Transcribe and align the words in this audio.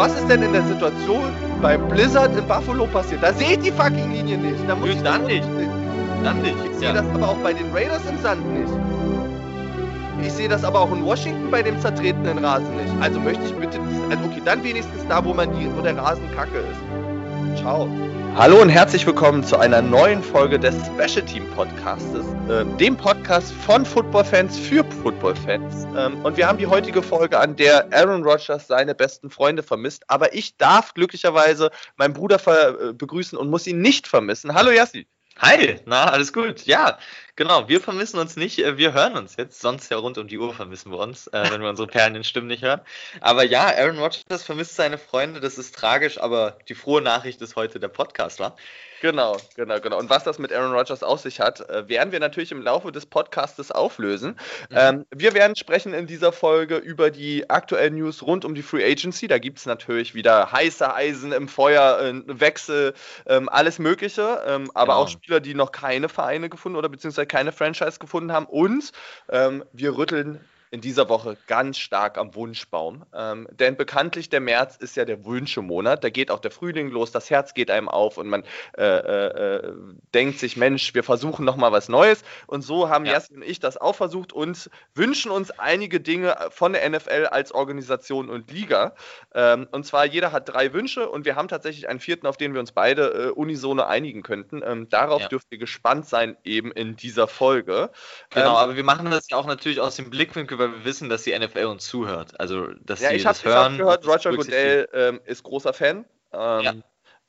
was 0.00 0.14
ist 0.14 0.28
denn 0.30 0.42
in 0.42 0.52
der 0.54 0.62
Situation 0.62 1.24
bei 1.60 1.76
Blizzard 1.76 2.34
in 2.34 2.46
Buffalo 2.46 2.86
passiert? 2.86 3.22
Da 3.22 3.34
sehe 3.34 3.50
ich 3.52 3.58
die 3.60 3.70
fucking 3.70 4.10
Linie 4.10 4.38
nicht. 4.38 4.66
Da 4.66 4.74
muss 4.74 4.86
Nö, 4.88 4.92
ich 4.94 5.02
dann 5.02 5.20
das- 5.20 5.28
nicht. 5.28 5.48
Dann 6.24 6.40
nicht. 6.40 6.56
Ich 6.70 6.78
sehe 6.78 6.88
Ja. 6.88 6.94
das 6.94 7.04
aber 7.14 7.28
auch 7.28 7.36
bei 7.42 7.52
den 7.52 7.70
Raiders 7.74 8.00
im 8.08 8.18
Sand 8.22 8.40
nicht. 8.58 8.72
Ich 10.22 10.32
sehe 10.32 10.48
das 10.48 10.64
aber 10.64 10.80
auch 10.80 10.92
in 10.92 11.04
Washington 11.04 11.50
bei 11.50 11.62
dem 11.62 11.78
zertretenen 11.80 12.42
Rasen 12.44 12.74
nicht. 12.76 12.92
Also 13.02 13.20
möchte 13.20 13.44
ich 13.44 13.54
bitte, 13.54 13.78
also 14.10 14.24
okay, 14.24 14.40
dann 14.44 14.64
wenigstens 14.64 15.06
da, 15.08 15.22
wo 15.24 15.34
man 15.34 15.50
die, 15.58 15.68
wo 15.76 15.82
der 15.82 15.96
Rasen 15.98 16.24
kacke 16.34 16.58
ist. 16.58 17.60
Ciao. 17.60 17.86
Hallo 18.36 18.62
und 18.62 18.68
herzlich 18.68 19.06
willkommen 19.06 19.42
zu 19.42 19.58
einer 19.58 19.82
neuen 19.82 20.22
Folge 20.22 20.58
des 20.58 20.74
Special 20.86 21.26
Team 21.26 21.50
Podcastes, 21.50 22.24
äh, 22.48 22.64
dem 22.78 22.96
Podcast 22.96 23.52
von 23.52 23.84
Footballfans 23.84 24.56
für 24.56 24.84
Footballfans. 25.02 25.86
Ähm, 25.96 26.24
und 26.24 26.36
wir 26.36 26.46
haben 26.46 26.56
die 26.56 26.66
heutige 26.66 27.02
Folge, 27.02 27.38
an 27.38 27.56
der 27.56 27.92
Aaron 27.92 28.22
Rodgers 28.22 28.68
seine 28.68 28.94
besten 28.94 29.30
Freunde 29.30 29.62
vermisst. 29.62 30.04
Aber 30.08 30.32
ich 30.32 30.56
darf 30.56 30.94
glücklicherweise 30.94 31.70
meinen 31.96 32.14
Bruder 32.14 32.40
äh, 32.46 32.92
begrüßen 32.92 33.36
und 33.36 33.50
muss 33.50 33.66
ihn 33.66 33.82
nicht 33.82 34.06
vermissen. 34.06 34.54
Hallo 34.54 34.70
Yassi. 34.70 35.06
Hi, 35.38 35.80
na, 35.86 36.04
alles 36.04 36.32
gut. 36.32 36.66
Ja, 36.66 36.98
genau. 37.40 37.68
Wir 37.68 37.80
vermissen 37.80 38.20
uns 38.20 38.36
nicht, 38.36 38.58
äh, 38.58 38.76
wir 38.76 38.92
hören 38.92 39.16
uns 39.16 39.36
jetzt. 39.36 39.62
Sonst 39.62 39.90
ja 39.90 39.96
rund 39.96 40.18
um 40.18 40.28
die 40.28 40.36
Uhr 40.38 40.52
vermissen 40.52 40.92
wir 40.92 40.98
uns, 40.98 41.26
äh, 41.28 41.50
wenn 41.50 41.62
wir 41.62 41.70
unsere 41.70 41.88
perlenden 41.88 42.22
Stimmen 42.22 42.48
nicht 42.48 42.62
hören. 42.62 42.82
Aber 43.22 43.44
ja, 43.44 43.66
Aaron 43.78 43.98
Rodgers 43.98 44.42
vermisst 44.42 44.76
seine 44.76 44.98
Freunde, 44.98 45.40
das 45.40 45.56
ist 45.56 45.74
tragisch, 45.74 46.20
aber 46.20 46.58
die 46.68 46.74
frohe 46.74 47.00
Nachricht 47.00 47.40
ist 47.40 47.56
heute 47.56 47.80
der 47.80 47.88
Podcast, 47.88 48.40
wa? 48.40 48.54
Genau, 49.00 49.38
genau, 49.56 49.80
genau. 49.80 49.98
Und 49.98 50.10
was 50.10 50.24
das 50.24 50.38
mit 50.38 50.52
Aaron 50.52 50.72
Rodgers 50.72 51.02
auf 51.02 51.20
sich 51.20 51.40
hat, 51.40 51.66
äh, 51.70 51.88
werden 51.88 52.12
wir 52.12 52.20
natürlich 52.20 52.52
im 52.52 52.60
Laufe 52.60 52.92
des 52.92 53.06
Podcastes 53.06 53.72
auflösen. 53.72 54.36
Mhm. 54.68 54.76
Ähm, 54.76 55.06
wir 55.10 55.32
werden 55.32 55.56
sprechen 55.56 55.94
in 55.94 56.06
dieser 56.06 56.32
Folge 56.32 56.76
über 56.76 57.10
die 57.10 57.48
aktuellen 57.48 57.94
News 57.94 58.22
rund 58.22 58.44
um 58.44 58.54
die 58.54 58.60
Free 58.62 58.84
Agency. 58.84 59.26
Da 59.26 59.38
gibt 59.38 59.58
es 59.58 59.64
natürlich 59.64 60.14
wieder 60.14 60.52
heiße 60.52 60.94
Eisen 60.94 61.32
im 61.32 61.48
Feuer, 61.48 61.98
äh, 62.02 62.12
Wechsel, 62.26 62.92
ähm, 63.26 63.48
alles 63.48 63.78
Mögliche. 63.78 64.42
Ähm, 64.46 64.70
aber 64.74 64.92
Genau. 64.92 65.02
auch 65.04 65.08
Spieler, 65.08 65.40
die 65.40 65.54
noch 65.54 65.72
keine 65.72 66.10
Vereine 66.10 66.50
gefunden 66.50 66.76
oder 66.76 66.90
beziehungsweise 66.90 67.26
keine 67.30 67.52
Franchise 67.52 67.98
gefunden 67.98 68.32
haben. 68.32 68.46
Und 68.46 68.92
ähm, 69.30 69.64
wir 69.72 69.96
rütteln 69.96 70.44
in 70.70 70.80
dieser 70.80 71.08
Woche 71.08 71.36
ganz 71.46 71.78
stark 71.78 72.16
am 72.16 72.34
Wunschbaum. 72.34 73.04
Ähm, 73.12 73.48
denn 73.50 73.76
bekanntlich 73.76 74.28
der 74.28 74.40
März 74.40 74.76
ist 74.76 74.96
ja 74.96 75.04
der 75.04 75.24
Wünschemonat. 75.24 76.04
Da 76.04 76.10
geht 76.10 76.30
auch 76.30 76.38
der 76.38 76.50
Frühling 76.52 76.90
los, 76.90 77.10
das 77.10 77.28
Herz 77.28 77.54
geht 77.54 77.70
einem 77.70 77.88
auf 77.88 78.18
und 78.18 78.28
man 78.28 78.44
äh, 78.78 78.84
äh, 78.84 79.56
äh, 79.66 79.72
denkt 80.14 80.38
sich, 80.38 80.56
Mensch, 80.56 80.94
wir 80.94 81.02
versuchen 81.02 81.44
nochmal 81.44 81.72
was 81.72 81.88
Neues. 81.88 82.22
Und 82.46 82.62
so 82.62 82.88
haben 82.88 83.04
Ja. 83.04 83.14
Jasmin 83.14 83.42
und 83.42 83.48
ich 83.48 83.58
das 83.58 83.76
auch 83.78 83.94
versucht 83.96 84.32
und 84.32 84.70
wünschen 84.94 85.32
uns 85.32 85.50
einige 85.50 86.00
Dinge 86.00 86.36
von 86.50 86.72
der 86.72 86.88
NFL 86.88 87.26
als 87.30 87.52
Organisation 87.52 88.30
und 88.30 88.50
Liga. 88.52 88.94
Ähm, 89.34 89.66
und 89.72 89.84
zwar 89.86 90.04
jeder 90.06 90.30
hat 90.30 90.48
drei 90.48 90.72
Wünsche 90.72 91.08
und 91.08 91.24
wir 91.24 91.34
haben 91.34 91.48
tatsächlich 91.48 91.88
einen 91.88 91.98
vierten, 91.98 92.26
auf 92.28 92.36
den 92.36 92.52
wir 92.54 92.60
uns 92.60 92.70
beide 92.72 93.08
äh, 93.08 93.30
unisono 93.30 93.82
einigen 93.82 94.22
könnten. 94.22 94.62
Ähm, 94.64 94.88
darauf 94.88 95.22
Ja. 95.22 95.28
dürft 95.28 95.48
ihr 95.50 95.58
gespannt 95.58 96.06
sein, 96.06 96.36
eben 96.44 96.70
in 96.70 96.94
dieser 96.94 97.26
Folge. 97.26 97.90
Genau, 98.30 98.50
Ähm, 98.50 98.56
aber 98.56 98.76
wir 98.76 98.84
machen 98.84 99.10
das 99.10 99.28
ja 99.30 99.36
auch 99.36 99.46
natürlich 99.46 99.80
aus 99.80 99.96
dem 99.96 100.10
Blickwinkel, 100.10 100.59
weil 100.60 100.70
wir 100.72 100.84
wissen, 100.84 101.08
dass 101.08 101.24
die 101.24 101.36
NFL 101.36 101.64
uns 101.64 101.86
zuhört. 101.86 102.38
Also, 102.38 102.68
dass 102.82 103.00
Ja, 103.00 103.08
sie 103.10 103.16
ich 103.16 103.26
habe 103.26 103.34
das 103.36 103.44
hören. 103.44 103.76
gehört, 103.78 104.06
und 104.06 104.14
das 104.14 104.24
Roger. 104.26 104.36
Goodell 104.36 104.88
ähm, 104.92 105.20
ist 105.24 105.42
großer 105.42 105.72
Fan. 105.72 106.04
Ähm, 106.32 106.60
Ja. 106.62 106.72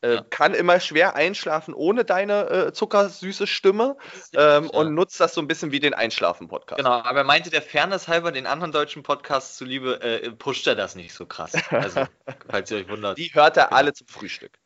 Äh, 0.04 0.16
Ja. 0.16 0.26
Kann 0.32 0.56
immer 0.56 0.80
schwer 0.80 1.16
einschlafen 1.16 1.76
ohne 1.76 2.04
deine 2.06 2.50
äh, 2.50 2.74
zuckersüße 2.74 3.46
Stimme 3.46 3.98
ähm, 4.34 4.64
ja. 4.66 4.70
und 4.72 4.96
nutzt 4.96 5.20
das 5.20 5.36
so 5.36 5.42
ein 5.42 5.48
bisschen 5.48 5.72
wie 5.72 5.80
den 5.80 5.94
Einschlafen-Podcast. 5.94 6.78
Genau, 6.80 6.92
aber 7.04 7.20
er 7.20 7.24
meinte 7.24 7.52
der 7.52 7.62
Fairness 7.62 8.08
halber 8.08 8.32
den 8.32 8.48
anderen 8.48 8.72
deutschen 8.72 9.04
Podcasts 9.04 9.58
zuliebe, 9.58 10.02
äh, 10.02 10.32
pusht 10.32 10.66
er 10.66 10.74
das 10.76 10.96
nicht 10.96 11.14
so 11.14 11.28
krass. 11.28 11.54
Also, 11.70 12.06
falls 12.50 12.72
ihr 12.72 12.78
euch 12.78 12.90
wundert. 12.90 13.18
Die 13.20 13.32
hört 13.34 13.58
er 13.58 13.66
Genau. 13.66 13.76
alle 13.78 13.94
zum 13.94 14.08
Frühstück. 14.08 14.58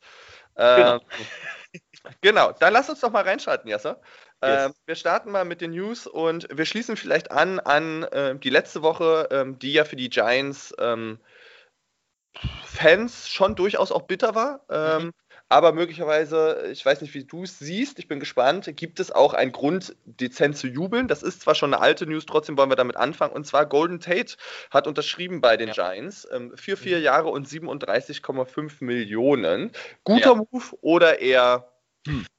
Ähm, 0.56 0.76
Genau. 0.76 1.00
genau, 2.22 2.52
dann 2.52 2.72
lass 2.72 2.88
uns 2.88 3.00
doch 3.00 3.10
mal 3.10 3.24
reinschalten, 3.24 3.68
Jasser. 3.68 4.00
Yes. 4.44 4.66
Ähm, 4.66 4.72
wir 4.86 4.94
starten 4.94 5.30
mal 5.30 5.44
mit 5.44 5.60
den 5.60 5.70
News 5.72 6.06
und 6.06 6.46
wir 6.52 6.66
schließen 6.66 6.96
vielleicht 6.96 7.30
an 7.30 7.58
an 7.60 8.02
äh, 8.04 8.38
die 8.38 8.50
letzte 8.50 8.82
Woche, 8.82 9.28
ähm, 9.30 9.58
die 9.58 9.72
ja 9.72 9.84
für 9.84 9.96
die 9.96 10.10
Giants 10.10 10.74
ähm, 10.78 11.18
Fans 12.64 13.28
schon 13.28 13.54
durchaus 13.54 13.92
auch 13.92 14.02
bitter 14.02 14.34
war. 14.34 14.60
Ähm, 14.70 15.06
Mhm. 15.06 15.12
Aber 15.48 15.70
möglicherweise, 15.72 16.66
ich 16.72 16.84
weiß 16.84 17.02
nicht, 17.02 17.14
wie 17.14 17.24
du 17.24 17.44
es 17.44 17.60
siehst, 17.60 18.00
ich 18.00 18.08
bin 18.08 18.18
gespannt, 18.18 18.68
gibt 18.74 18.98
es 18.98 19.12
auch 19.12 19.32
einen 19.32 19.52
Grund, 19.52 19.94
dezent 20.04 20.56
zu 20.56 20.66
jubeln. 20.66 21.06
Das 21.06 21.22
ist 21.22 21.40
zwar 21.42 21.54
schon 21.54 21.72
eine 21.72 21.80
alte 21.80 22.04
News, 22.04 22.26
trotzdem 22.26 22.58
wollen 22.58 22.68
wir 22.70 22.74
damit 22.76 22.96
anfangen. 22.96 23.32
Und 23.32 23.46
zwar 23.46 23.64
Golden 23.66 24.00
Tate 24.00 24.34
hat 24.72 24.88
unterschrieben 24.88 25.40
bei 25.40 25.56
den 25.56 25.68
Ja. 25.68 25.74
Giants 25.74 26.26
ähm, 26.32 26.52
für 26.56 26.76
vier 26.76 26.98
Jahre 26.98 27.28
und 27.28 27.46
37,5 27.46 28.82
Millionen. 28.82 29.70
Guter 30.02 30.30
Ja. 30.30 30.34
Move 30.34 30.64
oder 30.80 31.20
eher 31.20 31.72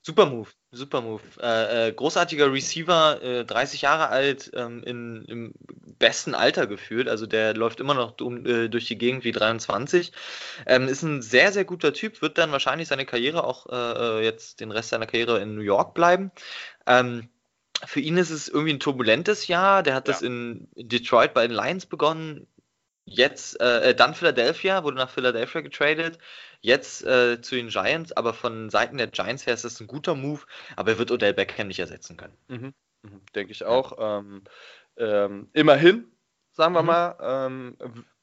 Super 0.01 0.25
Move, 0.27 0.47
super 0.71 1.01
Move. 1.01 1.21
Äh, 1.41 1.89
äh, 1.89 1.91
großartiger 1.91 2.51
Receiver, 2.51 3.21
äh, 3.21 3.45
30 3.45 3.81
Jahre 3.81 4.07
alt, 4.07 4.51
ähm, 4.53 4.81
in, 4.83 5.25
im 5.25 5.53
besten 5.99 6.33
Alter 6.33 6.65
gefühlt. 6.65 7.09
Also 7.09 7.25
der 7.25 7.53
läuft 7.53 7.81
immer 7.81 7.93
noch 7.93 8.19
um, 8.21 8.45
äh, 8.45 8.69
durch 8.69 8.85
die 8.85 8.97
Gegend 8.97 9.25
wie 9.25 9.33
23. 9.33 10.13
Ähm, 10.65 10.87
ist 10.87 11.01
ein 11.01 11.21
sehr, 11.21 11.51
sehr 11.51 11.65
guter 11.65 11.91
Typ, 11.91 12.21
wird 12.21 12.37
dann 12.37 12.53
wahrscheinlich 12.53 12.87
seine 12.87 13.05
Karriere 13.05 13.43
auch 13.43 13.65
äh, 13.67 14.19
äh, 14.19 14.23
jetzt 14.23 14.61
den 14.61 14.71
Rest 14.71 14.89
seiner 14.89 15.07
Karriere 15.07 15.41
in 15.41 15.55
New 15.55 15.61
York 15.61 15.93
bleiben. 15.93 16.31
Ähm, 16.85 17.27
für 17.85 17.99
ihn 17.99 18.17
ist 18.17 18.29
es 18.29 18.47
irgendwie 18.47 18.73
ein 18.73 18.79
turbulentes 18.79 19.47
Jahr. 19.47 19.83
Der 19.83 19.93
hat 19.93 20.07
Ja. 20.07 20.13
das 20.13 20.21
in 20.21 20.69
Detroit 20.75 21.33
bei 21.33 21.45
den 21.45 21.55
Lions 21.55 21.85
begonnen. 21.85 22.47
Jetzt, 23.09 23.57
dann 23.61 24.15
Philadelphia, 24.15 24.83
wurde 24.83 24.97
nach 24.97 25.09
Philadelphia 25.09 25.61
getradet. 25.61 26.17
Jetzt 26.67 27.03
äh, 27.05 27.41
zu 27.41 27.55
den 27.55 27.69
Giants, 27.69 28.11
aber 28.11 28.33
von 28.33 28.69
Seiten 28.69 28.97
der 28.97 29.07
Giants 29.07 29.45
her 29.45 29.53
ist 29.53 29.63
das 29.63 29.79
ein 29.79 29.87
guter 29.87 30.15
Move, 30.15 30.41
aber 30.75 30.91
er 30.91 30.97
wird 30.99 31.11
Odell 31.11 31.33
Beckham 31.33 31.67
nicht 31.67 31.79
ersetzen 31.79 32.17
können. 32.17 32.37
Mhm, 32.49 32.73
mhm, 33.03 33.21
denke 33.35 33.51
ich 33.51 33.63
auch. 33.63 33.93
Ähm, 33.97 34.43
ähm, 34.97 35.49
immerhin, 35.53 36.11
sagen 36.51 36.73
wir 36.73 36.81
Mhm. 36.81 36.87
mal. 36.87 37.17
Ähm, 37.21 37.77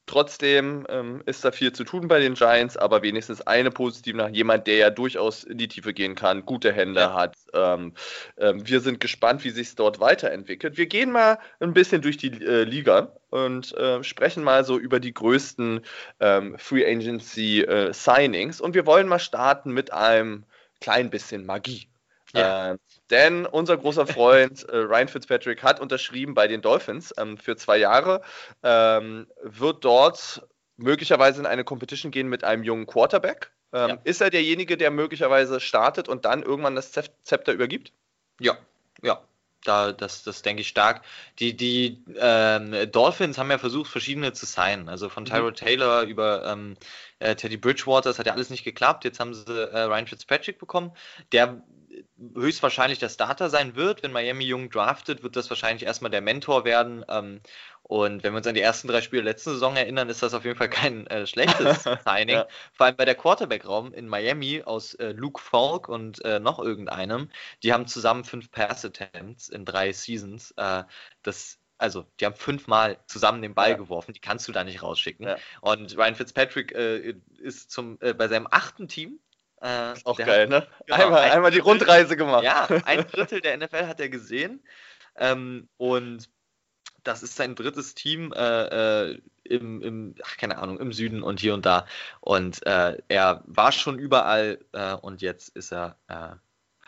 trotzdem 0.05 0.85
ähm, 0.89 1.21
ist 1.25 1.43
da 1.45 1.51
viel 1.51 1.71
zu 1.73 1.83
tun 1.83 2.07
bei 2.07 2.19
den 2.19 2.35
Giants, 2.35 2.77
aber 2.77 3.01
wenigstens 3.01 3.41
eine 3.41 3.71
positive 3.71 4.17
nach 4.17 4.29
jemand, 4.29 4.67
der 4.67 4.75
ja 4.77 4.89
durchaus 4.89 5.43
in 5.43 5.57
die 5.57 5.67
Tiefe 5.67 5.93
gehen 5.93 6.15
kann, 6.15 6.45
gute 6.45 6.71
Hände 6.71 7.01
Ja. 7.01 7.13
hat. 7.13 7.35
Ähm, 7.53 7.93
ähm, 8.37 8.67
wir 8.67 8.81
sind 8.81 8.99
gespannt, 8.99 9.43
wie 9.43 9.49
sich 9.49 9.67
es 9.69 9.75
dort 9.75 9.99
weiterentwickelt. 9.99 10.77
Wir 10.77 10.85
gehen 10.87 11.11
mal 11.11 11.39
ein 11.59 11.73
bisschen 11.73 12.01
durch 12.01 12.17
die 12.17 12.31
äh, 12.43 12.63
Liga 12.63 13.11
und 13.29 13.73
äh, 13.75 14.03
sprechen 14.03 14.43
mal 14.43 14.63
so 14.63 14.77
über 14.77 14.99
die 14.99 15.13
größten 15.13 15.81
ähm, 16.19 16.57
Free 16.57 16.85
Agency 16.85 17.61
äh, 17.61 17.93
Signings 17.93 18.61
und 18.61 18.73
wir 18.75 18.85
wollen 18.85 19.07
mal 19.07 19.19
starten 19.19 19.71
mit 19.71 19.91
einem 19.93 20.45
klein 20.81 21.09
bisschen 21.09 21.45
Magie. 21.45 21.87
Ja. 22.35 22.71
Ähm, 22.71 22.79
denn 23.09 23.45
unser 23.45 23.77
großer 23.77 24.07
Freund 24.07 24.67
äh, 24.69 24.77
Ryan 24.77 25.07
Fitzpatrick 25.07 25.63
hat 25.63 25.79
unterschrieben 25.79 26.33
bei 26.33 26.47
den 26.47 26.61
Dolphins 26.61 27.13
ähm, 27.17 27.37
für 27.37 27.55
zwei 27.55 27.77
Jahre, 27.77 28.21
ähm, 28.63 29.27
wird 29.41 29.83
dort 29.85 30.47
möglicherweise 30.77 31.39
in 31.39 31.45
eine 31.45 31.63
Competition 31.63 32.11
gehen 32.11 32.27
mit 32.27 32.43
einem 32.43 32.63
jungen 32.63 32.85
Quarterback. 32.87 33.51
Ähm, 33.73 33.89
Ja. 33.89 33.97
Ist 34.03 34.21
er 34.21 34.29
derjenige, 34.29 34.77
der 34.77 34.91
möglicherweise 34.91 35.59
startet 35.59 36.09
und 36.09 36.25
dann 36.25 36.43
irgendwann 36.43 36.75
das 36.75 36.91
Zep 36.91 37.11
Zepter 37.23 37.53
übergibt? 37.53 37.93
Ja, 38.39 38.57
ja. 39.01 39.21
Da, 39.63 39.93
das, 39.93 40.21
das 40.23 40.43
denke 40.43 40.61
ich 40.61 40.67
stark. 40.67 41.03
Die, 41.39 41.57
die 41.57 42.03
ähm, 42.17 42.91
Dolphins 42.91 43.39
haben 43.39 43.49
ja 43.49 43.57
versucht, 43.57 43.89
verschiedene 43.89 44.31
zu 44.33 44.45
signen. 44.45 44.89
Also 44.89 45.09
von 45.09 45.23
Mhm. 45.23 45.27
Tyrod 45.27 45.55
Taylor 45.57 46.03
über 46.03 46.45
ähm, 46.45 46.75
äh, 47.17 47.35
Teddy 47.35 47.57
Bridgewater, 47.57 48.09
das 48.09 48.19
hat 48.19 48.27
ja 48.27 48.33
alles 48.33 48.51
nicht 48.51 48.63
geklappt. 48.63 49.05
Jetzt 49.05 49.19
haben 49.19 49.33
sie 49.33 49.43
äh, 49.51 49.79
Ryan 49.81 50.05
Fitzpatrick 50.05 50.59
bekommen, 50.59 50.91
der 51.31 51.63
höchstwahrscheinlich 52.33 52.99
der 52.99 53.09
Starter 53.09 53.49
sein 53.49 53.75
wird. 53.75 54.03
Wenn 54.03 54.11
Miami 54.11 54.45
jung 54.45 54.69
draftet, 54.69 55.23
wird 55.23 55.35
das 55.35 55.49
wahrscheinlich 55.49 55.83
erstmal 55.83 56.11
der 56.11 56.21
Mentor 56.21 56.65
werden. 56.65 57.05
Ähm, 57.07 57.41
und 57.83 58.23
wenn 58.23 58.33
wir 58.33 58.37
uns 58.37 58.47
an 58.47 58.55
die 58.55 58.61
ersten 58.61 58.87
drei 58.87 59.01
Spiele 59.01 59.21
letzte 59.21 59.51
Saison 59.51 59.75
erinnern, 59.75 60.09
ist 60.09 60.23
das 60.23 60.33
auf 60.33 60.43
jeden 60.43 60.57
Fall 60.57 60.69
kein 60.69 61.05
äh, 61.07 61.27
schlechtes 61.27 61.83
Signing. 62.07 62.35
Ja. 62.35 62.47
Vor 62.73 62.87
allem 62.87 62.95
bei 62.95 63.05
der 63.05 63.15
Quarterback-Raum 63.15 63.93
in 63.93 64.07
Miami 64.07 64.63
aus 64.63 64.95
äh, 64.95 65.11
Luke 65.11 65.41
Falk 65.41 65.87
und 65.87 66.23
äh, 66.25 66.39
noch 66.39 66.59
irgendeinem. 66.59 67.29
Die 67.61 67.73
haben 67.73 67.87
zusammen 67.87 68.23
fünf 68.23 68.49
Pass-Attempts 68.51 69.49
in 69.49 69.65
drei 69.65 69.91
Seasons. 69.91 70.51
Äh, 70.57 70.83
das 71.21 71.59
also, 71.77 72.05
die 72.19 72.25
haben 72.25 72.35
fünfmal 72.35 72.97
zusammen 73.05 73.41
den 73.41 73.53
Ball 73.53 73.71
Ja. 73.71 73.75
geworfen, 73.77 74.13
die 74.13 74.21
kannst 74.21 74.47
du 74.47 74.51
da 74.51 74.63
nicht 74.63 74.81
rausschicken. 74.81 75.27
Ja. 75.27 75.37
Und 75.61 75.97
Ryan 75.97 76.15
Fitzpatrick 76.15 76.71
äh, 76.73 77.15
ist 77.37 77.69
zum, 77.69 77.97
äh, 78.01 78.13
bei 78.13 78.27
seinem 78.27 78.47
achten 78.49 78.87
Team. 78.87 79.19
Äh, 79.65 79.95
Auch 80.03 80.17
geil, 80.17 80.47
ne? 80.47 80.67
genau, 80.85 81.03
einmal, 81.03 81.21
ein 81.23 81.31
einmal 81.31 81.51
die 81.51 81.57
Drittel- 81.57 81.69
Rundreise 81.71 82.15
gemacht. 82.17 82.43
ja, 82.43 82.67
ein 82.85 83.07
Drittel 83.07 83.41
der 83.41 83.57
NFL 83.57 83.87
hat 83.87 83.99
er 83.99 84.09
gesehen. 84.09 84.63
Ähm, 85.17 85.67
und 85.77 86.29
das 87.03 87.23
ist 87.23 87.35
sein 87.35 87.55
drittes 87.55 87.95
Team 87.95 88.31
äh, 88.33 89.11
äh, 89.11 89.21
im, 89.43 89.81
im, 89.81 90.15
ach, 90.23 90.37
keine 90.37 90.57
Ahnung, 90.59 90.79
im 90.79 90.91
Süden 90.91 91.23
und 91.23 91.39
hier 91.39 91.53
und 91.53 91.65
da. 91.65 91.85
Und 92.19 92.65
äh, 92.65 92.97
er 93.07 93.43
war 93.45 93.71
schon 93.71 93.97
überall 93.97 94.59
äh, 94.73 94.93
und 94.93 95.21
jetzt 95.21 95.49
ist 95.55 95.71
er, 95.71 95.97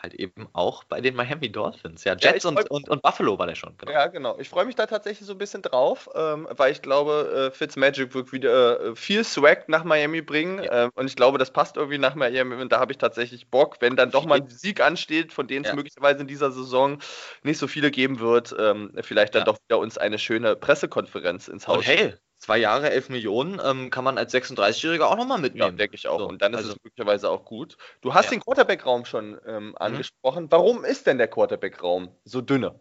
halt 0.00 0.14
eben 0.14 0.48
auch 0.52 0.84
bei 0.84 1.00
den 1.00 1.14
Miami 1.14 1.50
Dolphins. 1.50 2.04
Ja, 2.04 2.14
Jets 2.14 2.44
ja, 2.44 2.50
und, 2.50 2.70
und, 2.70 2.88
und, 2.88 3.02
Buffalo 3.02 3.38
war 3.38 3.46
der 3.46 3.56
schon. 3.56 3.76
Genau. 3.78 3.92
Ja, 3.92 4.06
genau. 4.06 4.38
Ich 4.38 4.48
freue 4.48 4.64
mich 4.64 4.76
da 4.76 4.86
tatsächlich 4.86 5.26
so 5.26 5.32
ein 5.32 5.38
bisschen 5.38 5.62
drauf, 5.62 6.08
ähm, 6.14 6.48
weil 6.50 6.72
ich 6.72 6.82
glaube, 6.82 7.48
äh, 7.48 7.54
Fitzmagic 7.54 8.14
wird 8.14 8.32
wieder 8.32 8.80
äh, 8.80 8.96
viel 8.96 9.24
Swag 9.24 9.68
nach 9.68 9.84
Miami 9.84 10.22
bringen. 10.22 10.62
Ja. 10.62 10.84
Ähm, 10.84 10.90
und 10.94 11.06
ich 11.06 11.16
glaube, 11.16 11.38
das 11.38 11.50
passt 11.50 11.76
irgendwie 11.76 11.98
nach 11.98 12.14
Miami. 12.14 12.54
Und 12.54 12.70
da 12.70 12.78
habe 12.78 12.92
ich 12.92 12.98
tatsächlich 12.98 13.50
Bock, 13.50 13.76
wenn 13.80 13.96
dann 13.96 14.10
doch 14.10 14.24
mal 14.24 14.40
ein 14.40 14.48
Sieg 14.48 14.80
ansteht, 14.80 15.32
von 15.32 15.48
denen 15.48 15.64
es 15.64 15.70
ja. 15.70 15.76
möglicherweise 15.76 16.20
in 16.20 16.28
dieser 16.28 16.52
Saison 16.52 16.98
nicht 17.42 17.58
so 17.58 17.66
viele 17.66 17.90
geben 17.90 18.20
wird, 18.20 18.54
ähm, 18.58 18.92
vielleicht 19.00 19.34
dann 19.34 19.44
doch 19.44 19.58
wieder 19.66 19.78
uns 19.78 19.98
eine 19.98 20.18
schöne 20.18 20.54
Pressekonferenz 20.54 21.48
ins 21.48 21.66
Haus. 21.66 21.78
Und 21.78 21.86
hey, 21.86 22.14
zwei 22.38 22.58
Jahre, 22.58 22.90
elf 22.90 23.08
Millionen 23.08 23.60
ähm, 23.64 23.90
kann 23.90 24.04
man 24.04 24.18
als 24.18 24.32
36-Jähriger 24.32 25.04
auch 25.04 25.16
nochmal 25.16 25.38
mitnehmen. 25.38 25.70
Ja, 25.72 25.76
denke 25.76 25.96
ich 25.96 26.08
auch. 26.08 26.18
So, 26.18 26.28
und 26.28 26.40
dann 26.40 26.52
ist 26.52 26.58
also, 26.58 26.72
es 26.72 26.84
möglicherweise 26.84 27.30
auch 27.30 27.44
gut. 27.44 27.76
Du 28.00 28.14
hast 28.14 28.26
ja. 28.26 28.30
den 28.32 28.40
Quarterback-Raum 28.40 29.04
schon 29.04 29.38
ähm, 29.46 29.68
mhm. 29.68 29.76
angesprochen. 29.78 30.44
Mhm. 30.44 30.50
Warum 30.50 30.84
ist 30.84 31.06
denn 31.06 31.18
der 31.18 31.28
Quarterback-Raum 31.28 32.08
so 32.24 32.40
dünne? 32.40 32.78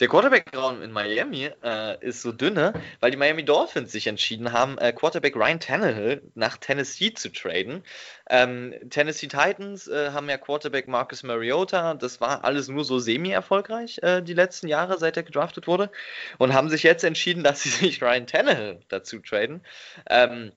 Der 0.00 0.08
Quarterback-Raum 0.08 0.82
in 0.82 0.92
Miami 0.92 1.50
äh, 1.62 2.04
ist 2.04 2.22
so 2.22 2.32
dünne, 2.32 2.72
weil 3.00 3.10
die 3.10 3.16
Miami 3.16 3.44
Dolphins 3.44 3.92
sich 3.92 4.06
entschieden 4.06 4.52
haben, 4.52 4.78
äh, 4.78 4.92
Quarterback 4.92 5.36
Ryan 5.36 5.60
Tannehill 5.60 6.22
nach 6.34 6.56
Tennessee 6.56 7.12
zu 7.12 7.30
traden. 7.30 7.82
Ähm, 8.30 8.74
Tennessee 8.90 9.28
Titans 9.28 9.88
äh, 9.88 10.10
haben 10.12 10.28
ja 10.28 10.38
Quarterback 10.38 10.88
Marcus 10.88 11.22
Mariota. 11.22 11.94
Das 11.94 12.20
war 12.20 12.44
alles 12.44 12.68
nur 12.68 12.84
so 12.84 12.98
semi-erfolgreich 12.98 13.98
äh, 14.02 14.22
die 14.22 14.34
letzten 14.34 14.68
Jahre, 14.68 14.98
seit 14.98 15.16
er 15.16 15.22
gedraftet 15.22 15.66
wurde. 15.66 15.90
Und 16.38 16.54
haben 16.54 16.68
sich 16.68 16.82
jetzt 16.82 17.04
entschieden, 17.04 17.42
dass 17.44 17.62
sie 17.62 17.70
sich 17.70 18.02
Ryan 18.02 18.26
Tannehill 18.26 18.80
dazu 18.88 19.18
traden. 19.18 19.62
Ähm, 20.08 20.52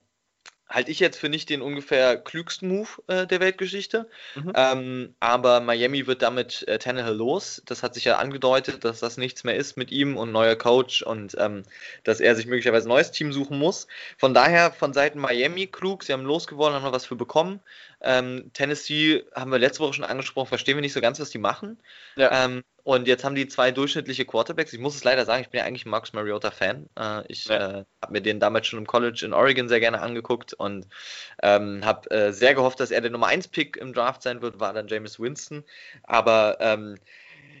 halte 0.68 0.90
ich 0.90 1.00
jetzt 1.00 1.18
für 1.18 1.28
nicht 1.28 1.48
den 1.48 1.62
ungefähr 1.62 2.16
klügsten 2.16 2.68
Move 2.68 2.88
äh, 3.06 3.26
der 3.26 3.40
Weltgeschichte. 3.40 4.08
Mhm. 4.34 4.52
Ähm, 4.54 5.14
aber 5.20 5.60
Miami 5.60 6.06
wird 6.06 6.22
damit 6.22 6.66
äh, 6.66 6.78
Tannehill 6.78 7.14
los. 7.14 7.62
Das 7.66 7.82
hat 7.82 7.94
sich 7.94 8.04
ja 8.04 8.16
angedeutet, 8.18 8.84
dass 8.84 9.00
das 9.00 9.16
nichts 9.16 9.44
mehr 9.44 9.56
ist 9.56 9.76
mit 9.76 9.92
ihm 9.92 10.16
und 10.16 10.32
neuer 10.32 10.56
Coach 10.56 11.02
und 11.02 11.36
ähm, 11.38 11.62
dass 12.04 12.20
er 12.20 12.34
sich 12.34 12.46
möglicherweise 12.46 12.88
ein 12.88 12.90
neues 12.90 13.12
Team 13.12 13.32
suchen 13.32 13.58
muss. 13.58 13.86
Von 14.18 14.34
daher 14.34 14.72
von 14.72 14.92
Seiten 14.92 15.20
Miami 15.20 15.68
klug. 15.68 16.02
Sie 16.02 16.12
haben 16.12 16.24
losgeworden, 16.24 16.74
haben 16.74 16.84
noch 16.84 16.92
was 16.92 17.06
für 17.06 17.16
bekommen. 17.16 17.60
Ähm, 18.00 18.50
Tennessee 18.52 19.24
haben 19.34 19.50
wir 19.50 19.58
letzte 19.58 19.80
Woche 19.80 19.94
schon 19.94 20.04
angesprochen, 20.04 20.48
verstehen 20.48 20.76
wir 20.76 20.82
nicht 20.82 20.92
so 20.92 21.00
ganz, 21.00 21.20
was 21.20 21.30
die 21.30 21.38
machen. 21.38 21.78
Ja. 22.16 22.44
Und 22.86 23.08
jetzt 23.08 23.24
haben 23.24 23.34
die 23.34 23.48
zwei 23.48 23.72
durchschnittliche 23.72 24.24
Quarterbacks. 24.24 24.72
Ich 24.72 24.78
muss 24.78 24.94
es 24.94 25.02
leider 25.02 25.24
sagen, 25.24 25.42
ich 25.42 25.48
bin 25.48 25.58
ja 25.58 25.64
eigentlich 25.64 25.86
ein 25.86 25.90
Marcus 25.90 26.12
Mariota-Fan. 26.12 26.88
Äh, 26.96 27.24
ich 27.26 27.46
ja. 27.46 27.80
äh, 27.80 27.84
habe 28.00 28.12
mir 28.12 28.20
den 28.20 28.38
damals 28.38 28.68
schon 28.68 28.78
im 28.78 28.86
College 28.86 29.22
in 29.24 29.32
Oregon 29.32 29.68
sehr 29.68 29.80
gerne 29.80 30.00
angeguckt 30.00 30.54
und 30.54 30.86
ähm, 31.42 31.84
habe 31.84 32.08
äh, 32.12 32.32
sehr 32.32 32.54
gehofft, 32.54 32.78
dass 32.78 32.92
er 32.92 33.00
der 33.00 33.10
Nummer 33.10 33.26
1-Pick 33.26 33.76
im 33.76 33.92
Draft 33.92 34.22
sein 34.22 34.40
wird, 34.40 34.60
war 34.60 34.72
dann 34.72 34.86
James 34.86 35.18
Winston. 35.18 35.64
Aber 36.04 36.58
ähm, 36.60 36.94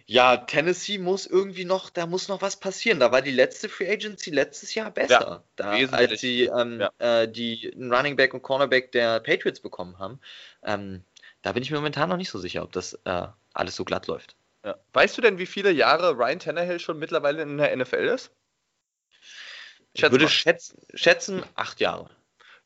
ja, 0.06 0.36
Tennessee 0.36 0.98
muss 0.98 1.26
irgendwie 1.26 1.64
noch, 1.64 1.90
da 1.90 2.06
muss 2.06 2.28
noch 2.28 2.40
was 2.40 2.60
passieren. 2.60 3.00
Da 3.00 3.10
war 3.10 3.20
die 3.20 3.32
letzte 3.32 3.68
Free 3.68 3.90
Agency 3.90 4.30
letztes 4.30 4.76
Jahr 4.76 4.92
besser, 4.92 5.42
ja, 5.58 5.88
da, 5.88 5.96
als 5.96 6.20
sie 6.20 6.44
ähm, 6.44 6.78
ja. 6.78 7.22
äh, 7.22 7.28
die 7.28 7.74
Running 7.76 8.14
Back 8.14 8.32
und 8.32 8.42
Cornerback 8.42 8.92
der 8.92 9.18
Patriots 9.18 9.58
bekommen 9.58 9.98
haben. 9.98 10.20
Ähm, 10.62 11.02
da 11.42 11.50
bin 11.50 11.64
ich 11.64 11.72
mir 11.72 11.78
momentan 11.78 12.10
noch 12.10 12.16
nicht 12.16 12.30
so 12.30 12.38
sicher, 12.38 12.62
ob 12.62 12.70
das 12.70 12.96
äh, 13.04 13.26
alles 13.54 13.74
so 13.74 13.84
glatt 13.84 14.06
läuft. 14.06 14.35
Ja. 14.66 14.76
Weißt 14.94 15.16
du 15.16 15.22
denn, 15.22 15.38
wie 15.38 15.46
viele 15.46 15.70
Jahre 15.70 16.18
Ryan 16.18 16.40
Tannehill 16.40 16.80
schon 16.80 16.98
mittlerweile 16.98 17.40
in 17.40 17.56
der 17.56 17.74
NFL 17.76 18.08
ist? 18.08 18.32
Ich 19.92 20.02
würde 20.02 20.28
schätzen, 20.28 20.82
schätzen 20.92 21.44
acht 21.54 21.78
Jahre. 21.78 22.10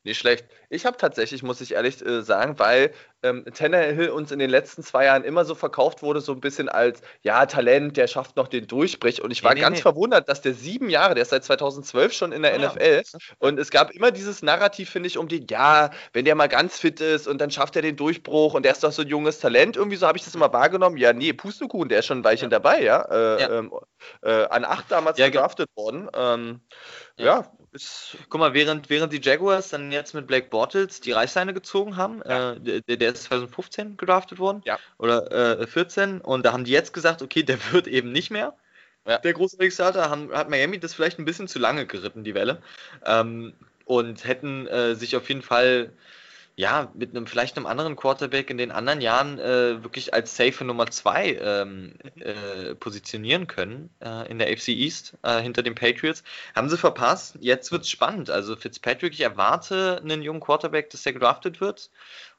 Nicht 0.03 0.19
schlecht. 0.19 0.47
Ich 0.71 0.87
habe 0.87 0.97
tatsächlich, 0.97 1.43
muss 1.43 1.61
ich 1.61 1.75
ehrlich 1.75 2.05
äh, 2.05 2.23
sagen, 2.23 2.59
weil 2.59 2.93
ähm, 3.23 3.45
Tannehill 3.53 4.11
uns 4.11 4.31
in 4.31 4.39
den 4.39 4.49
letzten 4.49 4.83
zwei 4.83 5.05
Jahren 5.07 5.25
immer 5.25 5.45
so 5.45 5.55
verkauft 5.57 6.03
wurde, 6.03 6.21
so 6.21 6.33
ein 6.33 6.41
bisschen 6.41 6.69
als, 6.69 7.03
ja, 7.23 7.45
Talent, 7.47 7.97
der 7.97 8.07
schafft 8.07 8.37
noch 8.37 8.47
den 8.47 8.69
Durchbrich. 8.69 9.21
Und 9.21 9.33
ich 9.33 9.43
war 9.43 9.53
nee, 9.53 9.61
ganz 9.61 9.79
nee. 9.79 9.83
verwundert, 9.83 10.29
dass 10.29 10.43
der 10.43 10.55
sieben 10.55 10.89
Jahre, 10.89 11.15
der 11.15 11.23
ist 11.23 11.31
seit 11.31 11.45
2012 11.45 12.13
schon 12.13 12.33
in 12.33 12.43
der 12.43 12.57
ja, 12.57 12.69
NFL. 12.69 13.03
Und 13.39 13.59
es 13.59 13.71
gab 13.71 13.91
immer 13.91 14.13
dieses 14.13 14.43
Narrativ, 14.43 14.91
finde 14.91 15.09
ich, 15.09 15.19
um 15.19 15.27
den, 15.29 15.47
ja, 15.51 15.91
wenn 16.13 16.25
der 16.25 16.37
mal 16.37 16.49
ganz 16.49 16.79
fit 16.79 17.01
ist 17.01 17.27
und 17.27 17.41
dann 17.41 17.51
schafft 17.51 17.75
er 17.75 17.83
den 17.83 17.97
Durchbruch 17.97 18.55
und 18.55 18.65
der 18.65 18.73
ist 18.73 18.85
doch 18.85 18.93
so 18.93 19.03
ein 19.03 19.09
junges 19.09 19.41
Talent. 19.41 19.77
Irgendwie 19.77 19.97
so 19.97 20.07
habe 20.07 20.17
ich 20.17 20.25
das 20.25 20.37
immer 20.37 20.53
wahrgenommen. 20.53 20.97
Ja, 20.97 21.13
nee, 21.13 21.33
Pustekuchen, 21.33 21.89
der 21.89 21.99
ist 21.99 22.07
schon 22.07 22.21
ein 22.21 22.25
Weilchen 22.25 22.51
ja. 22.51 22.59
dabei, 22.59 22.83
ja. 22.83 23.03
Äh, 23.03 23.41
ja. 23.43 23.59
Ähm, 23.59 23.73
äh, 24.23 24.45
an 24.45 24.65
acht 24.65 24.91
damals 24.91 25.19
ja, 25.19 25.29
gedraftet 25.29 25.69
worden. 25.75 26.09
Ähm, 26.15 26.61
ja, 27.17 27.51
ist, 27.73 28.17
guck 28.29 28.41
mal, 28.41 28.55
während, 28.55 28.91
während 28.91 29.13
die 29.13 29.21
Jaguars 29.23 29.69
dann 29.69 29.93
jetzt 29.93 30.15
mit 30.15 30.27
Blake 30.27 30.49
Bortles 30.61 31.01
die 31.01 31.13
Reißleine 31.13 31.55
gezogen 31.55 31.97
haben, 31.97 32.21
ja. 32.29 32.53
äh, 32.53 32.83
der, 32.83 32.97
der, 32.99 33.13
ist 33.13 33.23
2015 33.25 33.97
gedraftet 33.97 34.39
worden, 34.39 34.61
ja. 34.67 34.79
oder 34.99 35.59
äh, 35.61 35.67
14, 35.67 36.21
und 36.21 36.45
da 36.45 36.53
haben 36.53 36.65
die 36.65 36.71
jetzt 36.71 36.93
gesagt, 36.93 37.23
okay, 37.23 37.43
der 37.43 37.59
wird 37.73 37.87
eben 37.87 38.13
nicht 38.13 38.31
mehr. 38.31 38.53
Ja. 39.07 39.17
Der 39.17 39.33
große 39.33 39.57
Kickstarter 39.57 40.11
haben, 40.11 40.31
hat 40.35 40.51
Miami 40.51 40.79
das 40.79 40.93
vielleicht 40.93 41.19
ein 41.19 41.25
bisschen 41.25 41.49
zu 41.49 41.59
lange 41.59 41.87
geritten, 41.87 42.25
die 42.25 42.35
Welle. 42.35 42.61
Ähm, 43.07 43.55
und 43.87 44.27
hätten 44.27 44.67
äh, 44.67 44.95
sich 44.95 45.17
auf 45.17 45.27
jeden 45.31 45.41
Fall 45.41 45.91
ja, 46.61 46.93
mit 46.95 47.17
einem 47.17 47.27
vielleicht 47.27 47.57
einem 47.57 47.65
anderen 47.65 47.97
Quarterback 47.97 48.51
in 48.51 48.59
den 48.59 48.71
anderen 48.71 49.01
Jahren 49.01 49.39
äh, 49.39 49.83
wirklich 49.83 50.13
als 50.13 50.37
safe 50.37 50.63
Nummer 50.63 50.91
2 50.91 51.39
ähm, 51.41 51.95
äh, 52.17 52.75
positionieren 52.75 53.47
können 53.47 53.89
äh, 54.01 54.31
in 54.31 54.39
der 54.39 54.49
AFC 54.53 54.69
East 54.69 55.17
äh, 55.23 55.41
hinter 55.41 55.63
den 55.63 55.75
Patriots. 55.75 56.23
Haben 56.55 56.69
sie 56.69 56.77
verpasst. 56.77 57.39
Jetzt 57.41 57.73
wird 57.73 57.85
es 57.85 57.91
spannend. 57.91 58.29
Also 58.29 58.57
Fitzpatrick, 58.57 59.15
ich 59.15 59.23
erwarte 59.23 60.01
einen 60.03 60.21
jungen 60.21 60.41
Quarterback, 60.41 60.91
dass 60.91 61.03
der 61.03 61.15
gedraftet 61.15 61.63
wird. 61.63 61.91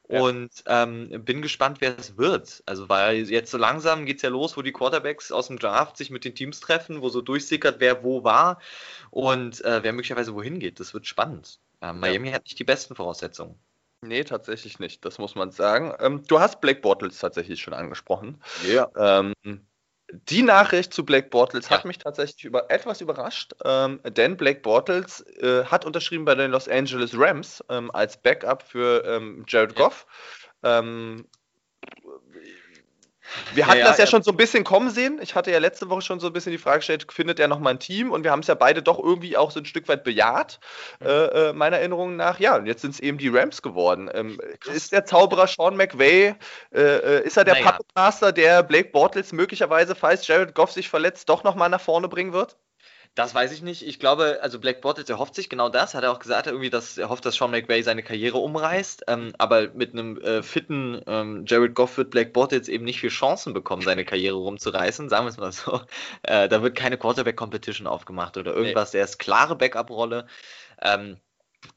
Ja. 0.07 0.21
Und 0.21 0.51
ähm, 0.67 1.23
bin 1.25 1.41
gespannt, 1.41 1.77
wer 1.79 1.97
es 1.97 2.15
wird. 2.15 2.61
Also, 2.67 2.89
weil 2.89 3.27
jetzt 3.27 3.49
so 3.49 3.57
langsam 3.57 4.05
geht 4.05 4.17
es 4.17 4.21
ja 4.21 4.29
los, 4.29 4.55
wo 4.55 4.61
die 4.61 4.73
Quarterbacks 4.73 5.31
aus 5.31 5.47
dem 5.47 5.57
Draft 5.57 5.97
sich 5.97 6.11
mit 6.11 6.25
den 6.25 6.35
Teams 6.35 6.59
treffen, 6.59 7.01
wo 7.01 7.09
so 7.09 7.21
durchsickert, 7.21 7.79
wer 7.79 8.03
wo 8.03 8.23
war 8.23 8.59
und 9.09 9.63
äh, 9.65 9.81
wer 9.81 9.93
möglicherweise 9.93 10.35
wohin 10.35 10.59
geht. 10.59 10.79
Das 10.79 10.93
wird 10.93 11.07
spannend. 11.07 11.59
Äh, 11.81 11.93
Miami 11.93 12.27
ja. 12.27 12.35
hat 12.35 12.43
nicht 12.43 12.59
die 12.59 12.65
besten 12.65 12.93
Voraussetzungen. 12.93 13.55
Nee, 14.03 14.23
tatsächlich 14.23 14.79
nicht, 14.79 15.05
das 15.05 15.19
muss 15.19 15.35
man 15.35 15.51
sagen. 15.51 15.93
Ähm, 15.99 16.23
du 16.27 16.39
hast 16.39 16.59
Black 16.59 16.81
Bortles 16.81 17.19
tatsächlich 17.19 17.61
schon 17.61 17.73
angesprochen. 17.73 18.41
Ja. 18.67 18.89
Ähm, 18.95 19.33
die 20.11 20.41
Nachricht 20.41 20.93
zu 20.93 21.05
Black 21.05 21.29
Bortles 21.29 21.69
ja. 21.69 21.77
hat 21.77 21.85
mich 21.85 21.99
tatsächlich 21.99 22.43
über, 22.43 22.69
etwas 22.69 22.99
überrascht, 22.99 23.53
ähm, 23.63 24.01
denn 24.03 24.37
Black 24.37 24.63
Bortles 24.63 25.21
äh, 25.37 25.65
hat 25.65 25.85
unterschrieben 25.85 26.25
bei 26.25 26.35
den 26.35 26.51
Los 26.51 26.67
Angeles 26.67 27.11
Rams 27.15 27.63
ähm, 27.69 27.91
als 27.91 28.21
Backup 28.21 28.63
für 28.63 29.03
ähm, 29.05 29.45
Jared 29.47 29.75
Goff. 29.75 30.05
Ja. 30.63 30.79
Wir 33.53 33.67
hatten 33.67 33.79
ja, 33.79 33.85
das 33.87 33.97
ja, 33.97 34.05
ja, 34.05 34.09
schon 34.09 34.23
so 34.23 34.31
ein 34.31 34.37
bisschen 34.37 34.63
kommen 34.63 34.89
sehen. 34.89 35.19
Ich 35.21 35.35
hatte 35.35 35.51
ja 35.51 35.59
letzte 35.59 35.89
Woche 35.89 36.01
schon 36.01 36.19
so 36.19 36.27
ein 36.27 36.33
bisschen 36.33 36.51
die 36.51 36.57
Frage 36.57 36.79
gestellt, 36.79 37.07
findet 37.11 37.39
er 37.39 37.47
noch 37.47 37.59
mal 37.59 37.71
ein 37.71 37.79
Team? 37.79 38.11
Und 38.11 38.23
wir 38.23 38.31
haben 38.31 38.41
es 38.41 38.47
ja 38.47 38.55
beide 38.55 38.81
doch 38.81 38.99
irgendwie 38.99 39.37
auch 39.37 39.51
so 39.51 39.59
ein 39.59 39.65
Stück 39.65 39.87
weit 39.87 40.03
bejaht, 40.03 40.59
mhm. 40.99 41.07
äh, 41.07 41.25
äh 41.25 41.53
meiner 41.53 41.77
Erinnerung 41.77 42.15
nach. 42.15 42.39
Ja, 42.39 42.55
und 42.55 42.65
jetzt 42.65 42.81
sind 42.81 42.91
es 42.91 42.99
eben 42.99 43.17
die 43.17 43.29
Rams 43.29 43.61
geworden. 43.61 44.09
Ähm, 44.13 44.39
ist 44.73 44.91
der 44.91 45.05
Zauberer 45.05 45.47
Sean 45.47 45.75
McVay, 45.75 46.35
äh, 46.73 46.81
äh, 46.81 47.25
ist 47.25 47.37
er 47.37 47.43
der 47.43 47.55
naja. 47.55 47.71
Puppet 47.71 47.87
Master, 47.95 48.31
der 48.31 48.63
Blake 48.63 48.89
Bortles 48.89 49.31
möglicherweise, 49.31 49.95
falls 49.95 50.27
Jared 50.27 50.55
Goff 50.55 50.71
sich 50.71 50.89
verletzt, 50.89 51.29
doch 51.29 51.43
noch 51.43 51.55
mal 51.55 51.69
nach 51.69 51.81
vorne 51.81 52.07
bringen 52.07 52.33
wird? 52.33 52.57
Das 53.13 53.35
weiß 53.35 53.51
ich 53.51 53.61
nicht. 53.61 53.85
Ich 53.85 53.99
glaube, 53.99 54.39
also 54.41 54.57
Black 54.57 54.79
Bortles 54.79 55.09
erhofft 55.09 55.35
sich 55.35 55.49
genau 55.49 55.67
das. 55.67 55.93
Hat 55.93 56.03
er 56.03 56.13
auch 56.13 56.19
gesagt, 56.19 56.47
irgendwie, 56.47 56.69
dass 56.69 56.97
er 56.97 57.09
hofft, 57.09 57.25
dass 57.25 57.35
Sean 57.35 57.51
McVay 57.51 57.81
seine 57.83 58.03
Karriere 58.03 58.37
umreißt. 58.37 59.03
Ähm, 59.07 59.33
aber 59.37 59.67
mit 59.73 59.91
einem 59.91 60.17
äh, 60.21 60.41
fitten 60.41 61.01
ähm, 61.07 61.43
Jared 61.45 61.75
Goff 61.75 61.97
wird 61.97 62.11
Black 62.11 62.31
Bortles 62.31 62.69
eben 62.69 62.85
nicht 62.85 63.01
viel 63.01 63.09
Chancen 63.09 63.53
bekommen, 63.53 63.81
seine 63.81 64.05
Karriere 64.05 64.37
rumzureißen. 64.37 65.09
Sagen 65.09 65.25
wir 65.25 65.29
es 65.29 65.37
mal 65.37 65.51
so. 65.51 65.81
Äh, 66.23 66.47
da 66.47 66.61
wird 66.63 66.77
keine 66.77 66.97
Quarterback-Competition 66.97 67.85
aufgemacht 67.85 68.37
oder 68.37 68.55
irgendwas. 68.55 68.93
Nee. 68.93 68.99
Er 68.99 69.05
ist 69.05 69.19
klare 69.19 69.57
Backup-Rolle. 69.57 70.27
Ähm, 70.81 71.17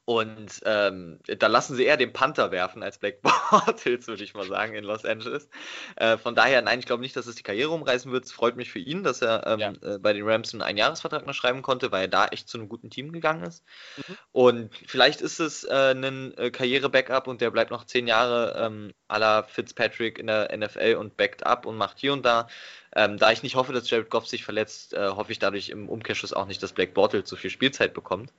und 0.06 0.60
ähm, 0.64 1.18
da 1.26 1.46
lassen 1.46 1.76
sie 1.76 1.84
eher 1.84 1.96
den 1.96 2.12
Panther 2.12 2.50
werfen 2.50 2.82
als 2.82 2.98
Black 2.98 3.22
Bortles, 3.22 4.06
würde 4.06 4.22
ich 4.22 4.34
mal 4.34 4.46
sagen, 4.46 4.74
in 4.74 4.84
Los 4.84 5.04
Angeles. 5.04 5.48
Äh, 5.96 6.18
von 6.18 6.34
daher, 6.34 6.60
nein, 6.62 6.78
ich 6.78 6.86
glaube 6.86 7.02
nicht, 7.02 7.16
dass 7.16 7.26
es 7.26 7.36
die 7.36 7.42
Karriere 7.42 7.70
umreißen 7.70 8.12
wird. 8.12 8.24
Es 8.24 8.32
freut 8.32 8.56
mich 8.56 8.70
für 8.70 8.78
ihn, 8.78 9.02
dass 9.02 9.22
er 9.22 9.46
ähm, 9.46 9.60
ja. 9.60 9.72
äh, 9.82 9.98
bei 9.98 10.12
den 10.12 10.26
Rams 10.26 10.52
einen 10.52 10.62
Einjahresvertrag 10.62 11.26
noch 11.26 11.34
schreiben 11.34 11.62
konnte, 11.62 11.90
weil 11.90 12.02
er 12.02 12.08
da 12.08 12.26
echt 12.26 12.48
zu 12.48 12.58
einem 12.58 12.68
guten 12.68 12.90
Team 12.90 13.12
gegangen 13.12 13.44
ist. 13.44 13.64
Mhm. 13.96 14.16
Und 14.32 14.70
vielleicht 14.86 15.22
ist 15.22 15.40
es 15.40 15.64
äh, 15.64 15.94
ein 15.94 16.36
äh, 16.36 16.50
Karriere-Backup 16.50 17.26
und 17.26 17.40
der 17.40 17.50
bleibt 17.50 17.70
noch 17.70 17.84
zehn 17.84 18.06
Jahre 18.06 18.56
ähm, 18.58 18.92
à 19.08 19.18
la 19.18 19.42
Fitzpatrick 19.42 20.18
in 20.18 20.26
der 20.26 20.54
NFL 20.56 20.96
und 20.98 21.16
backt 21.16 21.46
up 21.46 21.66
und 21.66 21.76
macht 21.76 21.98
hier 21.98 22.12
und 22.12 22.24
da 22.24 22.48
Ähm, 22.96 23.18
da 23.18 23.32
ich 23.32 23.42
nicht 23.42 23.56
hoffe, 23.56 23.72
dass 23.72 23.90
Jared 23.90 24.08
Goff 24.08 24.26
sich 24.26 24.44
verletzt, 24.44 24.94
äh, 24.94 25.08
hoffe 25.08 25.32
ich 25.32 25.40
dadurch 25.40 25.68
im 25.68 25.88
Umkehrschluss 25.88 26.32
auch 26.32 26.46
nicht, 26.46 26.62
dass 26.62 26.72
Black 26.72 26.94
Bottle 26.94 27.24
zu 27.24 27.34
viel 27.34 27.50
Spielzeit 27.50 27.92
bekommt. 27.92 28.32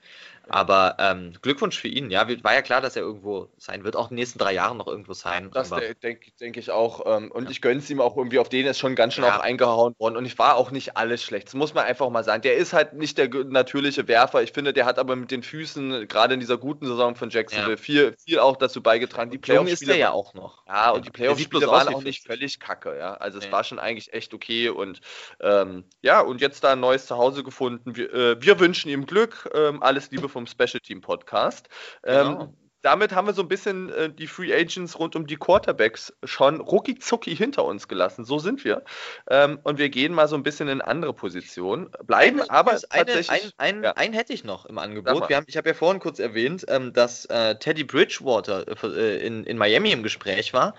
Aber 0.47 0.95
ähm, 0.99 1.33
Glückwunsch 1.41 1.77
für 1.77 1.87
ihn. 1.87 2.11
Ja, 2.11 2.27
war 2.43 2.53
ja 2.53 2.61
klar, 2.61 2.79
dass 2.79 2.95
er 2.95 3.01
irgendwo 3.01 3.49
sein 3.57 3.83
wird, 3.83 3.95
auch 3.95 4.11
in 4.11 4.15
den 4.15 4.21
nächsten 4.21 4.37
drei 4.37 4.53
Jahren 4.53 4.77
noch 4.77 4.87
irgendwo 4.87 5.13
sein. 5.13 5.49
Das 5.51 5.71
denke 6.03 6.31
denk 6.39 6.55
ich 6.55 6.69
auch. 6.69 7.17
Ähm, 7.17 7.31
und 7.31 7.45
ja. 7.45 7.49
ich 7.49 7.61
gönne 7.61 7.79
es 7.79 7.89
ihm 7.89 7.99
auch 7.99 8.15
irgendwie, 8.15 8.39
auf 8.39 8.47
den 8.47 8.65
ist 8.67 8.79
schon 8.79 8.95
ganz 8.95 9.15
schön 9.15 9.23
ja. 9.23 9.37
auch 9.37 9.41
eingehauen 9.41 9.95
worden. 9.97 10.15
Und 10.15 10.25
ich 10.25 10.37
war 10.37 10.55
auch 10.55 10.71
nicht 10.71 10.97
alles 10.97 11.23
schlecht. 11.23 11.47
Das 11.47 11.55
muss 11.55 11.73
man 11.73 11.85
einfach 11.85 12.09
mal 12.09 12.23
sagen. 12.23 12.43
Der 12.43 12.55
ist 12.55 12.73
halt 12.73 12.93
nicht 12.93 13.17
der 13.17 13.27
natürliche 13.45 14.07
Werfer. 14.07 14.43
Ich 14.43 14.51
finde, 14.51 14.71
der 14.71 14.85
hat 14.85 14.99
aber 14.99 15.15
mit 15.15 15.31
den 15.31 15.41
Füßen, 15.41 16.07
gerade 16.07 16.35
in 16.35 16.39
dieser 16.39 16.57
guten 16.57 16.85
Saison 16.85 17.15
von 17.15 17.29
Jacksonville, 17.29 17.71
ja. 17.71 17.77
viel, 17.77 18.15
viel 18.23 18.39
auch 18.39 18.55
dazu 18.55 18.83
beigetragen. 18.83 19.31
Die 19.31 19.39
Playoffs 19.39 19.71
ist 19.71 19.87
der 19.87 19.97
ja 19.97 20.11
auch 20.11 20.35
noch. 20.35 20.65
Ja, 20.67 20.91
und 20.91 21.05
die 21.05 21.11
Playoff-Spiele 21.11 21.67
waren 21.67 21.93
auch 21.93 22.03
nicht 22.03 22.25
völlig 22.25 22.59
kacke. 22.59 22.97
Ja, 22.97 23.15
also 23.15 23.39
es 23.39 23.51
war 23.51 23.63
schon 23.63 23.79
eigentlich 23.79 24.13
echt 24.13 24.33
okay. 24.33 24.44
Und 24.69 25.01
ähm, 25.41 25.83
ja, 26.01 26.21
und 26.21 26.41
jetzt 26.41 26.63
da 26.63 26.73
ein 26.73 26.79
neues 26.79 27.05
Zuhause 27.05 27.43
gefunden. 27.43 27.95
Wir, 27.95 28.13
äh, 28.13 28.41
wir 28.41 28.59
wünschen 28.59 28.89
ihm 28.89 29.05
Glück. 29.05 29.49
Ähm, 29.53 29.81
alles 29.81 30.11
Liebe 30.11 30.29
vom 30.29 30.47
Special 30.47 30.79
Team 30.81 31.01
Podcast. 31.01 31.67
Ähm, 32.03 32.27
genau. 32.27 32.53
damit 32.81 33.13
haben 33.13 33.27
wir 33.27 33.33
so 33.33 33.41
ein 33.41 33.47
bisschen 33.47 33.89
äh, 33.89 34.13
die 34.13 34.27
Free 34.27 34.53
Agents 34.53 34.99
rund 34.99 35.15
um 35.15 35.25
die 35.25 35.37
Quarterbacks 35.37 36.13
schon 36.23 36.61
rucki 36.61 36.99
zucki 36.99 37.35
hinter 37.35 37.65
uns 37.65 37.87
gelassen. 37.87 38.25
So 38.25 38.37
sind 38.37 38.63
wir. 38.63 38.83
Ähm, 39.29 39.59
und 39.63 39.79
wir 39.79 39.89
gehen 39.89 40.13
mal 40.13 40.27
so 40.27 40.35
ein 40.35 40.43
bisschen 40.43 40.67
in 40.67 40.81
andere 40.81 41.13
Positionen. 41.13 41.89
Bleiben 42.03 42.41
eine, 42.41 42.49
aber 42.51 42.79
tatsächlich. 42.79 43.53
Ein, 43.57 43.77
ein, 43.77 43.83
ja. 43.83 43.91
einen 43.93 44.13
hätte 44.13 44.33
ich 44.33 44.43
noch 44.43 44.65
im 44.65 44.77
Angebot. 44.77 45.29
Haben, 45.31 45.45
ich 45.47 45.57
habe 45.57 45.69
ja 45.69 45.73
vorhin 45.73 45.99
kurz 45.99 46.19
erwähnt, 46.19 46.65
ähm, 46.67 46.93
dass 46.93 47.25
äh, 47.25 47.55
Teddy 47.57 47.83
Bridgewater 47.83 48.65
äh, 48.83 49.25
in, 49.25 49.43
in 49.45 49.57
Miami 49.57 49.91
im 49.91 50.03
Gespräch 50.03 50.53
war. 50.53 50.75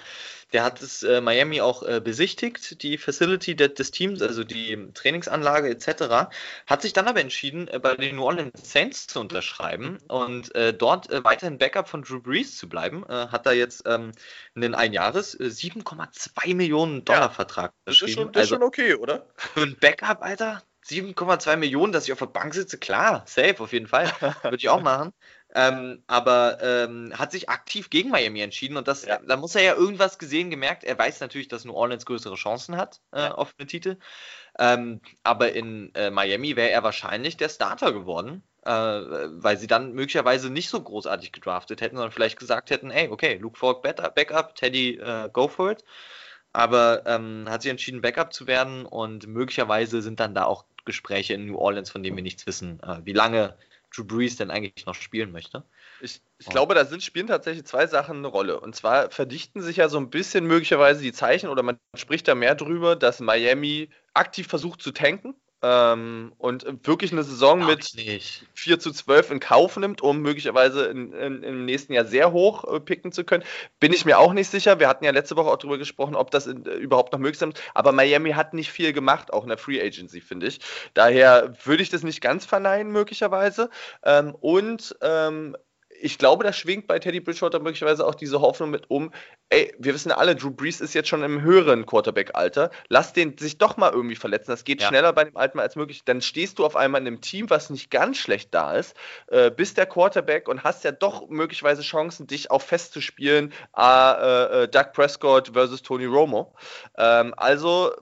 Der 0.53 0.63
hat 0.63 0.81
es 0.81 1.03
äh, 1.03 1.21
Miami 1.21 1.61
auch 1.61 1.83
äh, 1.83 2.01
besichtigt, 2.01 2.83
die 2.83 2.99
Facility 2.99 3.57
de 3.57 3.69
des 3.69 3.91
Teams, 3.91 4.23
also 4.23 4.45
die 4.45 4.93
Trainingsanlage 4.95 5.69
etc. 5.69 6.31
Hat 6.67 6.83
sich 6.83 6.93
dann 6.93 7.09
aber 7.09 7.21
entschieden, 7.21 7.67
äh, 7.69 7.79
bei 7.81 7.97
den 7.97 8.17
New 8.17 8.25
Orleans 8.25 8.53
Saints 8.63 9.07
zu 9.09 9.21
unterschreiben 9.21 9.99
und 10.09 10.55
äh, 10.55 10.73
dort 10.73 11.11
äh, 11.11 11.25
weiterhin 11.25 11.59
Backup 11.59 11.89
von 11.89 12.03
Drew 12.03 12.21
Brees 12.21 12.57
zu 12.57 12.69
bleiben. 12.69 13.05
Äh, 13.09 13.29
hat 13.29 13.47
da 13.47 13.53
jetzt 13.53 13.83
ähm, 13.87 14.13
einen 14.55 14.75
Einjahres 14.75 15.39
7,2 15.39 16.55
Millionen 16.55 17.05
Dollar 17.05 17.23
ja, 17.23 17.29
Vertrag 17.31 17.73
Das 17.85 18.01
ist 18.01 18.11
schon, 18.13 18.33
das 18.33 18.45
ist 18.45 18.53
also, 18.53 18.55
schon 18.57 18.63
okay, 18.63 18.95
oder? 18.95 19.27
Für 19.37 19.63
ein 19.63 19.77
Backup, 19.81 20.23
Alter. 20.23 20.63
7,2 20.89 21.57
Millionen, 21.57 21.93
dass 21.93 22.05
ich 22.05 22.13
auf 22.13 22.21
der 22.21 22.27
Bank 22.27 22.55
sitze, 22.55 22.79
klar, 22.79 23.25
safe 23.27 23.57
auf 23.59 23.73
jeden 23.73 23.89
Fall. 23.89 24.07
Würde 24.43 24.57
ich 24.57 24.69
auch 24.69 24.83
machen. 24.83 25.13
Ähm, 25.59 26.03
aber 26.07 26.59
ähm, 26.61 27.15
hat 27.19 27.33
sich 27.33 27.49
aktiv 27.49 27.89
gegen 27.89 28.11
Miami 28.11 28.43
entschieden 28.43 28.77
und 28.77 28.87
das, 28.87 29.07
ja. 29.07 29.19
da 29.27 29.39
muss 29.39 29.55
er 29.55 29.63
ja 29.63 29.75
irgendwas 29.75 30.19
gesehen, 30.19 30.51
gemerkt. 30.51 30.85
Er 30.85 30.99
weiß 30.99 31.21
natürlich, 31.21 31.49
dass 31.49 31.65
New 31.65 31.73
Orleans 31.73 32.05
größere 32.05 32.35
Chancen 32.35 32.77
hat 32.77 33.01
äh, 33.13 33.21
ja. 33.21 33.35
auf 33.35 33.55
den 33.55 33.67
Titel. 33.67 33.97
Ähm, 34.59 35.01
aber 35.23 35.55
in 35.55 35.95
äh, 35.95 36.11
Miami 36.11 36.57
wäre 36.57 36.69
er 36.69 36.83
wahrscheinlich 36.83 37.39
der 37.39 37.49
Starter 37.49 37.95
geworden, 37.95 38.43
äh, 38.67 38.71
weil 38.71 39.57
sie 39.57 39.67
dann 39.67 39.93
möglicherweise 39.95 40.51
nicht 40.51 40.69
so 40.69 40.79
großartig 40.79 41.33
gedraftet 41.33 41.81
hätten, 41.81 41.97
sondern 41.97 42.13
vielleicht 42.13 42.39
gesagt 42.39 42.69
hätten: 42.69 42.91
ey, 42.91 43.09
okay, 43.09 43.39
Luke 43.39 43.59
Falk 43.59 43.81
Backup, 43.81 44.57
Teddy 44.57 44.99
äh, 44.99 45.31
go 45.33 45.49
for 45.49 45.71
it. 45.71 45.85
Aber 46.53 47.07
ähm, 47.07 47.47
hat 47.49 47.63
sich 47.63 47.71
entschieden, 47.71 48.03
Backup 48.03 48.35
zu 48.35 48.47
werden 48.47 48.85
und 48.85 49.27
möglicherweise 49.27 50.03
sind 50.03 50.21
dann 50.21 50.35
da 50.35 50.45
auch 50.45 50.67
Gespräche 50.85 51.33
in 51.33 51.47
New 51.47 51.57
Orleans, 51.57 51.91
von 51.91 52.03
denen 52.03 52.17
wir 52.17 52.23
nichts 52.23 52.47
wissen, 52.47 52.79
äh, 52.83 52.99
wie 53.05 53.15
lange 53.15 53.57
Drew 53.97 54.05
Brees 54.05 54.37
denn 54.37 54.51
eigentlich 54.51 54.87
noch 54.87 54.95
spielen 54.95 55.33
möchte. 55.33 55.65
Ich, 56.01 56.21
ich 56.39 56.49
oh. 56.49 56.51
glaube, 56.51 56.75
da 56.75 56.85
sind, 56.85 57.03
spielen 57.03 57.27
tatsächlich 57.27 57.65
zwei 57.65 57.87
Sachen 57.87 58.19
eine 58.19 58.27
Rolle. 58.27 58.61
Und 58.61 58.77
zwar 58.77 59.11
verdichten 59.11 59.63
sich 59.63 59.77
ja 59.77 59.89
so 59.89 59.99
ein 59.99 60.11
bisschen 60.11 60.47
möglicherweise 60.47 61.03
die 61.03 61.13
Zeichen 61.13 61.49
oder 61.49 61.63
man 61.63 61.79
spricht 61.97 62.29
da 62.29 62.35
mehr 62.35 62.55
drüber, 62.55 62.97
dass 62.97 63.21
Miami 63.21 63.91
aktiv 64.15 64.47
versucht 64.47 64.83
zu 64.83 64.93
tanken 64.93 65.35
ähm, 65.63 66.33
und 66.39 66.67
wirklich 66.87 67.13
eine 67.13 67.23
Saison 67.23 67.65
mit 67.65 67.95
nicht. 67.95 68.47
4 68.55 68.79
zu 68.79 68.93
12 68.93 69.31
in 69.31 69.41
Kauf 69.41 69.77
nimmt, 69.77 70.03
um 70.03 70.21
möglicherweise 70.21 70.87
in, 70.87 71.13
in, 71.13 71.43
im 71.43 71.65
nächsten 71.65 71.93
Jahr 71.95 72.05
sehr 72.05 72.33
hoch 72.33 72.65
äh, 72.65 72.81
picken 72.81 73.11
zu 73.11 73.25
können, 73.25 73.45
bin 73.81 73.93
ich 73.93 74.05
mir 74.05 74.19
auch 74.19 74.33
nicht 74.33 74.51
sicher. 74.51 74.79
Wir 74.79 74.89
hatten 74.89 75.05
ja 75.05 75.13
letzte 75.13 75.37
Woche 75.37 75.51
auch 75.51 75.57
darüber 75.57 75.79
gesprochen, 75.79 76.15
ob 76.15 76.31
das 76.31 76.47
in, 76.47 76.67
äh, 76.67 76.75
überhaupt 76.75 77.13
noch 77.13 77.19
möglich 77.19 77.41
ist. 77.41 77.63
Aber 77.75 77.93
Miami 77.93 78.33
hat 78.33 78.55
nicht 78.55 78.71
viel 78.71 78.93
gemacht, 78.93 79.33
auch 79.33 79.45
in 79.45 79.49
der 79.49 79.59
Free 79.59 79.81
Agency, 79.81 80.21
finde 80.21 80.47
ich. 80.47 80.61
Daher 80.95 81.55
würde 81.65 81.83
ich 81.83 81.91
das 81.91 82.03
nicht 82.03 82.21
ganz 82.21 82.45
verneinen, 82.45 82.93
möglicherweise. 82.93 83.71
Ähm, 84.05 84.35
und 84.35 84.97
ähm, 85.01 85.57
ich 86.01 86.19
glaube, 86.19 86.45
da 86.45 86.53
schwingt 86.53 86.87
bei 86.87 86.99
Teddy 86.99 87.21
Bridgewater 87.21 87.61
möglicherweise 87.61 88.07
auch 88.07 88.15
diese 88.15 88.41
Hoffnung 88.41 88.71
mit 88.71 88.91
um, 88.91 89.13
ey, 89.49 89.75
wir 89.79 89.95
wissen 89.95 90.13
alle, 90.13 90.37
Drew 90.37 90.51
Brees 90.51 90.81
ist 90.81 90.95
jetzt 90.95 91.09
schon 91.09 91.23
im 91.23 91.43
höheren 91.43 91.87
Quarterback-Alter, 91.87 92.71
lass 92.89 93.13
den 93.13 93.37
sich 93.39 93.59
doch 93.59 93.77
mal 93.77 93.93
irgendwie 93.93 94.17
verletzen, 94.17 94.51
das 94.51 94.65
geht 94.65 94.83
ja. 94.83 94.89
schneller 94.89 95.13
bei 95.13 95.25
dem 95.25 95.37
alten 95.37 95.59
als 95.59 95.77
möglich, 95.77 96.05
dann 96.05 96.21
stehst 96.21 96.59
du 96.59 96.65
auf 96.65 96.77
einmal 96.77 97.01
in 97.01 97.07
einem 97.07 97.21
Team, 97.21 97.51
was 97.51 97.71
nicht 97.71 97.91
ganz 97.91 98.19
schlecht 98.19 98.55
da 98.55 98.75
ist, 98.75 98.97
äh, 99.29 99.51
bist 99.51 99.77
der 99.77 99.87
Quarterback 99.87 100.49
und 100.49 100.65
hast 100.65 100.85
ja 100.85 100.93
doch 100.93 101.29
möglicherweise 101.29 101.83
Chancen, 101.83 102.27
dich 102.27 102.51
auch 102.51 102.63
festzuspielen, 102.63 103.53
äh, 103.77 104.63
äh, 104.63 104.69
Doug 104.69 104.93
Prescott 104.93 105.51
versus 105.53 105.83
Tony 105.83 106.07
Romo. 106.07 106.55
Ähm, 106.97 107.35
also, 107.37 107.93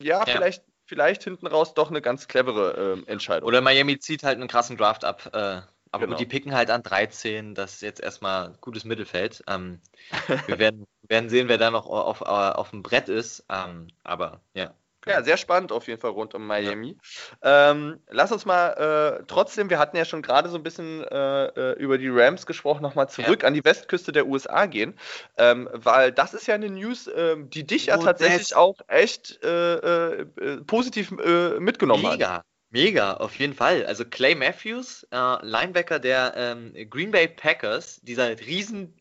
ja, 0.00 0.18
ja. 0.18 0.26
vielleicht 0.26 0.62
vielleicht 0.88 1.22
hinten 1.22 1.46
raus 1.46 1.74
doch 1.74 1.90
eine 1.90 2.00
ganz 2.00 2.28
clevere 2.28 3.04
äh, 3.06 3.10
Entscheidung. 3.10 3.46
Oder 3.46 3.60
Miami 3.60 3.98
zieht 3.98 4.22
halt 4.22 4.38
einen 4.38 4.48
krassen 4.48 4.76
Draft 4.76 5.04
ab. 5.04 5.30
Äh, 5.34 5.60
aber 5.90 6.06
genau. 6.06 6.16
gut, 6.16 6.20
die 6.20 6.28
picken 6.28 6.54
halt 6.54 6.70
an 6.70 6.82
13, 6.82 7.54
das 7.54 7.74
ist 7.74 7.82
jetzt 7.82 8.00
erstmal 8.00 8.54
gutes 8.60 8.84
Mittelfeld. 8.84 9.42
Ähm, 9.46 9.80
wir 10.46 10.58
werden, 10.58 10.86
werden 11.02 11.28
sehen, 11.28 11.48
wer 11.48 11.58
da 11.58 11.70
noch 11.70 11.86
auf, 11.86 12.22
auf, 12.22 12.22
auf 12.22 12.70
dem 12.70 12.82
Brett 12.82 13.08
ist. 13.08 13.44
Ähm, 13.48 13.88
aber 14.04 14.40
ja. 14.54 14.74
Ja, 15.06 15.22
sehr 15.22 15.36
spannend 15.36 15.72
auf 15.72 15.86
jeden 15.88 16.00
Fall 16.00 16.10
rund 16.10 16.34
um 16.34 16.46
Miami. 16.46 16.96
Ja. 17.42 17.70
Ähm, 17.70 18.00
lass 18.10 18.32
uns 18.32 18.44
mal 18.44 19.20
äh, 19.20 19.24
trotzdem, 19.26 19.70
wir 19.70 19.78
hatten 19.78 19.96
ja 19.96 20.04
schon 20.04 20.22
gerade 20.22 20.48
so 20.48 20.56
ein 20.56 20.62
bisschen 20.62 21.02
äh, 21.04 21.46
äh 21.46 21.72
über 21.78 21.98
die 21.98 22.08
Rams 22.08 22.46
gesprochen, 22.46 22.82
nochmal 22.82 23.08
zurück 23.08 23.42
ja. 23.42 23.48
an 23.48 23.54
die 23.54 23.64
Westküste 23.64 24.12
der 24.12 24.26
USA 24.26 24.66
gehen, 24.66 24.98
ähm, 25.38 25.68
weil 25.72 26.12
das 26.12 26.34
ist 26.34 26.46
ja 26.46 26.54
eine 26.54 26.68
News, 26.68 27.06
äh, 27.06 27.36
die 27.38 27.66
dich 27.66 27.86
ja 27.86 27.96
tatsächlich 27.96 28.54
auch 28.54 28.76
echt 28.88 29.42
äh, 29.42 30.20
äh, 30.20 30.26
positiv 30.66 31.10
mitgenommen 31.10 32.02
Mega. 32.02 32.34
hat. 32.34 32.44
Mega, 32.70 33.14
auf 33.14 33.34
jeden 33.36 33.54
Fall. 33.54 33.86
Also 33.86 34.04
Clay 34.04 34.34
Matthews, 34.34 35.06
äh, 35.10 35.46
Linebacker 35.46 35.98
der 35.98 36.34
ähm, 36.36 36.74
Green 36.90 37.10
Bay 37.10 37.26
Packers, 37.28 38.00
dieser 38.02 38.38
riesen 38.40 38.94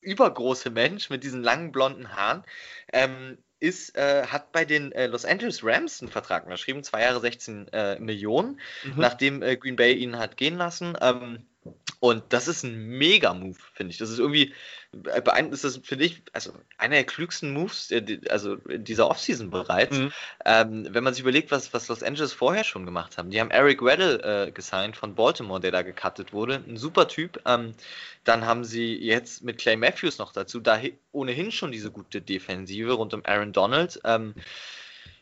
übergroße 0.00 0.70
Mensch 0.70 1.10
mit 1.10 1.24
diesen 1.24 1.42
langen 1.42 1.72
blonden 1.72 2.14
Haaren, 2.14 2.44
ähm, 2.92 3.38
ist, 3.60 3.96
äh, 3.96 4.26
hat 4.26 4.52
bei 4.52 4.64
den 4.64 4.92
äh, 4.92 5.06
Los 5.06 5.24
Angeles 5.24 5.64
Rams 5.64 6.00
einen 6.00 6.10
Vertrag 6.10 6.44
unterschrieben, 6.44 6.82
zwei 6.82 7.02
Jahre 7.02 7.20
16 7.20 7.68
äh, 7.68 7.98
Millionen, 7.98 8.60
mhm. 8.84 8.94
nachdem 8.96 9.42
äh, 9.42 9.56
Green 9.56 9.76
Bay 9.76 9.94
ihn 9.94 10.18
hat 10.18 10.36
gehen 10.36 10.56
lassen. 10.56 10.96
Ähm, 11.00 11.46
und 12.00 12.22
das 12.28 12.48
ist 12.48 12.64
ein 12.64 12.98
Mega-Move, 12.98 13.58
finde 13.72 13.92
ich. 13.92 13.98
Das 13.98 14.10
ist 14.10 14.18
irgendwie, 14.18 14.52
äh, 14.92 15.22
beeindruckend 15.22 15.54
ist 15.54 15.64
das, 15.64 15.78
finde 15.78 16.04
ich, 16.04 16.22
also 16.34 16.52
einer 16.76 16.96
der 16.96 17.04
klügsten 17.04 17.52
Moves, 17.52 17.90
also 18.28 18.56
in 18.68 18.84
dieser 18.84 19.08
Offseason 19.08 19.50
bereits. 19.50 19.96
Mhm. 19.96 20.12
Ähm, 20.44 20.86
wenn 20.90 21.02
man 21.02 21.14
sich 21.14 21.22
überlegt, 21.22 21.50
was, 21.50 21.72
was 21.72 21.88
Los 21.88 22.02
Angeles 22.02 22.34
vorher 22.34 22.64
schon 22.64 22.84
gemacht 22.84 23.16
haben. 23.16 23.30
Die 23.30 23.40
haben 23.40 23.50
Eric 23.50 23.82
Weddle 23.82 24.22
äh, 24.22 24.50
gesigned 24.50 24.96
von 24.96 25.14
Baltimore, 25.14 25.60
der 25.60 25.70
da 25.70 25.80
gecuttet 25.80 26.34
wurde. 26.34 26.62
Ein 26.68 26.76
super 26.76 27.08
Typ. 27.08 27.40
Ähm, 27.46 27.74
dann 28.24 28.44
haben 28.44 28.64
sie 28.64 28.96
jetzt 28.96 29.42
mit 29.42 29.58
Clay 29.58 29.76
Matthews 29.76 30.18
noch 30.18 30.32
dazu, 30.32 30.60
da 30.60 30.80
ohnehin 31.12 31.52
schon 31.52 31.72
diese 31.72 31.90
gute 31.90 32.20
Defensive 32.20 32.92
rund 32.92 33.14
um 33.14 33.24
Aaron 33.24 33.52
Donald. 33.52 34.00
Ähm, 34.04 34.34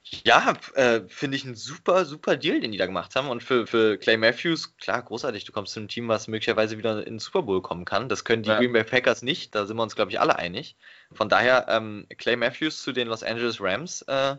ja, 0.05 0.55
äh, 0.75 1.03
finde 1.07 1.37
ich 1.37 1.45
ein 1.45 1.55
super, 1.55 2.05
super 2.05 2.37
Deal, 2.37 2.61
den 2.61 2.73
die 2.73 2.79
da 2.79 2.87
gemacht 2.87 3.15
haben. 3.15 3.29
Und 3.29 3.43
für, 3.43 3.67
für 3.67 3.99
Clay 3.99 4.17
Matthews, 4.17 4.77
klar, 4.77 5.03
großartig. 5.03 5.45
Du 5.45 5.53
kommst 5.53 5.73
zu 5.73 5.81
einem 5.81 5.89
Team, 5.89 6.09
was 6.09 6.29
möglicherweise 6.29 6.77
wieder 6.77 6.99
in 6.99 7.15
den 7.15 7.19
Super 7.19 7.43
Bowl 7.43 7.63
kommen 7.63 7.85
kann. 7.85 8.09
Das 8.09 8.25
können 8.25 8.43
die 8.43 8.51
ja. 8.51 8.59
Green 8.59 8.73
Bay 8.73 8.85
Packers 8.85 9.23
nicht. 9.23 9.55
Da 9.55 9.65
sind 9.65 9.77
wir 9.77 9.83
uns, 9.83 9.95
glaube 9.95 10.11
ich, 10.11 10.21
alle 10.21 10.37
einig. 10.37 10.77
Von 11.13 11.29
daher, 11.29 11.67
ähm, 11.69 12.07
Clay 12.19 12.37
Matthews 12.37 12.83
zu 12.83 12.93
den 12.93 13.09
Los 13.09 13.23
Angeles 13.23 13.61
Rams, 13.61 14.03
äh, 14.03 14.37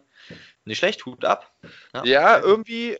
nicht 0.66 0.80
schlecht, 0.80 1.06
Hut 1.06 1.26
ab. 1.26 1.54
Ja, 1.94 2.04
ja 2.04 2.40
irgendwie, 2.40 2.98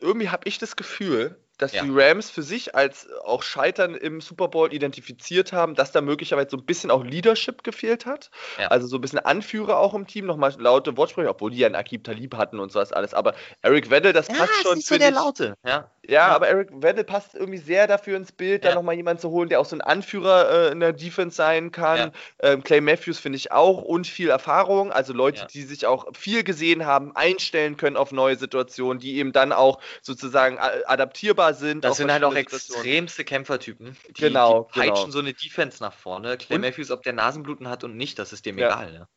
irgendwie 0.00 0.28
habe 0.28 0.46
ich 0.46 0.58
das 0.58 0.76
Gefühl, 0.76 1.43
dass 1.58 1.72
ja. 1.72 1.82
die 1.82 1.90
Rams 1.92 2.30
für 2.30 2.42
sich 2.42 2.74
als 2.74 3.08
auch 3.24 3.42
Scheitern 3.42 3.94
im 3.94 4.20
Super 4.20 4.48
Bowl 4.48 4.72
identifiziert 4.72 5.52
haben, 5.52 5.74
dass 5.74 5.92
da 5.92 6.00
möglicherweise 6.00 6.50
so 6.50 6.56
ein 6.56 6.64
bisschen 6.64 6.90
auch 6.90 7.04
Leadership 7.04 7.62
gefehlt 7.62 8.06
hat. 8.06 8.30
Ja. 8.58 8.68
Also 8.68 8.86
so 8.86 8.98
ein 8.98 9.00
bisschen 9.00 9.20
Anführer 9.20 9.78
auch 9.78 9.94
im 9.94 10.06
Team, 10.06 10.26
nochmal 10.26 10.54
laute 10.58 10.96
Wortsprüche, 10.96 11.28
obwohl 11.28 11.50
die 11.50 11.58
ja 11.58 11.66
einen 11.66 11.76
Akib 11.76 12.04
Talib 12.04 12.36
hatten 12.36 12.58
und 12.58 12.72
sowas 12.72 12.92
alles. 12.92 13.14
Aber 13.14 13.34
Eric 13.62 13.90
Weddle, 13.90 14.12
das 14.12 14.28
ja, 14.28 14.34
passt 14.34 14.62
schon. 14.62 14.78
Ist 14.78 14.88
so 14.88 14.98
der 14.98 15.10
ich, 15.10 15.14
Laute, 15.14 15.54
ja. 15.64 15.90
Ja, 16.06 16.26
aber 16.28 16.48
Eric 16.48 16.70
Weddle 16.82 17.04
passt 17.04 17.34
irgendwie 17.34 17.58
sehr 17.58 17.86
dafür 17.86 18.16
ins 18.16 18.32
Bild, 18.32 18.64
da 18.64 18.74
nochmal 18.74 18.94
jemanden 18.94 19.20
zu 19.20 19.30
holen, 19.30 19.48
der 19.48 19.60
auch 19.60 19.64
so 19.64 19.74
ein 19.74 19.80
Anführer 19.80 20.68
äh, 20.68 20.72
in 20.72 20.80
der 20.80 20.92
Defense 20.92 21.36
sein 21.36 21.72
kann. 21.72 22.12
Ähm, 22.40 22.62
Clay 22.62 22.80
Matthews 22.80 23.18
finde 23.18 23.36
ich 23.36 23.52
auch 23.52 23.80
und 23.80 24.06
viel 24.06 24.28
Erfahrung. 24.28 24.92
Also 24.92 25.12
Leute, 25.12 25.46
die 25.46 25.62
sich 25.62 25.86
auch 25.86 26.06
viel 26.14 26.44
gesehen 26.44 26.84
haben, 26.84 27.16
einstellen 27.16 27.76
können 27.76 27.96
auf 27.96 28.12
neue 28.12 28.36
Situationen, 28.36 29.00
die 29.00 29.16
eben 29.16 29.32
dann 29.32 29.52
auch 29.52 29.80
sozusagen 30.02 30.58
adaptierbar 30.58 31.43
nahbar 31.44 31.54
sind. 31.54 31.84
Das 31.84 31.96
sind 31.96 32.10
halt 32.10 32.24
auch 32.24 32.34
extremste 32.34 33.24
Kämpfertypen. 33.24 33.96
Die, 34.08 34.12
genau. 34.12 34.68
Die 34.74 34.80
peitschen 34.80 34.94
genau. 34.94 35.10
so 35.10 35.18
eine 35.18 35.32
Defense 35.32 35.82
nach 35.82 35.92
vorne. 35.92 36.36
Clay 36.36 36.56
und? 36.56 36.62
Matthews, 36.62 36.90
ob 36.90 37.02
der 37.02 37.12
Nasenbluten 37.12 37.68
hat 37.68 37.84
und 37.84 37.96
nicht, 37.96 38.18
das 38.18 38.32
ist 38.32 38.46
dem 38.46 38.58
ja. 38.58 38.66
egal. 38.66 38.92
Ne? 38.92 39.08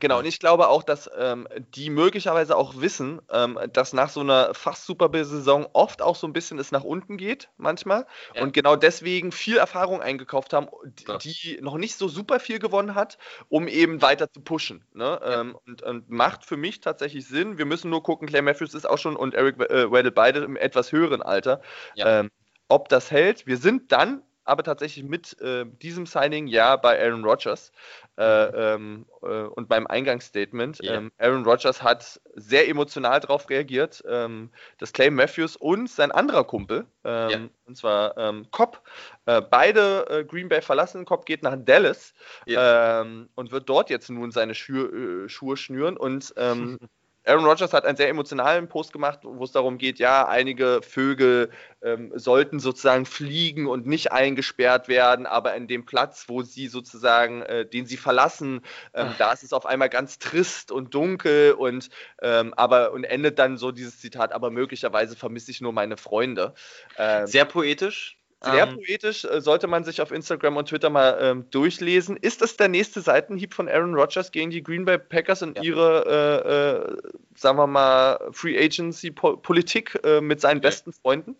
Genau, 0.00 0.18
und 0.18 0.24
ich 0.24 0.40
glaube 0.40 0.68
auch, 0.68 0.82
dass 0.82 1.08
ähm, 1.16 1.46
die 1.74 1.88
möglicherweise 1.88 2.56
auch 2.56 2.80
wissen, 2.80 3.22
ähm, 3.30 3.58
dass 3.72 3.92
nach 3.92 4.08
so 4.08 4.20
einer 4.20 4.52
fast 4.52 4.86
Super 4.86 5.08
Bowl-Saison 5.08 5.68
oft 5.72 6.02
auch 6.02 6.16
so 6.16 6.26
ein 6.26 6.32
bisschen 6.32 6.58
es 6.58 6.72
nach 6.72 6.82
unten 6.82 7.16
geht, 7.16 7.48
manchmal. 7.56 8.06
Ja. 8.34 8.42
Und 8.42 8.52
genau 8.52 8.74
deswegen 8.74 9.30
viel 9.30 9.56
Erfahrung 9.56 10.02
eingekauft 10.02 10.52
haben, 10.52 10.68
die, 10.84 11.04
ja. 11.06 11.18
die, 11.18 11.58
noch 11.62 11.76
nicht 11.76 11.96
so 11.96 12.08
super 12.08 12.40
viel 12.40 12.58
gewonnen 12.58 12.96
hat, 12.96 13.18
um 13.48 13.68
eben 13.68 14.02
weiter 14.02 14.30
zu 14.30 14.40
pushen. 14.40 14.84
Ne? 14.94 15.04
Ja. 15.22 15.40
Ähm, 15.40 15.56
und, 15.64 15.82
und, 15.82 16.10
macht 16.10 16.44
für 16.44 16.56
mich 16.56 16.80
tatsächlich 16.80 17.28
Sinn. 17.28 17.56
Wir 17.56 17.64
müssen 17.64 17.90
nur 17.90 18.02
gucken, 18.02 18.26
Clay 18.26 18.42
Matthews 18.42 18.74
ist 18.74 18.88
auch 18.88 18.98
schon 18.98 19.14
und 19.14 19.34
Eric 19.34 19.60
äh, 19.60 19.90
Weddle 19.92 20.10
beide 20.10 20.40
im 20.40 20.56
etwas 20.56 20.90
höheren 20.90 21.22
Alter. 21.22 21.60
Ähm, 21.96 22.30
ob 22.68 22.88
das 22.88 23.10
hält. 23.10 23.46
Wir 23.46 23.58
sind 23.58 23.92
dann 23.92 24.22
aber 24.44 24.62
tatsächlich 24.62 25.04
mit 25.04 25.40
äh, 25.40 25.64
diesem 25.82 26.06
Signing 26.06 26.46
ja 26.46 26.76
bei 26.76 27.02
Aaron 27.02 27.24
Rodgers 27.24 27.72
äh, 28.16 28.74
ähm, 28.74 29.06
äh, 29.22 29.26
und 29.26 29.68
beim 29.68 29.86
Eingangsstatement. 29.86 30.82
Yeah. 30.82 30.94
Ähm, 30.94 31.12
Aaron 31.18 31.44
Rodgers 31.44 31.82
hat 31.82 32.20
sehr 32.34 32.68
emotional 32.68 33.20
darauf 33.20 33.48
reagiert, 33.50 34.04
ähm, 34.08 34.50
dass 34.78 34.92
Clay 34.92 35.10
Matthews 35.10 35.56
und 35.56 35.88
sein 35.90 36.12
anderer 36.12 36.44
Kumpel, 36.44 36.86
yeah. 37.04 37.30
Ähm, 37.30 37.50
und 37.66 37.76
zwar 37.76 38.16
ähm, 38.18 38.46
Cobb, 38.50 38.82
äh, 39.26 39.40
beide 39.40 40.06
äh, 40.08 40.24
Green 40.24 40.48
Bay 40.48 40.62
verlassen. 40.62 41.04
Cobb 41.04 41.26
geht 41.26 41.42
nach 41.42 41.56
Dallas 41.56 42.14
yeah. 42.46 43.00
und 43.34 43.52
wird 43.52 43.68
dort 43.68 43.90
jetzt 43.90 44.10
nun 44.10 44.30
seine 44.30 44.54
Schuhe, 44.54 45.24
äh, 45.24 45.28
Schuhe 45.28 45.56
schnüren 45.56 45.96
und 45.96 46.34
Aaron 47.26 47.44
Rodgers 47.44 47.72
hat 47.72 47.84
einen 47.84 47.96
sehr 47.96 48.08
emotionalen 48.08 48.68
Post 48.68 48.92
gemacht, 48.92 49.20
wo 49.22 49.42
es 49.44 49.52
darum 49.52 49.78
geht, 49.78 49.98
ja, 49.98 50.28
einige 50.28 50.80
Vögel 50.82 51.50
ähm, 51.82 52.12
sollten 52.14 52.60
sozusagen 52.60 53.06
fliegen 53.06 53.66
und 53.66 53.86
nicht 53.86 54.12
eingesperrt 54.12 54.88
werden, 54.88 55.26
aber 55.26 55.54
in 55.54 55.66
dem 55.66 55.86
Platz, 55.86 56.24
wo 56.28 56.42
sie 56.42 56.68
sozusagen, 56.68 57.42
äh, 57.42 57.66
den 57.66 57.86
sie 57.86 57.96
verlassen, 57.96 58.60
ähm, 58.92 59.14
da 59.18 59.32
ist 59.32 59.42
es 59.42 59.52
auf 59.52 59.64
einmal 59.66 59.88
ganz 59.88 60.18
trist 60.18 60.70
und 60.70 60.94
dunkel 60.94 61.52
und 61.52 61.88
ähm, 62.20 62.52
aber 62.54 62.92
und 62.92 63.04
endet 63.04 63.38
dann 63.38 63.56
so 63.56 63.72
dieses 63.72 64.00
Zitat, 64.00 64.32
aber 64.32 64.50
möglicherweise 64.50 65.16
vermisse 65.16 65.50
ich 65.50 65.60
nur 65.60 65.72
meine 65.72 65.96
Freunde. 65.96 66.54
Ähm, 66.98 67.26
sehr 67.26 67.44
poetisch. 67.46 68.18
Sehr 68.44 68.66
ähm, 68.66 68.76
poetisch, 68.76 69.24
äh, 69.24 69.40
sollte 69.40 69.66
man 69.66 69.84
sich 69.84 70.00
auf 70.00 70.10
Instagram 70.10 70.56
und 70.56 70.68
Twitter 70.68 70.90
mal 70.90 71.18
ähm, 71.20 71.50
durchlesen. 71.50 72.16
Ist 72.16 72.42
das 72.42 72.56
der 72.56 72.68
nächste 72.68 73.00
Seitenhieb 73.00 73.54
von 73.54 73.68
Aaron 73.68 73.94
Rodgers 73.94 74.30
gegen 74.32 74.50
die 74.50 74.62
Green 74.62 74.84
Bay 74.84 74.98
Packers 74.98 75.42
und 75.42 75.56
ja. 75.56 75.62
ihre, 75.62 76.94
äh, 76.94 77.06
äh, 77.06 77.12
sagen 77.36 77.58
wir 77.58 77.66
mal, 77.66 78.18
Free 78.32 78.58
Agency 78.58 79.10
Politik 79.10 79.98
äh, 80.04 80.20
mit 80.20 80.40
seinen 80.40 80.58
ja. 80.58 80.68
besten 80.68 80.92
Freunden? 80.92 81.36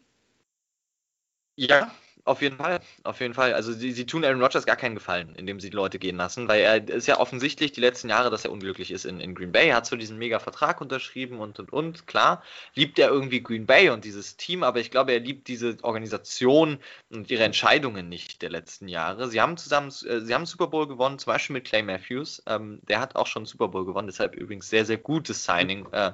Ja, 1.56 1.92
auf 2.26 2.40
jeden 2.40 2.57
Fall, 2.57 2.81
auf 3.02 3.21
jeden 3.21 3.35
Fall. 3.35 3.52
Also 3.52 3.73
sie, 3.73 3.93
sie 3.93 4.07
tun 4.07 4.25
Aaron 4.25 4.40
Rodgers 4.40 4.64
gar 4.64 4.76
keinen 4.76 4.95
Gefallen, 4.95 5.35
indem 5.35 5.61
sie 5.61 5.69
die 5.69 5.76
Leute 5.76 5.99
gehen 5.99 6.16
lassen, 6.16 6.49
weil 6.49 6.62
er 6.62 6.88
ist 6.88 7.07
ja 7.07 7.21
offensichtlich 7.21 7.73
die 7.73 7.83
letzten 7.83 8.09
Jahre, 8.09 8.31
dass 8.31 8.47
er 8.47 8.52
unglücklich 8.52 8.90
ist 8.90 9.04
in, 9.04 9.21
in 9.21 9.35
Green 9.35 9.52
Bay. 9.52 9.69
Er 9.69 9.76
hat 9.76 9.87
so 9.87 9.97
diesen 9.97 10.16
mega 10.16 10.38
Vertrag 10.38 10.81
unterschrieben 10.81 11.38
und 11.38 11.59
und 11.59 11.71
und. 11.71 12.07
Klar, 12.07 12.43
liebt 12.75 12.99
er 12.99 13.09
irgendwie 13.09 13.43
Green 13.43 13.66
Bay 13.66 13.90
und 13.90 14.04
dieses 14.04 14.38
Team, 14.38 14.62
aber 14.62 14.81
ich 14.81 14.90
glaube, 14.90 15.12
er 15.12 15.21
liebt 15.21 15.49
diese 15.49 15.76
Organisation 15.83 16.78
und 17.11 17.31
ihre 17.31 17.45
Entscheidungen 17.45 18.09
nicht 18.09 18.40
der 18.40 18.50
letzten 18.50 18.88
Jahre. 18.88 19.28
Sie 19.28 19.43
haben 19.43 19.59
zusammen, 19.59 19.88
äh, 19.88 20.21
sie 20.21 20.35
haben 20.35 20.47
Super 20.47 20.69
Bowl 20.69 20.88
gewonnen, 20.88 21.19
zum 21.19 21.31
Beispiel 21.31 21.54
mit 21.54 21.66
Clay 21.66 21.83
Matthews. 21.83 22.43
Ähm, 22.47 22.81
der 22.88 23.00
hat 23.00 23.16
auch 23.16 23.26
schon 23.26 23.45
Super 23.45 23.69
Bowl 23.69 23.85
gewonnen, 23.85 24.09
deshalb 24.09 24.35
übrigens 24.35 24.71
sehr, 24.71 24.87
sehr 24.87 24.99
gutes 24.99 25.45
Signing 25.45 25.87
äh, 25.93 26.12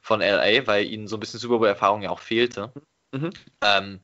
von 0.00 0.22
LA, 0.22 0.66
weil 0.66 0.86
ihnen 0.86 1.06
so 1.06 1.18
ein 1.18 1.20
bisschen 1.20 1.38
Super 1.38 1.58
Bowl-Erfahrung 1.58 2.00
ja 2.00 2.08
auch 2.08 2.20
fehlte. 2.20 2.72
Mhm. 3.12 3.30
Ähm, 3.62 4.00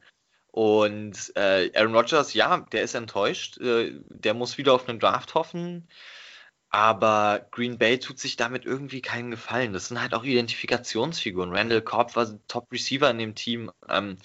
und 0.56 1.32
äh, 1.36 1.70
Aaron 1.74 1.94
Rodgers, 1.94 2.32
ja, 2.32 2.60
der 2.72 2.80
ist 2.80 2.94
enttäuscht. 2.94 3.58
Äh, 3.58 3.92
der 4.08 4.32
muss 4.32 4.56
wieder 4.56 4.72
auf 4.72 4.88
einen 4.88 4.98
Draft 4.98 5.34
hoffen. 5.34 5.86
Aber 6.70 7.46
Green 7.50 7.76
Bay 7.76 7.98
tut 7.98 8.18
sich 8.18 8.36
damit 8.36 8.64
irgendwie 8.64 9.02
keinen 9.02 9.30
Gefallen. 9.30 9.74
Das 9.74 9.88
sind 9.88 10.00
halt 10.00 10.14
auch 10.14 10.24
Identifikationsfiguren. 10.24 11.54
Randall 11.54 11.82
Cobb 11.82 12.16
war 12.16 12.40
Top 12.48 12.72
Receiver 12.72 13.10
in 13.10 13.18
dem 13.18 13.34
Team. 13.34 13.70
Ähm, 13.90 14.16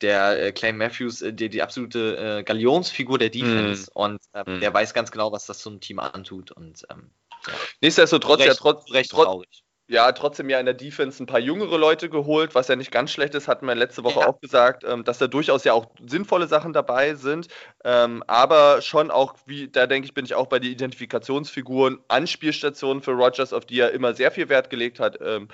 der 0.00 0.42
äh, 0.42 0.52
Clay 0.52 0.72
Matthews, 0.72 1.20
äh, 1.20 1.34
die, 1.34 1.50
die 1.50 1.60
absolute 1.60 2.16
äh, 2.16 2.42
Galionsfigur 2.44 3.18
der 3.18 3.28
Defense. 3.28 3.90
Mm. 3.90 3.98
Und 3.98 4.20
mm. 4.32 4.60
der 4.60 4.72
weiß 4.72 4.94
ganz 4.94 5.10
genau, 5.10 5.32
was 5.32 5.44
das 5.44 5.60
so 5.60 5.68
ein 5.68 5.82
Team 5.82 5.98
antut. 5.98 6.50
Und 6.50 6.86
ähm, 6.88 7.10
ja. 7.46 7.52
nichtsdestotrotz, 7.82 8.40
recht, 8.40 8.48
ja, 8.48 8.54
trotz, 8.54 8.90
recht 8.90 9.10
trotz, 9.10 9.24
traurig 9.26 9.63
ja, 9.86 10.10
trotzdem 10.12 10.48
ja 10.48 10.58
in 10.58 10.64
der 10.64 10.74
Defense 10.74 11.22
ein 11.22 11.26
paar 11.26 11.40
jüngere 11.40 11.76
Leute 11.76 12.08
geholt, 12.08 12.54
was 12.54 12.68
ja 12.68 12.76
nicht 12.76 12.90
ganz 12.90 13.10
schlecht 13.10 13.34
ist, 13.34 13.48
hatten 13.48 13.66
wir 13.66 13.74
letzte 13.74 14.02
Woche 14.02 14.20
ja. 14.20 14.28
auch 14.28 14.40
gesagt, 14.40 14.82
ähm, 14.84 15.04
dass 15.04 15.18
da 15.18 15.26
durchaus 15.26 15.64
ja 15.64 15.74
auch 15.74 15.86
sinnvolle 16.06 16.46
Sachen 16.46 16.72
dabei 16.72 17.14
sind, 17.14 17.48
ähm, 17.84 18.22
aber 18.26 18.80
schon 18.80 19.10
auch, 19.10 19.34
wie, 19.46 19.68
da 19.68 19.86
denke 19.86 20.06
ich, 20.06 20.14
bin 20.14 20.24
ich 20.24 20.34
auch 20.34 20.46
bei 20.46 20.58
den 20.58 20.72
Identifikationsfiguren, 20.72 21.98
Anspielstationen 22.08 23.02
für 23.02 23.12
Rogers, 23.12 23.52
auf 23.52 23.66
die 23.66 23.78
er 23.78 23.92
immer 23.92 24.14
sehr 24.14 24.30
viel 24.30 24.48
Wert 24.48 24.70
gelegt 24.70 25.00
hat, 25.00 25.18
ähm, 25.20 25.48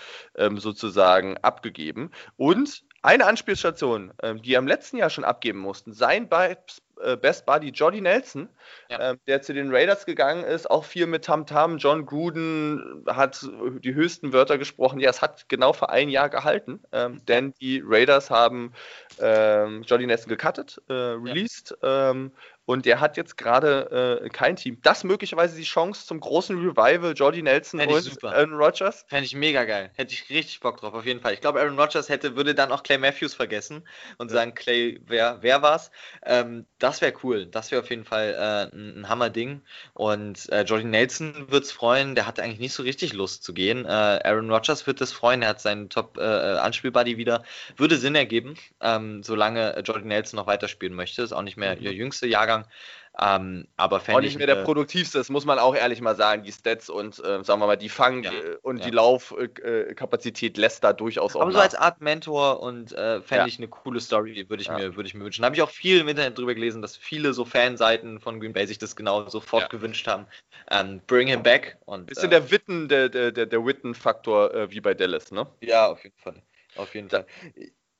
sozusagen 0.58 1.36
abgegeben. 1.38 2.10
Und 2.36 2.84
eine 3.02 3.26
Anspielstation, 3.26 4.12
die 4.42 4.54
er 4.54 4.58
im 4.58 4.66
letzten 4.66 4.98
Jahr 4.98 5.08
schon 5.08 5.24
abgeben 5.24 5.58
mussten, 5.58 5.92
sein 5.92 6.28
äh, 6.30 6.56
Best 7.20 7.46
Buddy 7.46 7.68
Jordy 7.68 8.00
Nelson, 8.00 8.48
ja. 8.88 9.10
ähm, 9.10 9.20
der 9.26 9.42
zu 9.42 9.54
den 9.54 9.74
Raiders 9.74 10.06
gegangen 10.06 10.44
ist, 10.44 10.70
auch 10.70 10.84
viel 10.84 11.06
mit 11.06 11.24
Tam 11.24 11.46
Tam. 11.46 11.78
John 11.78 12.06
Gruden 12.06 13.04
hat 13.08 13.48
die 13.82 13.94
höchsten 13.94 14.32
Wörter 14.32 14.58
gesprochen. 14.58 15.00
Ja, 15.00 15.10
es 15.10 15.22
hat 15.22 15.48
genau 15.48 15.72
für 15.72 15.88
ein 15.90 16.08
Jahr 16.08 16.28
gehalten, 16.28 16.80
ähm, 16.92 17.24
denn 17.26 17.54
die 17.60 17.82
Raiders 17.84 18.30
haben 18.30 18.72
ähm, 19.20 19.82
Jordy 19.82 20.06
Nelson 20.06 20.28
gecuttet, 20.28 20.80
äh, 20.88 20.92
released. 20.92 21.76
Ja. 21.82 22.10
Ähm, 22.10 22.32
und 22.70 22.86
der 22.86 23.00
hat 23.00 23.16
jetzt 23.16 23.36
gerade 23.36 24.20
äh, 24.22 24.28
kein 24.28 24.54
Team. 24.54 24.78
Das 24.82 25.02
möglicherweise 25.02 25.56
die 25.56 25.64
Chance 25.64 26.06
zum 26.06 26.20
großen 26.20 26.56
Revival, 26.56 27.14
Jordy 27.16 27.42
Nelson 27.42 27.80
Fänd 27.80 27.92
und 27.92 28.24
Aaron 28.24 28.54
Rodgers. 28.54 29.04
Fände 29.08 29.24
ich 29.24 29.34
mega 29.34 29.64
geil. 29.64 29.90
Hätte 29.96 30.14
ich 30.14 30.30
richtig 30.30 30.60
Bock 30.60 30.80
drauf, 30.80 30.94
auf 30.94 31.04
jeden 31.04 31.18
Fall. 31.20 31.34
Ich 31.34 31.40
glaube, 31.40 31.58
Aaron 31.58 31.76
Rodgers 31.76 32.08
hätte, 32.08 32.36
würde 32.36 32.54
dann 32.54 32.70
auch 32.70 32.84
Clay 32.84 32.96
Matthews 32.96 33.34
vergessen 33.34 33.82
und 34.18 34.30
ja. 34.30 34.34
sagen, 34.36 34.54
Clay, 34.54 35.00
wer, 35.04 35.38
wer 35.40 35.62
war's? 35.62 35.90
Ähm, 36.24 36.64
das 36.78 37.00
wäre 37.00 37.12
cool. 37.24 37.46
Das 37.46 37.72
wäre 37.72 37.82
auf 37.82 37.90
jeden 37.90 38.04
Fall 38.04 38.36
äh, 38.38 38.76
ein, 38.76 39.00
ein 39.00 39.08
Hammer-Ding. 39.08 39.62
Und 39.94 40.48
äh, 40.52 40.62
Jordy 40.62 40.84
Nelson 40.84 41.50
wird 41.50 41.64
es 41.64 41.72
freuen. 41.72 42.14
Der 42.14 42.28
hatte 42.28 42.44
eigentlich 42.44 42.60
nicht 42.60 42.74
so 42.74 42.84
richtig 42.84 43.14
Lust 43.14 43.42
zu 43.42 43.52
gehen. 43.52 43.84
Äh, 43.84 43.88
Aaron 43.88 44.48
Rodgers 44.48 44.86
wird 44.86 45.00
es 45.00 45.10
freuen. 45.12 45.42
Er 45.42 45.48
hat 45.48 45.60
seinen 45.60 45.90
Top-Anspielbuddy 45.90 47.14
äh, 47.14 47.16
wieder. 47.16 47.42
Würde 47.76 47.96
Sinn 47.96 48.14
ergeben, 48.14 48.54
ähm, 48.80 49.24
solange 49.24 49.80
Jordy 49.80 50.06
Nelson 50.06 50.36
noch 50.36 50.46
weiterspielen 50.46 50.94
möchte. 50.94 51.22
Ist 51.22 51.32
auch 51.32 51.42
nicht 51.42 51.56
mehr 51.56 51.74
mhm. 51.74 51.82
der 51.82 51.94
jüngste 51.94 52.28
Jahrgang 52.28 52.59
Jahrgang. 52.60 52.70
Ähm, 53.18 53.66
aber 53.76 53.96
auch 53.96 54.20
nicht 54.20 54.38
mehr 54.38 54.46
der 54.46 54.62
produktivste, 54.62 55.18
das 55.18 55.28
muss 55.28 55.44
man 55.44 55.58
auch 55.58 55.74
ehrlich 55.74 56.00
mal 56.00 56.16
sagen. 56.16 56.42
Die 56.42 56.52
Stats 56.52 56.88
und 56.88 57.18
äh, 57.18 57.42
sagen 57.44 57.60
wir 57.60 57.66
mal 57.66 57.76
die 57.76 57.88
Fang- 57.88 58.22
ja, 58.22 58.32
äh, 58.32 58.56
und 58.62 58.78
ja. 58.78 58.84
die 58.84 58.90
Laufkapazität 58.92 60.56
äh, 60.56 60.60
lässt 60.60 60.84
da 60.84 60.92
durchaus 60.92 61.36
auch. 61.36 61.42
Aber 61.42 61.50
nach. 61.50 61.58
so 61.58 61.62
als 61.62 61.74
Art 61.74 62.00
Mentor 62.00 62.60
und 62.60 62.92
äh, 62.92 63.20
fände 63.20 63.42
ja. 63.42 63.46
ich 63.46 63.58
eine 63.58 63.68
coole 63.68 64.00
Story, 64.00 64.48
würde 64.48 64.62
ich, 64.62 64.70
mir, 64.70 64.96
würd 64.96 65.06
ich 65.06 65.14
mir 65.14 65.24
wünschen. 65.24 65.42
Da 65.42 65.46
habe 65.46 65.56
ich 65.56 65.62
auch 65.62 65.70
viel 65.70 66.00
im 66.00 66.08
Internet 66.08 66.38
drüber 66.38 66.54
gelesen, 66.54 66.82
dass 66.82 66.96
viele 66.96 67.32
so 67.34 67.44
Fanseiten 67.44 68.20
von 68.20 68.40
Green 68.40 68.52
Bay 68.52 68.66
sich 68.66 68.78
das 68.78 68.96
genau 68.96 69.28
sofort 69.28 69.68
gewünscht 69.70 70.06
haben. 70.06 70.26
Ähm, 70.70 71.00
bring 71.06 71.26
him 71.26 71.42
back. 71.42 71.78
Und, 71.84 72.06
Bisschen 72.06 72.30
der 72.30 72.50
Witten, 72.50 72.88
der, 72.88 73.08
der, 73.08 73.32
der, 73.32 73.46
der 73.46 73.66
Witten-Faktor 73.66 74.54
äh, 74.54 74.70
wie 74.70 74.80
bei 74.80 74.94
Dallas, 74.94 75.30
ne? 75.32 75.46
Ja, 75.60 75.88
auf 75.88 76.04
jeden 76.04 76.16
Fall. 76.16 76.42
Auf 76.76 76.94
jeden 76.94 77.10
Fall. 77.10 77.26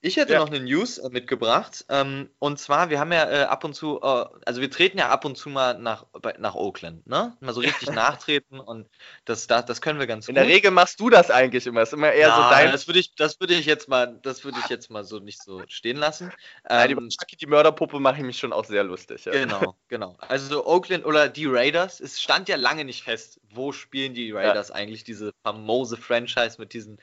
Ich 0.02 0.16
hätte 0.16 0.32
ja. 0.32 0.38
noch 0.38 0.48
eine 0.48 0.60
News 0.60 0.96
äh, 0.96 1.10
mitgebracht. 1.10 1.84
Ähm, 1.90 2.30
und 2.38 2.58
zwar, 2.58 2.88
wir 2.88 2.98
haben 2.98 3.12
ja 3.12 3.30
äh, 3.30 3.42
ab 3.42 3.64
und 3.64 3.74
zu, 3.74 4.00
äh, 4.02 4.24
also 4.46 4.62
wir 4.62 4.70
treten 4.70 4.98
ja 4.98 5.10
ab 5.10 5.26
und 5.26 5.36
zu 5.36 5.50
mal 5.50 5.78
nach, 5.78 6.06
bei, 6.22 6.34
nach 6.38 6.54
Oakland, 6.54 7.06
ne? 7.06 7.36
Mal 7.40 7.52
so 7.52 7.60
richtig 7.60 7.90
nachtreten 7.92 8.60
und 8.60 8.88
das, 9.26 9.46
das, 9.46 9.66
das 9.66 9.82
können 9.82 9.98
wir 9.98 10.06
ganz 10.06 10.26
In 10.26 10.34
gut. 10.34 10.42
In 10.42 10.48
der 10.48 10.56
Regel 10.56 10.70
machst 10.70 11.00
du 11.00 11.10
das 11.10 11.30
eigentlich 11.30 11.66
immer. 11.66 11.80
Das 11.80 11.90
ist 11.90 11.92
immer 11.94 12.12
eher 12.12 12.28
ja, 12.28 12.36
so 12.36 12.42
dein. 12.50 12.72
Das 12.72 12.86
würde 12.88 12.98
ich, 12.98 13.14
das 13.14 13.40
würde 13.40 13.54
ich 13.54 13.66
jetzt 13.66 13.88
mal, 13.88 14.18
das 14.22 14.42
würde 14.42 14.58
ich 14.64 14.70
jetzt 14.70 14.90
mal 14.90 15.04
so 15.04 15.18
nicht 15.18 15.42
so 15.42 15.62
stehen 15.68 15.98
lassen. 15.98 16.32
Nein, 16.66 16.90
ähm, 16.90 16.98
über 16.98 17.08
Chucky, 17.08 17.36
die 17.36 17.46
Mörderpuppe, 17.46 18.00
mache 18.00 18.16
ich 18.16 18.24
mich 18.24 18.38
schon 18.38 18.54
auch 18.54 18.64
sehr 18.64 18.84
lustig. 18.84 19.26
Ja. 19.26 19.32
Genau, 19.32 19.76
genau. 19.88 20.16
Also 20.20 20.66
Oakland 20.66 21.04
oder 21.04 21.28
die 21.28 21.46
Raiders, 21.46 22.00
es 22.00 22.22
stand 22.22 22.48
ja 22.48 22.56
lange 22.56 22.86
nicht 22.86 23.02
fest, 23.02 23.38
wo 23.50 23.72
spielen 23.72 24.14
die 24.14 24.32
Raiders 24.32 24.68
ja. 24.68 24.76
eigentlich, 24.76 25.04
diese 25.04 25.34
famose 25.42 25.98
Franchise 25.98 26.56
mit 26.58 26.72
diesen 26.72 26.98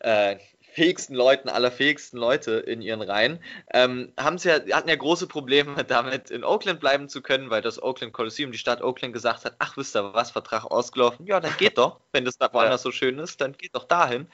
äh, 0.00 0.36
fähigsten 0.72 1.14
Leuten, 1.14 1.48
allerfähigsten 1.48 2.18
Leute 2.18 2.52
in 2.52 2.80
ihren 2.80 3.02
Reihen, 3.02 3.38
ähm, 3.72 4.12
haben 4.18 4.38
sie 4.38 4.48
ja, 4.48 4.76
hatten 4.76 4.88
ja 4.88 4.96
große 4.96 5.26
Probleme 5.26 5.84
damit, 5.84 6.30
in 6.30 6.44
Oakland 6.44 6.80
bleiben 6.80 7.08
zu 7.08 7.20
können, 7.20 7.50
weil 7.50 7.62
das 7.62 7.82
Oakland 7.82 8.12
Coliseum, 8.12 8.52
die 8.52 8.58
Stadt 8.58 8.82
Oakland 8.82 9.12
gesagt 9.12 9.44
hat, 9.44 9.54
ach, 9.58 9.76
wisst 9.76 9.94
ihr 9.94 10.14
was, 10.14 10.30
Vertrag 10.30 10.64
ausgelaufen, 10.64 11.26
ja, 11.26 11.40
dann 11.40 11.54
geht 11.58 11.78
doch, 11.78 12.00
wenn 12.12 12.24
das 12.24 12.38
da 12.38 12.52
woanders 12.52 12.80
ja. 12.80 12.84
so 12.84 12.90
schön 12.90 13.18
ist, 13.18 13.40
dann 13.40 13.52
geht 13.52 13.74
doch 13.74 13.84
dahin. 13.84 14.26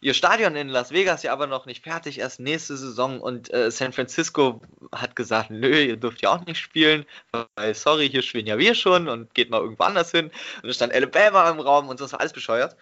Ihr 0.00 0.12
Stadion 0.12 0.54
in 0.56 0.68
Las 0.68 0.90
Vegas 0.92 1.22
ja 1.22 1.32
aber 1.32 1.46
noch 1.46 1.64
nicht 1.64 1.82
fertig, 1.82 2.18
erst 2.18 2.40
nächste 2.40 2.76
Saison 2.76 3.20
und 3.20 3.52
äh, 3.52 3.70
San 3.70 3.94
Francisco 3.94 4.60
hat 4.92 5.16
gesagt, 5.16 5.50
nö, 5.50 5.80
ihr 5.80 5.96
dürft 5.96 6.20
ja 6.20 6.30
auch 6.30 6.44
nicht 6.44 6.60
spielen, 6.60 7.06
weil, 7.32 7.74
sorry, 7.74 8.08
hier 8.08 8.22
spielen 8.22 8.46
ja 8.46 8.58
wir 8.58 8.74
schon 8.74 9.08
und 9.08 9.32
geht 9.34 9.48
mal 9.48 9.62
irgendwo 9.62 9.84
anders 9.84 10.10
hin. 10.10 10.30
Und 10.62 10.68
es 10.68 10.76
stand 10.76 10.92
Alabama 10.92 11.48
im 11.50 11.60
Raum 11.60 11.88
und 11.88 12.00
das 12.00 12.12
war 12.12 12.20
alles 12.20 12.34
bescheuert. 12.34 12.76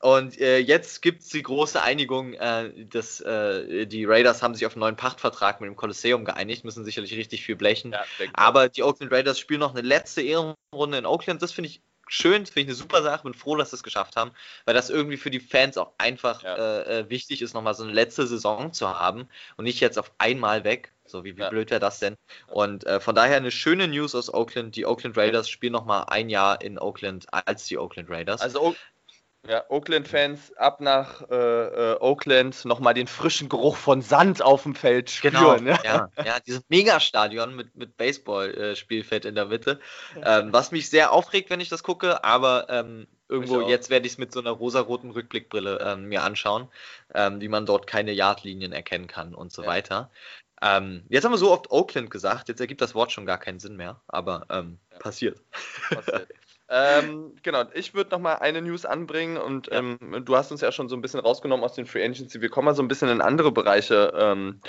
Und 0.00 0.40
äh, 0.40 0.58
jetzt 0.58 1.02
gibt 1.02 1.22
es 1.22 1.28
die 1.28 1.42
große 1.42 1.80
Einigung, 1.80 2.32
äh, 2.32 2.72
dass 2.86 3.20
äh, 3.20 3.86
die 3.86 4.06
Raiders 4.06 4.42
haben 4.42 4.54
sich 4.54 4.64
auf 4.64 4.72
einen 4.72 4.80
neuen 4.80 4.96
Pachtvertrag 4.96 5.60
mit 5.60 5.68
dem 5.68 5.76
Kolosseum 5.76 6.24
geeinigt, 6.24 6.64
müssen 6.64 6.86
sicherlich 6.86 7.14
richtig 7.14 7.44
viel 7.44 7.56
blechen. 7.56 7.92
Ja, 7.92 8.04
Aber 8.32 8.70
die 8.70 8.82
Oakland 8.82 9.12
Raiders 9.12 9.38
spielen 9.38 9.60
noch 9.60 9.74
eine 9.74 9.86
letzte 9.86 10.22
Ehrenrunde 10.22 10.96
in 10.96 11.04
Oakland. 11.04 11.42
Das 11.42 11.52
finde 11.52 11.68
ich 11.68 11.82
schön, 12.08 12.46
finde 12.46 12.60
ich 12.60 12.66
eine 12.68 12.74
super 12.74 13.02
Sache, 13.02 13.24
bin 13.24 13.34
froh, 13.34 13.56
dass 13.56 13.70
sie 13.70 13.76
es 13.76 13.82
geschafft 13.82 14.16
haben, 14.16 14.32
weil 14.64 14.74
das 14.74 14.88
irgendwie 14.88 15.18
für 15.18 15.30
die 15.30 15.38
Fans 15.38 15.76
auch 15.76 15.92
einfach 15.98 16.42
ja. 16.42 16.56
äh, 16.56 17.00
äh 17.00 17.10
wichtig 17.10 17.42
ist, 17.42 17.52
nochmal 17.54 17.74
so 17.74 17.84
eine 17.84 17.92
letzte 17.92 18.26
Saison 18.26 18.72
zu 18.72 18.98
haben 18.98 19.28
und 19.56 19.64
nicht 19.64 19.80
jetzt 19.80 19.98
auf 19.98 20.12
einmal 20.16 20.64
weg. 20.64 20.92
So, 21.04 21.24
wie, 21.24 21.36
wie 21.36 21.42
ja. 21.42 21.50
blöd 21.50 21.70
wäre 21.70 21.80
das 21.80 21.98
denn? 21.98 22.16
Und 22.46 22.86
äh, 22.86 23.00
von 23.00 23.14
daher 23.14 23.36
eine 23.36 23.50
schöne 23.50 23.88
News 23.88 24.14
aus 24.14 24.32
Oakland. 24.32 24.76
Die 24.76 24.86
Oakland 24.86 25.16
Raiders 25.18 25.50
spielen 25.50 25.72
nochmal 25.72 26.04
ein 26.08 26.30
Jahr 26.30 26.62
in 26.62 26.78
Oakland 26.78 27.26
als 27.32 27.66
die 27.66 27.78
Oakland 27.78 28.08
Raiders. 28.08 28.40
Also 28.40 28.76
ja, 29.48 29.64
Oakland-Fans 29.68 30.56
ab 30.56 30.80
nach 30.80 31.28
äh, 31.30 31.34
äh, 31.34 31.96
Oakland 32.00 32.64
nochmal 32.64 32.94
den 32.94 33.06
frischen 33.06 33.48
Geruch 33.48 33.76
von 33.76 34.02
Sand 34.02 34.42
auf 34.42 34.64
dem 34.64 34.74
Feld 34.74 35.10
spüren. 35.10 35.34
Genau, 35.34 35.56
ne? 35.56 35.78
ja, 35.82 36.10
ja, 36.24 36.40
dieses 36.40 36.62
Megastadion 36.68 37.56
mit, 37.56 37.74
mit 37.74 37.96
Baseball-Spielfeld 37.96 39.24
in 39.24 39.34
der 39.34 39.46
Mitte. 39.46 39.80
Ähm, 40.22 40.52
was 40.52 40.72
mich 40.72 40.90
sehr 40.90 41.12
aufregt, 41.12 41.48
wenn 41.48 41.60
ich 41.60 41.70
das 41.70 41.82
gucke, 41.82 42.22
aber 42.22 42.66
ähm, 42.68 43.06
irgendwo 43.28 43.62
jetzt 43.62 43.88
werde 43.88 44.06
ich 44.06 44.12
es 44.12 44.18
mit 44.18 44.32
so 44.32 44.40
einer 44.40 44.50
rosaroten 44.50 45.10
Rückblickbrille 45.10 45.78
ähm, 45.80 46.06
mir 46.06 46.22
anschauen, 46.22 46.68
ähm, 47.14 47.40
wie 47.40 47.48
man 47.48 47.64
dort 47.64 47.86
keine 47.86 48.12
Yardlinien 48.12 48.72
erkennen 48.72 49.06
kann 49.06 49.34
und 49.34 49.52
so 49.52 49.62
ja. 49.62 49.68
weiter. 49.68 50.10
Ähm, 50.62 51.04
jetzt 51.08 51.24
haben 51.24 51.32
wir 51.32 51.38
so 51.38 51.50
oft 51.50 51.70
Oakland 51.70 52.10
gesagt, 52.10 52.48
jetzt 52.48 52.60
ergibt 52.60 52.82
das 52.82 52.94
Wort 52.94 53.12
schon 53.12 53.24
gar 53.24 53.38
keinen 53.38 53.60
Sinn 53.60 53.76
mehr, 53.76 54.00
aber 54.08 54.44
ähm, 54.50 54.78
passiert. 54.98 55.40
passiert. 55.88 56.28
Ähm, 56.70 57.34
genau, 57.42 57.64
ich 57.74 57.94
würde 57.94 58.10
noch 58.10 58.20
mal 58.20 58.34
eine 58.34 58.62
News 58.62 58.84
anbringen 58.84 59.36
und 59.36 59.66
ja. 59.66 59.78
ähm, 59.78 59.98
du 60.24 60.36
hast 60.36 60.52
uns 60.52 60.60
ja 60.60 60.70
schon 60.70 60.88
so 60.88 60.96
ein 60.96 61.02
bisschen 61.02 61.20
rausgenommen 61.20 61.64
aus 61.64 61.74
den 61.74 61.86
Free 61.86 62.04
Agency. 62.04 62.40
Wir 62.40 62.48
kommen 62.48 62.66
mal 62.66 62.74
so 62.74 62.82
ein 62.82 62.88
bisschen 62.88 63.08
in 63.08 63.20
andere 63.20 63.50
Bereiche 63.50 64.12
ähm, 64.16 64.60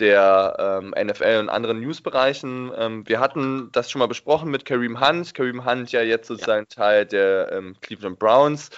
der 0.00 0.80
ähm, 0.82 0.94
NFL 1.06 1.38
und 1.40 1.48
anderen 1.48 1.80
Newsbereichen. 1.80 2.72
Ähm, 2.76 3.08
wir 3.08 3.20
hatten 3.20 3.70
das 3.72 3.90
schon 3.90 4.00
mal 4.00 4.08
besprochen 4.08 4.50
mit 4.50 4.64
Kareem 4.64 5.00
Hunt. 5.00 5.34
Kareem 5.34 5.64
Hunt 5.64 5.92
ja 5.92 6.02
jetzt 6.02 6.26
sozusagen 6.26 6.66
ja. 6.70 6.74
Teil 6.74 7.06
der 7.06 7.52
ähm, 7.52 7.76
Cleveland 7.80 8.18
Browns 8.18 8.70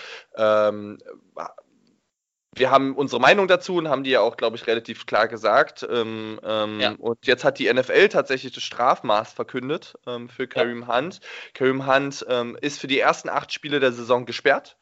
wir 2.56 2.70
haben 2.70 2.94
unsere 2.94 3.20
Meinung 3.20 3.48
dazu 3.48 3.76
und 3.76 3.88
haben 3.88 4.04
die 4.04 4.10
ja 4.10 4.20
auch, 4.20 4.36
glaube 4.36 4.56
ich, 4.56 4.66
relativ 4.66 5.06
klar 5.06 5.28
gesagt. 5.28 5.86
Ähm, 5.88 6.40
ähm, 6.44 6.80
ja. 6.80 6.94
Und 6.98 7.26
jetzt 7.26 7.44
hat 7.44 7.58
die 7.58 7.72
NFL 7.72 8.08
tatsächlich 8.08 8.52
das 8.52 8.62
Strafmaß 8.62 9.32
verkündet 9.32 9.94
ähm, 10.06 10.28
für 10.28 10.48
Kareem 10.48 10.82
ja. 10.82 10.96
Hunt. 10.96 11.20
Kareem 11.54 11.86
Hunt 11.86 12.24
ähm, 12.28 12.56
ist 12.60 12.80
für 12.80 12.86
die 12.86 12.98
ersten 12.98 13.28
acht 13.28 13.52
Spiele 13.52 13.80
der 13.80 13.92
Saison 13.92 14.24
gesperrt. 14.26 14.76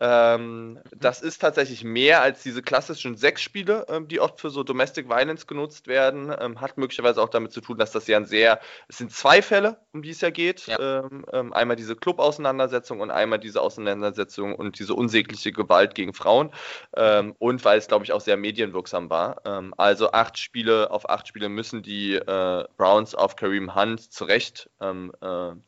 Ähm, 0.00 0.74
mhm. 0.74 0.80
das 0.96 1.20
ist 1.22 1.40
tatsächlich 1.40 1.82
mehr 1.82 2.22
als 2.22 2.42
diese 2.42 2.62
klassischen 2.62 3.16
sechs 3.16 3.42
Spiele, 3.42 3.84
ähm, 3.88 4.06
die 4.06 4.20
oft 4.20 4.40
für 4.40 4.50
so 4.50 4.62
Domestic 4.62 5.08
Violence 5.08 5.46
genutzt 5.46 5.88
werden. 5.88 6.34
Ähm, 6.38 6.60
hat 6.60 6.78
möglicherweise 6.78 7.20
auch 7.20 7.28
damit 7.28 7.52
zu 7.52 7.60
tun, 7.60 7.78
dass 7.78 7.90
das 7.90 8.06
ja 8.06 8.16
ein 8.16 8.26
sehr, 8.26 8.60
es 8.88 8.98
sind 8.98 9.12
zwei 9.12 9.42
Fälle, 9.42 9.78
um 9.92 10.02
die 10.02 10.10
es 10.10 10.20
ja 10.20 10.30
geht. 10.30 10.66
Ja. 10.66 11.00
Ähm, 11.00 11.24
ähm, 11.32 11.52
einmal 11.52 11.76
diese 11.76 11.96
Club-Auseinandersetzung 11.96 13.00
und 13.00 13.10
einmal 13.10 13.40
diese 13.40 13.60
Auseinandersetzung 13.60 14.54
und 14.54 14.78
diese 14.78 14.94
unsägliche 14.94 15.52
Gewalt 15.52 15.94
gegen 15.94 16.14
Frauen. 16.14 16.52
Ähm, 16.96 17.34
und 17.38 17.64
weil 17.64 17.78
es, 17.78 17.88
glaube 17.88 18.04
ich, 18.04 18.12
auch 18.12 18.20
sehr 18.20 18.36
medienwirksam 18.36 19.10
war. 19.10 19.28
also 19.76 20.12
acht 20.12 20.38
Spiele, 20.38 20.90
auf 20.90 21.08
acht 21.08 21.28
Spiele 21.28 21.48
müssen 21.48 21.82
die 21.82 22.14
äh, 22.14 22.64
Browns 22.76 23.14
auf 23.14 23.36
Kareem 23.36 23.74
Hunt 23.74 24.12
zu 24.12 24.24
Recht, 24.24 24.70
äh, 24.80 24.86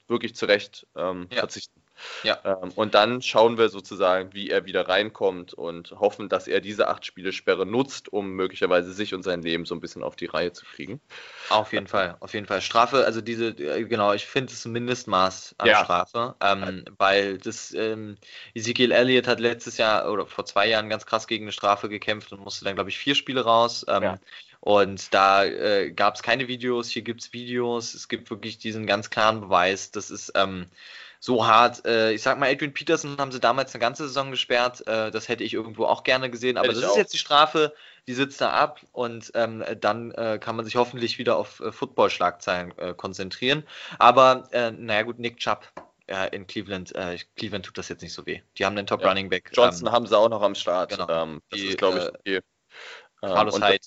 wirklich 0.09 0.35
zu 0.35 0.47
Recht 0.47 0.87
ja. 0.95 1.25
verzichten. 1.31 1.80
Ja. 2.23 2.39
Ähm, 2.45 2.73
und 2.75 2.95
dann 2.95 3.23
schauen 3.23 3.59
wir 3.59 3.69
sozusagen, 3.69 4.33
wie 4.33 4.51
er 4.51 4.65
wieder 4.65 4.89
reinkommt 4.89 5.55
und 5.55 5.93
hoffen, 5.93 6.29
dass 6.29 6.49
er 6.49 6.61
diese 6.61 6.89
acht 6.89 7.05
Spiele-Sperre 7.05 7.67
nutzt, 7.67 8.13
um 8.13 8.31
möglicherweise 8.31 8.93
sich 8.93 9.15
und 9.15 9.23
sein 9.23 9.43
Leben 9.43 9.65
so 9.65 9.75
ein 9.75 9.81
bisschen 9.81 10.03
auf 10.03 10.17
die 10.17 10.27
Reihe 10.27 10.53
zu 10.53 10.65
kriegen. 10.65 11.01
Auf 11.49 11.73
jeden 11.73 11.87
Fall, 11.87 12.17
auf 12.21 12.35
jeden 12.35 12.47
Fall. 12.47 12.61
Strafe, 12.61 13.05
also 13.05 13.21
diese, 13.21 13.49
äh, 13.49 13.85
genau, 13.85 14.13
ich 14.13 14.27
finde 14.27 14.53
es 14.53 14.65
ein 14.65 14.73
Mindestmaß 14.73 15.57
an 15.59 15.69
ja. 15.69 15.85
Strafe, 15.85 16.35
ähm, 16.41 16.85
weil 16.99 17.39
das, 17.39 17.73
ähm, 17.73 18.17
Ezekiel 18.55 18.93
Elliott 18.93 19.27
hat 19.27 19.41
letztes 19.41 19.79
Jahr 19.79 20.11
oder 20.11 20.27
vor 20.27 20.45
zwei 20.47 20.69
Jahren 20.69 20.89
ganz 20.89 21.07
krass 21.07 21.27
gegen 21.27 21.45
eine 21.45 21.53
Strafe 21.53 21.89
gekämpft 21.89 22.33
und 22.33 22.41
musste 22.41 22.65
dann, 22.65 22.75
glaube 22.75 22.91
ich, 22.91 22.99
vier 22.99 23.15
Spiele 23.15 23.43
raus. 23.45 23.85
Ähm, 23.89 24.03
ja. 24.03 24.19
Und 24.61 25.15
da 25.15 25.45
äh, 25.45 25.91
gab 25.91 26.17
es 26.17 26.23
keine 26.23 26.47
Videos, 26.47 26.91
hier 26.91 27.03
gibt 27.03 27.23
es 27.23 27.33
Videos, 27.33 27.95
es 27.95 28.09
gibt 28.09 28.31
wirklich 28.31 28.59
diesen 28.59 28.87
ganz 28.87 29.09
klaren 29.09 29.41
Beweis, 29.41 29.91
das 29.91 30.11
ist, 30.11 30.33
ähm, 30.35 30.67
so 31.21 31.47
hart. 31.47 31.87
Äh, 31.87 32.13
ich 32.13 32.23
sag 32.23 32.39
mal, 32.39 32.51
Adrian 32.51 32.73
Peterson 32.73 33.19
haben 33.19 33.31
sie 33.31 33.41
damals 33.41 33.75
eine 33.75 33.81
ganze 33.81 34.09
Saison 34.09 34.31
gesperrt. 34.31 34.85
Äh, 34.89 35.11
das 35.11 35.29
hätte 35.29 35.45
ich 35.45 35.55
irgendwo 35.55 35.85
auch 35.85 36.03
gerne 36.03 36.31
gesehen. 36.31 36.57
Aber 36.57 36.69
das 36.69 36.79
ist 36.79 36.97
jetzt 36.97 37.13
die 37.13 37.19
Strafe, 37.19 37.75
die 38.09 38.15
sitzt 38.15 38.41
da 38.41 38.51
ab 38.51 38.81
und 38.93 39.31
ähm, 39.35 39.63
dann 39.81 40.11
äh, 40.13 40.39
kann 40.41 40.57
man 40.57 40.65
sich 40.65 40.77
hoffentlich 40.77 41.19
wieder 41.19 41.37
auf 41.37 41.61
äh, 41.61 41.71
Football-Schlagzeilen 41.71 42.77
äh, 42.79 42.95
konzentrieren. 42.95 43.65
Aber 43.99 44.49
äh, 44.53 44.71
naja 44.73 45.03
gut, 45.03 45.19
Nick 45.19 45.37
Chubb 45.37 45.71
in 46.33 46.45
Cleveland, 46.49 46.93
Cleveland 47.37 47.65
tut 47.65 47.79
das 47.79 47.89
jetzt 47.89 48.03
nicht 48.03 48.13
so 48.13 48.27
weh. 48.27 48.41
Die 48.59 48.67
haben 48.67 48.75
den 48.75 48.85
Top 48.85 49.01
ja. 49.01 49.07
Running 49.07 49.29
Back. 49.29 49.53
Johnson 49.55 49.87
ähm, 49.87 49.93
haben 49.93 50.07
sie 50.09 50.19
auch 50.19 50.29
noch 50.29 50.43
am 50.43 50.57
Start. 50.57 50.91
Genau. 50.91 51.09
Ähm, 51.09 51.41
das 51.51 51.61
die, 51.61 51.67
ist, 51.69 51.79
glaube 51.79 51.99
ich, 52.25 52.41
okay. 52.41 52.41
Carlos 53.21 53.55
ähm, 53.55 53.63
Hyde 53.63 53.87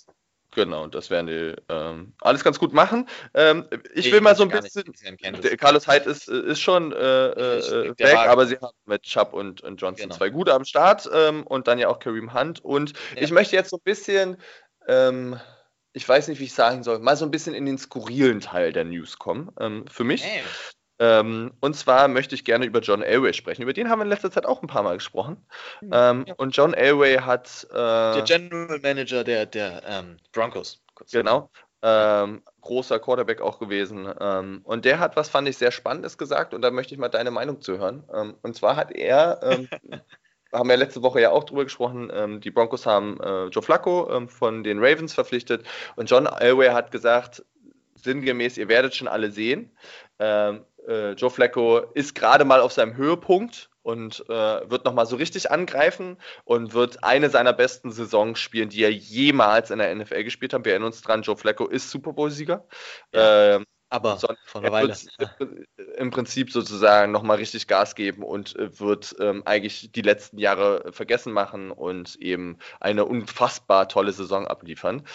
Genau, 0.56 0.88
das 0.88 1.10
werden 1.10 1.28
die 1.28 1.56
ähm, 1.70 2.14
alles 2.22 2.44
ganz 2.44 2.60
gut 2.60 2.74
machen. 2.74 3.08
Ähm, 3.34 3.66
ich, 3.94 4.08
ich 4.08 4.12
will 4.12 4.22
mal 4.22 4.36
so 4.36 4.44
ein 4.44 4.50
bisschen. 4.50 4.84
Nicht, 4.88 5.58
Carlos 5.60 5.88
Hyde 5.88 6.10
ist, 6.10 6.28
ist 6.28 6.60
schon 6.60 6.92
äh, 6.92 6.96
äh, 6.96 7.98
weg, 7.98 8.16
aber 8.16 8.46
sie 8.46 8.58
haben 8.58 8.76
mit 8.86 9.04
Chubb 9.04 9.34
und, 9.34 9.62
und 9.62 9.82
Johnson 9.82 10.10
genau. 10.10 10.16
zwei 10.16 10.30
gute 10.30 10.54
am 10.54 10.66
Start 10.66 11.10
ähm, 11.14 11.46
und 11.48 11.68
dann 11.68 11.80
ja 11.80 11.88
auch 11.88 12.00
Kareem 12.00 12.34
Hunt. 12.34 12.64
Und 12.64 12.94
ja. 13.16 13.22
ich 13.22 13.32
möchte 13.32 13.56
jetzt 13.56 13.70
so 13.72 13.78
ein 13.78 13.84
bisschen, 13.84 14.38
ähm, 14.88 15.40
ich 15.94 16.08
weiß 16.08 16.28
nicht, 16.28 16.40
wie 16.40 16.46
ich 16.46 16.54
sagen 16.54 16.84
soll, 16.84 17.00
mal 17.00 17.18
so 17.18 17.26
ein 17.26 17.32
bisschen 17.32 17.56
in 17.56 17.66
den 17.66 17.78
skurrilen 17.78 18.40
Teil 18.40 18.74
der 18.74 18.84
News 18.84 19.18
kommen. 19.18 19.52
Ähm, 19.60 19.86
für 19.90 20.04
mich. 20.04 20.24
Hey. 20.24 20.44
Ähm, 21.00 21.52
und 21.60 21.76
zwar 21.76 22.08
möchte 22.08 22.36
ich 22.36 22.46
gerne 22.46 22.66
über 22.66 22.80
John 22.80 23.02
Elway 23.02 23.34
sprechen. 23.34 23.64
Über 23.64 23.74
den 23.74 23.90
haben 23.90 24.00
wir 24.00 24.04
in 24.04 24.10
letzter 24.10 24.32
Zeit 24.32 24.46
auch 24.46 24.62
ein 24.62 24.68
paar 24.68 24.84
Mal 24.84 24.96
gesprochen. 24.96 25.38
Mhm, 25.82 25.90
ähm, 25.92 26.26
ja. 26.28 26.34
Und 26.38 26.56
John 26.56 26.74
Elway 26.74 27.18
hat. 27.18 27.68
Äh, 27.72 27.76
der 27.76 28.24
General 28.26 28.80
Manager 28.80 29.24
der, 29.24 29.46
der 29.46 29.82
ähm, 29.88 30.18
Broncos. 30.32 30.84
Genau. 31.12 31.50
Ähm, 31.82 32.44
großer 32.62 33.00
Quarterback 33.00 33.42
auch 33.42 33.60
gewesen. 33.60 34.08
Ähm, 34.20 34.62
und 34.64 34.86
der 34.86 35.00
hat 35.00 35.16
was, 35.16 35.30
fand 35.30 35.48
ich, 35.50 35.58
sehr 35.58 35.72
Spannendes 35.72 36.18
gesagt. 36.18 36.54
Und 36.54 36.62
da 36.62 36.72
möchte 36.72 36.94
ich 36.94 37.00
mal 37.00 37.10
deine 37.10 37.32
Meinung 37.32 37.60
zu 37.60 37.78
hören. 37.80 38.04
Ähm, 38.14 38.36
und 38.42 38.56
zwar 38.56 38.76
hat 38.76 38.92
er. 38.92 39.40
haben 40.54 40.70
wir 40.70 40.78
letzte 40.78 41.02
Woche 41.02 41.20
ja 41.20 41.32
auch 41.32 41.46
drüber 41.46 41.64
gesprochen. 41.64 42.40
die 42.42 42.52
Broncos 42.52 42.86
haben 42.86 43.20
äh, 43.20 43.46
Joe 43.48 43.64
Flacco 43.64 44.28
von 44.28 44.64
den 44.64 44.78
Ravens 44.78 45.12
verpflichtet 45.12 45.66
und 45.96 46.12
John 46.12 46.28
Elway 46.28 46.70
hat 46.70 46.92
gesagt, 46.92 47.44
sinngemäß, 47.96 48.60
ihr 48.60 48.68
werdet 48.68 48.94
schon 48.94 49.08
alle 49.08 49.32
sehen. 49.32 49.72
Ähm, 50.20 50.64
äh, 50.88 51.12
Joe 51.12 51.30
Flacco 51.30 51.80
ist 51.94 52.16
gerade 52.16 52.46
mal 52.46 52.62
auf 52.62 52.74
seinem 52.74 52.96
Höhepunkt 52.96 53.70
und 53.82 54.24
äh, 54.30 54.70
wird 54.70 54.86
nochmal 54.86 55.06
so 55.06 55.16
richtig 55.18 55.52
angreifen 55.52 56.18
und 56.46 56.74
wird 56.74 57.04
eine 57.04 57.30
seiner 57.30 57.54
besten 57.54 57.92
Saisons 57.92 58.40
spielen, 58.40 58.70
die 58.70 58.84
er 58.84 58.92
jemals 58.92 59.72
in 59.72 59.80
der 59.80 59.94
NFL 59.94 60.24
gespielt 60.24 60.54
hat. 60.54 60.66
Wir 60.66 60.74
erinnern 60.74 60.88
uns 60.88 61.02
dran, 61.02 61.22
Joe 61.22 61.38
Flacco 61.38 61.68
ist 61.68 61.92
Super 61.92 62.14
Bowl-Sieger. 62.14 62.66
Ja, 63.14 63.56
ähm, 63.56 63.66
aber 63.94 64.18
von 64.46 64.64
einer 64.64 64.72
Weile. 64.72 64.98
Im 65.98 66.10
Prinzip 66.10 66.52
sozusagen 66.52 67.12
nochmal 67.12 67.38
richtig 67.38 67.68
Gas 67.68 67.94
geben 67.94 68.24
und 68.24 68.56
äh, 68.56 68.80
wird 68.80 69.16
ähm, 69.20 69.44
eigentlich 69.46 69.92
die 69.92 70.02
letzten 70.02 70.40
Jahre 70.40 70.92
vergessen 70.92 71.32
machen 71.32 71.70
und 71.70 72.16
eben 72.16 72.58
eine 72.80 73.06
unfassbar 73.06 73.88
tolle 73.88 74.12
Saison 74.12 74.48
abliefern. 74.48 75.06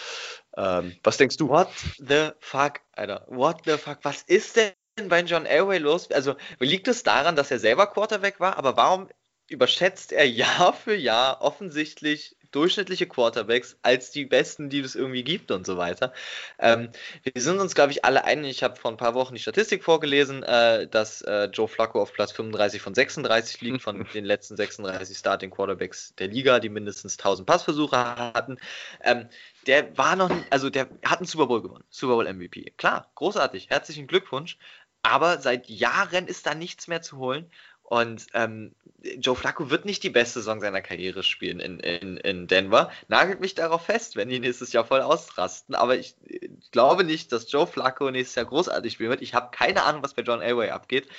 Ähm, 0.55 0.95
was 1.03 1.17
denkst 1.17 1.35
du? 1.35 1.49
What 1.49 1.67
the 1.97 2.29
fuck, 2.39 2.79
Alter? 2.93 3.25
What 3.27 3.63
the 3.65 3.77
fuck? 3.77 3.97
Was 4.03 4.21
ist 4.21 4.55
denn 4.55 4.71
bei 5.07 5.21
John 5.21 5.45
Elway 5.45 5.77
los? 5.77 6.11
Also 6.11 6.35
liegt 6.59 6.87
es 6.87 7.03
daran, 7.03 7.35
dass 7.35 7.51
er 7.51 7.59
selber 7.59 7.87
Quarterback 7.87 8.39
war, 8.39 8.57
aber 8.57 8.75
warum 8.75 9.07
überschätzt 9.47 10.11
er 10.11 10.27
Jahr 10.27 10.73
für 10.73 10.95
Jahr 10.95 11.41
offensichtlich 11.41 12.35
durchschnittliche 12.51 13.07
Quarterbacks 13.07 13.77
als 13.83 14.11
die 14.11 14.25
besten, 14.25 14.69
die 14.69 14.79
es 14.79 14.95
irgendwie 14.95 15.23
gibt 15.23 15.51
und 15.51 15.65
so 15.65 15.77
weiter. 15.77 16.13
Ähm, 16.57 16.89
wir 17.21 17.41
sind 17.41 17.59
uns, 17.59 17.75
glaube 17.75 17.91
ich, 17.91 18.05
alle 18.05 18.23
einig. 18.23 18.49
Ich 18.49 18.63
habe 18.63 18.75
vor 18.75 18.89
ein 18.89 18.97
paar 18.97 19.13
Wochen 19.13 19.35
die 19.35 19.39
Statistik 19.39 19.83
vorgelesen, 19.83 20.41
äh, 20.43 20.87
dass 20.87 21.21
äh, 21.21 21.45
Joe 21.45 21.67
Flacco 21.67 22.01
auf 22.01 22.13
Platz 22.13 22.31
35 22.31 22.81
von 22.81 22.95
36 22.95 23.61
liegt, 23.61 23.81
von 23.81 24.03
den 24.13 24.25
letzten 24.25 24.55
36 24.55 25.15
Starting 25.17 25.51
Quarterbacks 25.51 26.15
der 26.15 26.27
Liga, 26.27 26.59
die 26.59 26.69
mindestens 26.69 27.19
1000 27.19 27.45
Passversuche 27.45 27.97
hatten. 27.97 28.57
Ähm, 29.03 29.29
der 29.67 29.95
war 29.97 30.15
noch, 30.15 30.29
nicht, 30.29 30.45
also 30.49 30.69
der 30.71 30.89
hat 31.05 31.19
einen 31.19 31.27
Super 31.27 31.45
Bowl 31.45 31.61
gewonnen, 31.61 31.83
Super 31.89 32.13
Bowl 32.15 32.33
MVP. 32.33 32.73
Klar, 32.77 33.11
großartig, 33.13 33.69
herzlichen 33.69 34.07
Glückwunsch. 34.07 34.57
Aber 35.01 35.39
seit 35.39 35.69
Jahren 35.69 36.27
ist 36.27 36.45
da 36.45 36.55
nichts 36.55 36.87
mehr 36.87 37.01
zu 37.01 37.17
holen. 37.17 37.49
Und 37.83 38.27
ähm, 38.35 38.75
Joe 39.17 39.35
Flacco 39.35 39.71
wird 39.71 39.85
nicht 39.85 40.03
die 40.03 40.11
beste 40.11 40.39
Saison 40.39 40.61
seiner 40.61 40.81
Karriere 40.81 41.23
spielen 41.23 41.59
in, 41.59 41.79
in, 41.79 42.17
in 42.17 42.45
Denver. 42.45 42.91
Nagelt 43.07 43.39
mich 43.39 43.55
darauf 43.55 43.85
fest, 43.85 44.15
wenn 44.15 44.29
die 44.29 44.39
nächstes 44.39 44.73
Jahr 44.73 44.85
voll 44.85 45.01
ausrasten. 45.01 45.73
Aber 45.73 45.97
ich, 45.97 46.15
ich 46.25 46.69
glaube 46.69 47.03
nicht, 47.03 47.31
dass 47.31 47.51
Joe 47.51 47.65
Flacco 47.65 48.11
nächstes 48.11 48.35
Jahr 48.35 48.45
großartig 48.45 48.93
spielen 48.93 49.09
wird. 49.09 49.23
Ich 49.23 49.33
habe 49.33 49.49
keine 49.49 49.83
Ahnung, 49.83 50.03
was 50.03 50.13
bei 50.13 50.21
John 50.21 50.41
Elway 50.41 50.69
abgeht. 50.69 51.09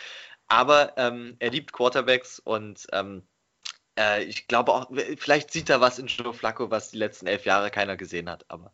Aber 0.47 0.95
ähm, 0.97 1.37
er 1.41 1.51
liebt 1.51 1.73
Quarterbacks 1.73 2.39
und 2.39 2.87
ähm, 2.93 3.23
äh, 4.01 4.23
ich 4.25 4.49
glaube 4.49 4.73
auch, 4.73 4.91
vielleicht 5.19 5.53
sieht 5.53 5.69
er 5.69 5.81
was 5.81 5.99
in 5.99 6.07
Joe 6.07 6.33
Flacco, 6.33 6.71
was 6.71 6.91
die 6.91 6.99
letzten 6.99 7.27
elf 7.27 7.45
Jahre 7.45 7.71
keiner 7.71 7.97
gesehen 7.97 8.31
hat. 8.31 8.45
Aber 8.49 8.73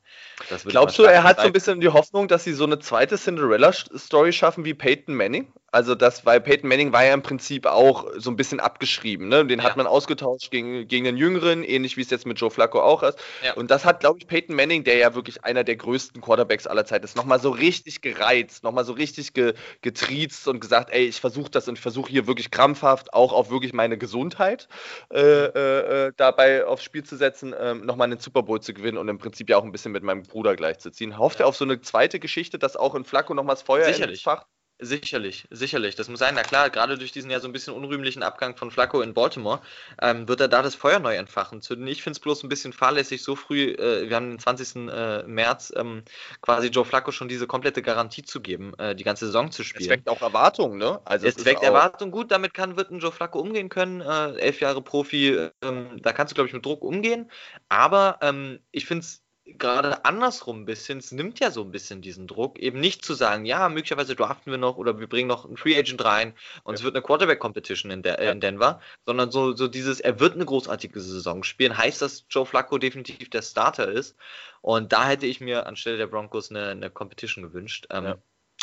Glaubst 0.64 0.98
du, 0.98 1.02
er 1.02 1.24
hat 1.24 1.40
so 1.40 1.46
ein 1.46 1.52
bisschen 1.52 1.80
die 1.80 1.88
Hoffnung, 1.88 2.28
dass 2.28 2.44
sie 2.44 2.52
so 2.52 2.64
eine 2.64 2.78
zweite 2.78 3.16
Cinderella-Story 3.16 4.32
schaffen 4.32 4.64
wie 4.64 4.74
Peyton 4.74 5.14
Manning? 5.14 5.52
Also 5.76 5.94
das, 5.94 6.24
weil 6.24 6.40
Peyton 6.40 6.70
Manning 6.70 6.94
war 6.94 7.04
ja 7.04 7.12
im 7.12 7.20
Prinzip 7.20 7.66
auch 7.66 8.06
so 8.16 8.30
ein 8.30 8.36
bisschen 8.36 8.60
abgeschrieben. 8.60 9.28
Ne? 9.28 9.44
Den 9.44 9.58
ja. 9.58 9.66
hat 9.66 9.76
man 9.76 9.86
ausgetauscht 9.86 10.50
gegen, 10.50 10.88
gegen 10.88 11.04
den 11.04 11.18
Jüngeren, 11.18 11.62
ähnlich 11.62 11.98
wie 11.98 12.00
es 12.00 12.08
jetzt 12.08 12.24
mit 12.24 12.40
Joe 12.40 12.50
Flacco 12.50 12.80
auch 12.80 13.02
ist. 13.02 13.18
Ja. 13.44 13.52
Und 13.52 13.70
das 13.70 13.84
hat, 13.84 14.00
glaube 14.00 14.18
ich, 14.18 14.26
Peyton 14.26 14.56
Manning, 14.56 14.84
der 14.84 14.96
ja 14.96 15.14
wirklich 15.14 15.44
einer 15.44 15.64
der 15.64 15.76
größten 15.76 16.22
Quarterbacks 16.22 16.66
aller 16.66 16.86
Zeiten 16.86 17.04
ist, 17.04 17.14
nochmal 17.14 17.40
so 17.40 17.50
richtig 17.50 18.00
gereizt, 18.00 18.64
nochmal 18.64 18.86
so 18.86 18.94
richtig 18.94 19.34
ge, 19.34 19.52
getriezt 19.82 20.48
und 20.48 20.60
gesagt, 20.60 20.88
ey, 20.94 21.04
ich 21.04 21.20
versuche 21.20 21.50
das 21.50 21.68
und 21.68 21.74
ich 21.74 21.82
versuche 21.82 22.10
hier 22.10 22.26
wirklich 22.26 22.50
krampfhaft 22.50 23.12
auch 23.12 23.34
auf 23.34 23.50
wirklich 23.50 23.74
meine 23.74 23.98
Gesundheit 23.98 24.68
äh, 25.12 25.20
äh, 25.20 26.06
äh 26.06 26.12
dabei 26.16 26.64
aufs 26.64 26.84
Spiel 26.84 27.04
zu 27.04 27.16
setzen, 27.16 27.52
äh, 27.52 27.74
nochmal 27.74 28.06
einen 28.06 28.18
Super 28.18 28.42
Bowl 28.42 28.62
zu 28.62 28.72
gewinnen 28.72 28.96
und 28.96 29.10
im 29.10 29.18
Prinzip 29.18 29.50
ja 29.50 29.58
auch 29.58 29.64
ein 29.64 29.72
bisschen 29.72 29.92
mit 29.92 30.02
meinem 30.02 30.22
Bruder 30.22 30.56
gleichzuziehen. 30.56 31.18
Hofft 31.18 31.40
ja. 31.40 31.44
er 31.44 31.48
auf 31.48 31.56
so 31.56 31.66
eine 31.66 31.82
zweite 31.82 32.18
Geschichte, 32.18 32.58
dass 32.58 32.76
auch 32.76 32.94
in 32.94 33.04
Flacco 33.04 33.34
nochmal 33.34 33.56
das 33.56 33.62
Feuer 33.62 33.84
Sicherlich. 33.84 34.20
entfacht? 34.20 34.46
Sicherlich, 34.78 35.46
sicherlich. 35.50 35.94
Das 35.94 36.10
muss 36.10 36.18
sein. 36.18 36.34
Na 36.34 36.42
klar, 36.42 36.68
gerade 36.68 36.98
durch 36.98 37.10
diesen 37.10 37.30
ja 37.30 37.40
so 37.40 37.48
ein 37.48 37.52
bisschen 37.52 37.72
unrühmlichen 37.72 38.22
Abgang 38.22 38.56
von 38.56 38.70
Flacco 38.70 39.00
in 39.00 39.14
Baltimore 39.14 39.60
ähm, 40.02 40.28
wird 40.28 40.42
er 40.42 40.48
da 40.48 40.60
das 40.60 40.74
Feuer 40.74 40.98
neu 40.98 41.16
entfachen. 41.16 41.60
Ich 41.86 42.02
finde 42.02 42.16
es 42.16 42.20
bloß 42.20 42.42
ein 42.42 42.50
bisschen 42.50 42.74
fahrlässig, 42.74 43.22
so 43.22 43.36
früh, 43.36 43.70
äh, 43.70 44.08
wir 44.08 44.14
haben 44.14 44.28
den 44.28 44.38
20. 44.38 44.88
Äh, 44.90 45.22
März, 45.22 45.72
ähm, 45.74 46.02
quasi 46.42 46.68
Joe 46.68 46.84
Flacco 46.84 47.10
schon 47.10 47.28
diese 47.28 47.46
komplette 47.46 47.80
Garantie 47.80 48.22
zu 48.22 48.42
geben, 48.42 48.74
äh, 48.78 48.94
die 48.94 49.04
ganze 49.04 49.24
Saison 49.26 49.50
zu 49.50 49.64
spielen. 49.64 49.84
Es 49.84 49.90
weckt 49.90 50.10
auch 50.10 50.20
Erwartungen, 50.20 50.76
ne? 50.76 51.00
Also 51.06 51.26
es, 51.26 51.36
es 51.36 51.46
weckt 51.46 51.62
Erwartungen, 51.62 52.12
gut, 52.12 52.30
damit 52.30 52.52
kann, 52.52 52.76
wird 52.76 52.90
ein 52.90 52.98
Joe 52.98 53.12
Flacco 53.12 53.40
umgehen 53.40 53.70
können. 53.70 54.02
Äh, 54.02 54.32
elf 54.34 54.60
Jahre 54.60 54.82
Profi, 54.82 55.48
ähm, 55.62 56.02
da 56.02 56.12
kannst 56.12 56.32
du, 56.32 56.34
glaube 56.34 56.48
ich, 56.48 56.54
mit 56.54 56.66
Druck 56.66 56.82
umgehen. 56.82 57.30
Aber 57.70 58.18
ähm, 58.20 58.60
ich 58.72 58.84
finde 58.84 59.04
es 59.04 59.22
gerade 59.46 60.04
andersrum 60.04 60.62
ein 60.62 60.64
bisschen, 60.64 60.98
es 60.98 61.12
nimmt 61.12 61.38
ja 61.38 61.50
so 61.50 61.62
ein 61.62 61.70
bisschen 61.70 62.02
diesen 62.02 62.26
Druck, 62.26 62.58
eben 62.58 62.80
nicht 62.80 63.04
zu 63.04 63.14
sagen, 63.14 63.44
ja, 63.44 63.68
möglicherweise 63.68 64.16
draften 64.16 64.50
wir 64.50 64.58
noch 64.58 64.76
oder 64.76 64.98
wir 64.98 65.08
bringen 65.08 65.28
noch 65.28 65.44
einen 65.44 65.56
Free 65.56 65.78
Agent 65.78 66.04
rein 66.04 66.34
und 66.64 66.74
ja. 66.74 66.78
es 66.78 66.82
wird 66.82 66.94
eine 66.94 67.02
Quarterback-Competition 67.02 67.90
in, 67.90 68.04
äh, 68.04 68.30
in, 68.30 68.40
Denver, 68.40 68.80
sondern 69.04 69.30
so, 69.30 69.54
so 69.54 69.68
dieses, 69.68 70.00
er 70.00 70.18
wird 70.18 70.34
eine 70.34 70.44
großartige 70.44 71.00
Saison 71.00 71.44
spielen, 71.44 71.78
heißt, 71.78 72.02
dass 72.02 72.24
Joe 72.28 72.44
Flacco 72.44 72.78
definitiv 72.78 73.30
der 73.30 73.42
Starter 73.42 73.88
ist 73.88 74.16
und 74.62 74.92
da 74.92 75.06
hätte 75.06 75.26
ich 75.26 75.40
mir 75.40 75.66
anstelle 75.66 75.96
der 75.96 76.08
Broncos 76.08 76.50
eine, 76.50 76.68
eine 76.70 76.90
Competition 76.90 77.44
gewünscht. 77.44 77.86
Ähm, 77.90 78.04
ja. 78.04 78.18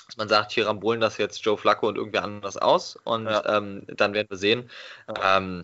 Dass 0.07 0.17
man 0.17 0.27
sagt, 0.27 0.51
hier 0.51 0.67
rambolen 0.67 0.99
das 0.99 1.17
jetzt 1.17 1.45
Joe 1.45 1.57
Flacco 1.57 1.87
und 1.87 1.95
irgendwer 1.95 2.23
anders 2.23 2.57
aus 2.57 2.97
und 3.05 3.25
ja. 3.25 3.57
ähm, 3.57 3.83
dann 3.87 4.13
werden 4.13 4.29
wir 4.29 4.37
sehen. 4.37 4.69
Ähm, 5.23 5.63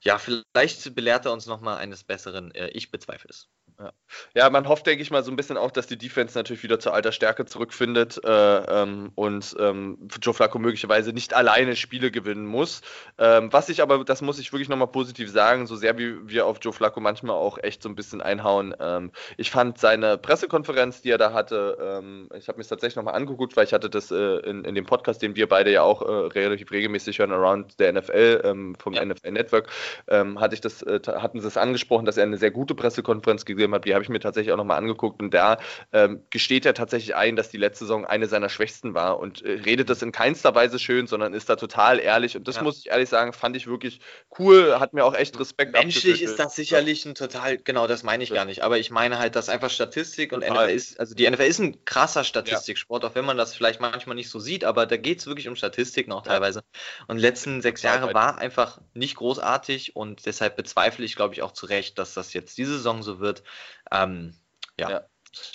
ja, 0.00 0.18
vielleicht 0.18 0.94
belehrt 0.96 1.26
er 1.26 1.32
uns 1.32 1.46
nochmal 1.46 1.78
eines 1.78 2.02
Besseren. 2.02 2.52
Äh, 2.54 2.70
ich 2.70 2.90
bezweifle 2.90 3.30
es. 3.30 3.48
Ja. 3.80 3.92
ja, 4.34 4.50
man 4.50 4.66
hofft, 4.66 4.88
denke 4.88 5.02
ich 5.02 5.12
mal, 5.12 5.22
so 5.22 5.30
ein 5.30 5.36
bisschen 5.36 5.56
auch, 5.56 5.70
dass 5.70 5.86
die 5.86 5.96
Defense 5.96 6.36
natürlich 6.36 6.64
wieder 6.64 6.80
zur 6.80 6.94
alter 6.94 7.12
Stärke 7.12 7.46
zurückfindet 7.46 8.20
äh, 8.24 8.28
ähm, 8.28 9.12
und 9.14 9.54
ähm, 9.60 10.08
Joe 10.20 10.34
Flacco 10.34 10.58
möglicherweise 10.58 11.12
nicht 11.12 11.32
alleine 11.32 11.76
Spiele 11.76 12.10
gewinnen 12.10 12.44
muss. 12.44 12.80
Ähm, 13.18 13.52
was 13.52 13.68
ich 13.68 13.80
aber, 13.80 14.04
das 14.04 14.20
muss 14.20 14.40
ich 14.40 14.52
wirklich 14.52 14.68
nochmal 14.68 14.88
positiv 14.88 15.30
sagen, 15.30 15.68
so 15.68 15.76
sehr 15.76 15.96
wie 15.96 16.28
wir 16.28 16.46
auf 16.46 16.58
Joe 16.60 16.72
Flacco 16.72 16.98
manchmal 16.98 17.36
auch 17.36 17.56
echt 17.58 17.80
so 17.80 17.88
ein 17.88 17.94
bisschen 17.94 18.20
einhauen. 18.20 18.74
Ähm, 18.80 19.12
ich 19.36 19.52
fand 19.52 19.78
seine 19.78 20.18
Pressekonferenz, 20.18 21.00
die 21.00 21.10
er 21.10 21.18
da 21.18 21.32
hatte, 21.32 21.78
ähm, 21.80 22.28
ich 22.36 22.48
habe 22.48 22.58
mir 22.58 22.62
es 22.62 22.68
tatsächlich 22.68 22.96
nochmal 22.96 23.14
angeguckt, 23.14 23.56
weil 23.56 23.64
ich 23.64 23.72
hatte 23.72 23.88
das 23.88 24.10
äh, 24.10 24.38
in, 24.40 24.64
in 24.64 24.74
dem 24.74 24.86
Podcast, 24.86 25.22
den 25.22 25.36
wir 25.36 25.48
beide 25.48 25.70
ja 25.70 25.82
auch 25.82 26.02
äh, 26.02 26.10
relativ 26.36 26.72
regelmäßig 26.72 27.20
hören, 27.20 27.30
Around 27.30 27.78
der 27.78 27.92
NFL 27.92 28.40
ähm, 28.42 28.74
vom 28.76 28.94
ja. 28.94 29.04
NFL 29.04 29.30
Network, 29.30 29.68
hatte 30.08 30.54
ich 30.54 30.60
das, 30.60 30.82
äh, 30.82 31.00
hatten 31.06 31.40
sie 31.40 31.46
es 31.46 31.56
angesprochen, 31.56 32.04
dass 32.04 32.16
er 32.16 32.24
eine 32.24 32.38
sehr 32.38 32.50
gute 32.50 32.74
Pressekonferenz 32.74 33.44
gegeben 33.44 33.67
gegeben 33.68 33.74
hat, 33.74 33.84
die 33.84 33.94
habe 33.94 34.02
ich 34.02 34.08
mir 34.08 34.20
tatsächlich 34.20 34.52
auch 34.52 34.56
nochmal 34.56 34.78
angeguckt 34.78 35.20
und 35.22 35.32
da 35.32 35.58
ähm, 35.92 36.22
gesteht 36.30 36.66
er 36.66 36.74
tatsächlich 36.74 37.14
ein, 37.14 37.36
dass 37.36 37.50
die 37.50 37.56
letzte 37.56 37.84
Saison 37.84 38.04
eine 38.04 38.26
seiner 38.26 38.48
schwächsten 38.48 38.94
war 38.94 39.18
und 39.18 39.42
äh, 39.42 39.52
redet 39.64 39.90
das 39.90 40.02
in 40.02 40.12
keinster 40.12 40.54
Weise 40.54 40.78
schön, 40.78 41.06
sondern 41.06 41.34
ist 41.34 41.48
da 41.48 41.56
total 41.56 41.98
ehrlich 42.00 42.36
und 42.36 42.48
das 42.48 42.56
ja. 42.56 42.62
muss 42.62 42.78
ich 42.78 42.88
ehrlich 42.88 43.08
sagen, 43.08 43.32
fand 43.32 43.56
ich 43.56 43.66
wirklich 43.66 44.00
cool, 44.38 44.78
hat 44.78 44.92
mir 44.92 45.04
auch 45.04 45.14
echt 45.14 45.38
Respekt 45.38 45.72
Menschlich 45.72 46.22
ist 46.22 46.38
das 46.38 46.54
sicherlich 46.54 47.04
ein 47.04 47.14
total, 47.14 47.58
genau, 47.58 47.86
das 47.86 48.02
meine 48.02 48.24
ich 48.24 48.32
gar 48.32 48.44
nicht, 48.44 48.62
aber 48.62 48.78
ich 48.78 48.90
meine 48.90 49.18
halt, 49.18 49.36
dass 49.36 49.48
einfach 49.48 49.70
Statistik 49.70 50.32
und 50.32 50.40
total. 50.40 50.66
NFL 50.66 50.76
ist, 50.76 51.00
also 51.00 51.14
die 51.14 51.28
NFL 51.28 51.42
ist 51.42 51.58
ein 51.58 51.84
krasser 51.84 52.24
Statistiksport, 52.24 53.02
ja. 53.02 53.10
auch 53.10 53.14
wenn 53.14 53.24
man 53.24 53.36
das 53.36 53.54
vielleicht 53.54 53.80
manchmal 53.80 54.16
nicht 54.16 54.30
so 54.30 54.38
sieht, 54.38 54.64
aber 54.64 54.86
da 54.86 54.96
geht 54.96 55.20
es 55.20 55.26
wirklich 55.26 55.48
um 55.48 55.56
Statistiken 55.56 56.12
auch 56.12 56.22
teilweise. 56.22 56.62
Und 57.06 57.16
die 57.16 57.22
letzten 57.22 57.62
sechs 57.62 57.82
Jahre 57.82 58.14
war 58.14 58.38
einfach 58.38 58.80
nicht 58.94 59.16
großartig 59.16 59.96
und 59.96 60.26
deshalb 60.26 60.56
bezweifle 60.56 61.04
ich, 61.04 61.16
glaube 61.16 61.34
ich, 61.34 61.42
auch 61.42 61.52
zu 61.52 61.66
Recht, 61.66 61.98
dass 61.98 62.14
das 62.14 62.32
jetzt 62.32 62.58
diese 62.58 62.72
Saison 62.72 63.02
so 63.02 63.20
wird. 63.20 63.42
Ähm, 63.90 64.34
ja. 64.78 64.90
ja. 64.90 65.00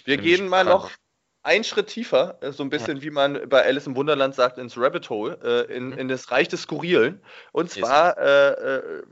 Wir 0.05 0.17
gehen 0.17 0.47
mal 0.47 0.63
noch 0.63 0.91
einen 1.43 1.65
Schritt 1.65 1.87
tiefer, 1.87 2.37
äh, 2.41 2.51
so 2.51 2.63
ein 2.63 2.69
bisschen 2.69 2.97
ja. 2.97 3.03
wie 3.03 3.09
man 3.09 3.49
bei 3.49 3.63
Alice 3.63 3.85
im 3.85 3.95
Wunderland 3.95 4.33
sagt, 4.33 4.57
ins 4.57 4.77
Rabbit 4.77 5.09
Hole, 5.09 5.37
äh, 5.43 5.75
in, 5.75 5.87
mhm. 5.87 5.97
in 5.97 6.07
das 6.07 6.31
Reich 6.31 6.47
des 6.47 6.63
Skurrilen. 6.63 7.21
Und 7.51 7.69
zwar 7.69 8.17
äh, 8.17 8.77
äh, 8.77 9.03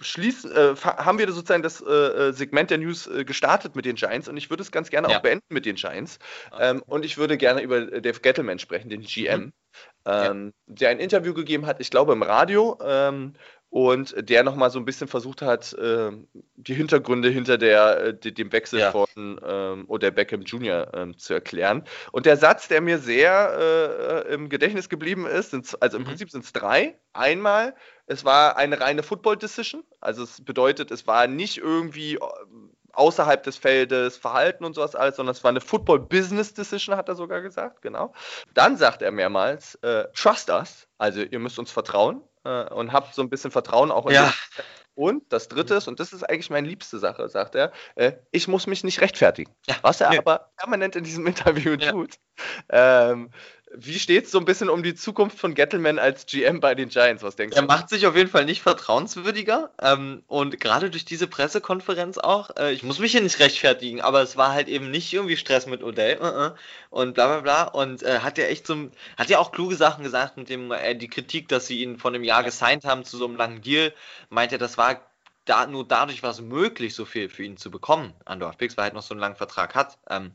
schließen, 0.00 0.50
äh, 0.50 0.74
haben 0.76 1.18
wir 1.18 1.30
sozusagen 1.30 1.62
das 1.62 1.82
äh, 1.82 2.32
Segment 2.32 2.70
der 2.70 2.78
News 2.78 3.08
gestartet 3.26 3.76
mit 3.76 3.84
den 3.84 3.96
Giants 3.96 4.28
und 4.28 4.36
ich 4.36 4.50
würde 4.50 4.62
es 4.62 4.72
ganz 4.72 4.90
gerne 4.90 5.10
ja. 5.10 5.18
auch 5.18 5.22
beenden 5.22 5.46
mit 5.50 5.66
den 5.66 5.76
Giants. 5.76 6.18
Okay. 6.50 6.70
Ähm, 6.70 6.82
und 6.86 7.04
ich 7.04 7.18
würde 7.18 7.36
gerne 7.36 7.60
über 7.60 7.82
Dave 8.00 8.20
Gettleman 8.20 8.58
sprechen, 8.58 8.88
den 8.88 9.02
GM, 9.02 9.40
mhm. 9.40 9.52
ähm, 10.06 10.46
ja. 10.66 10.74
der 10.74 10.88
ein 10.88 11.00
Interview 11.00 11.34
gegeben 11.34 11.66
hat, 11.66 11.80
ich 11.80 11.90
glaube 11.90 12.14
im 12.14 12.22
Radio, 12.22 12.78
ähm, 12.82 13.34
und 13.74 14.14
der 14.30 14.44
nochmal 14.44 14.70
so 14.70 14.78
ein 14.78 14.84
bisschen 14.84 15.08
versucht 15.08 15.42
hat, 15.42 15.72
äh, 15.72 16.12
die 16.54 16.74
Hintergründe 16.74 17.28
hinter 17.28 17.58
der, 17.58 18.04
äh, 18.24 18.32
dem 18.32 18.52
Wechsel 18.52 18.78
ja. 18.78 18.92
von 18.92 19.08
ähm, 19.44 19.86
Odell 19.88 20.12
Beckham 20.12 20.42
Jr. 20.42 20.92
Ähm, 20.94 21.18
zu 21.18 21.34
erklären. 21.34 21.82
Und 22.12 22.24
der 22.24 22.36
Satz, 22.36 22.68
der 22.68 22.80
mir 22.80 23.00
sehr 23.00 24.26
äh, 24.28 24.32
im 24.32 24.48
Gedächtnis 24.48 24.88
geblieben 24.88 25.26
ist, 25.26 25.50
sind, 25.50 25.76
also 25.82 25.96
im 25.96 26.04
mhm. 26.04 26.06
Prinzip 26.06 26.30
sind 26.30 26.44
es 26.44 26.52
drei. 26.52 26.96
Einmal, 27.14 27.74
es 28.06 28.24
war 28.24 28.56
eine 28.56 28.80
reine 28.80 29.02
Football-Decision, 29.02 29.82
also 30.00 30.22
es 30.22 30.44
bedeutet, 30.44 30.92
es 30.92 31.08
war 31.08 31.26
nicht 31.26 31.58
irgendwie 31.58 32.14
äh, 32.14 32.20
außerhalb 32.92 33.42
des 33.42 33.56
Feldes 33.56 34.16
Verhalten 34.16 34.64
und 34.64 34.74
sowas 34.74 34.94
alles, 34.94 35.16
sondern 35.16 35.32
es 35.32 35.42
war 35.42 35.48
eine 35.48 35.60
Football-Business-Decision, 35.60 36.96
hat 36.96 37.08
er 37.08 37.16
sogar 37.16 37.40
gesagt, 37.40 37.82
genau. 37.82 38.12
Dann 38.54 38.76
sagt 38.76 39.02
er 39.02 39.10
mehrmals, 39.10 39.74
äh, 39.82 40.04
trust 40.14 40.48
us, 40.48 40.86
also 40.96 41.22
ihr 41.22 41.40
müsst 41.40 41.58
uns 41.58 41.72
vertrauen 41.72 42.22
äh, 42.44 42.64
und 42.72 42.92
habt 42.92 43.14
so 43.14 43.22
ein 43.22 43.30
bisschen 43.30 43.50
Vertrauen 43.50 43.90
auch 43.90 44.06
in 44.06 44.14
ja. 44.14 44.32
Und 44.96 45.32
das 45.32 45.48
dritte 45.48 45.74
ist, 45.74 45.88
und 45.88 45.98
das 45.98 46.12
ist 46.12 46.22
eigentlich 46.22 46.50
meine 46.50 46.68
liebste 46.68 47.00
Sache, 47.00 47.28
sagt 47.28 47.56
er, 47.56 47.72
äh, 47.96 48.12
ich 48.30 48.46
muss 48.46 48.68
mich 48.68 48.84
nicht 48.84 49.00
rechtfertigen. 49.00 49.52
Ja. 49.66 49.74
Was 49.82 50.00
er 50.00 50.10
nee. 50.10 50.18
aber 50.18 50.52
permanent 50.56 50.94
in 50.94 51.02
diesem 51.02 51.26
Interview 51.26 51.74
ja. 51.74 51.90
tut. 51.90 52.14
Ähm, 52.68 53.30
wie 53.76 53.98
steht 53.98 54.26
es 54.26 54.30
so 54.30 54.38
ein 54.38 54.44
bisschen 54.44 54.68
um 54.68 54.82
die 54.82 54.94
Zukunft 54.94 55.38
von 55.38 55.54
Gettleman 55.54 55.98
als 55.98 56.26
GM 56.26 56.60
bei 56.60 56.74
den 56.74 56.88
Giants? 56.88 57.22
Was 57.22 57.36
denkst 57.36 57.54
du? 57.54 57.60
Er 57.60 57.66
macht 57.66 57.88
sich 57.88 58.06
auf 58.06 58.16
jeden 58.16 58.30
Fall 58.30 58.44
nicht 58.44 58.62
vertrauenswürdiger. 58.62 59.70
Ähm, 59.80 60.22
und 60.26 60.60
gerade 60.60 60.90
durch 60.90 61.04
diese 61.04 61.26
Pressekonferenz 61.26 62.18
auch, 62.18 62.50
äh, 62.56 62.72
ich 62.72 62.82
muss 62.82 62.98
mich 62.98 63.12
hier 63.12 63.20
nicht 63.20 63.38
rechtfertigen, 63.40 64.00
aber 64.00 64.22
es 64.22 64.36
war 64.36 64.52
halt 64.52 64.68
eben 64.68 64.90
nicht 64.90 65.12
irgendwie 65.12 65.36
Stress 65.36 65.66
mit 65.66 65.82
Odell 65.82 66.18
uh 66.20 66.24
-uh, 66.24 66.54
und 66.90 67.14
bla 67.14 67.26
bla 67.26 67.40
bla. 67.40 67.62
Und 67.64 68.02
äh, 68.02 68.20
hat 68.20 68.38
ja 68.38 68.44
echt 68.44 68.66
so, 68.66 68.90
hat 69.16 69.28
ja 69.28 69.38
auch 69.38 69.52
kluge 69.52 69.76
Sachen 69.76 70.04
gesagt 70.04 70.36
mit 70.36 70.48
dem, 70.48 70.70
äh, 70.70 70.94
die 70.94 71.08
Kritik, 71.08 71.48
dass 71.48 71.66
sie 71.66 71.82
ihn 71.82 71.98
von 71.98 72.14
einem 72.14 72.24
Jahr 72.24 72.44
gesigned 72.44 72.84
haben 72.84 73.04
zu 73.04 73.16
so 73.16 73.26
einem 73.26 73.36
langen 73.36 73.62
Deal. 73.62 73.92
Meint 74.30 74.52
er, 74.52 74.58
das 74.58 74.78
war 74.78 75.00
da, 75.44 75.66
nur 75.66 75.86
dadurch 75.86 76.22
war 76.22 76.30
es 76.30 76.40
möglich, 76.40 76.94
so 76.94 77.04
viel 77.04 77.28
für 77.28 77.42
ihn 77.42 77.56
zu 77.56 77.70
bekommen 77.70 78.14
an 78.24 78.40
Dorfpicks, 78.40 78.76
weil 78.76 78.82
er 78.82 78.86
halt 78.86 78.94
noch 78.94 79.02
so 79.02 79.14
einen 79.14 79.20
langen 79.20 79.36
Vertrag 79.36 79.74
hat. 79.74 79.98
Ähm, 80.08 80.32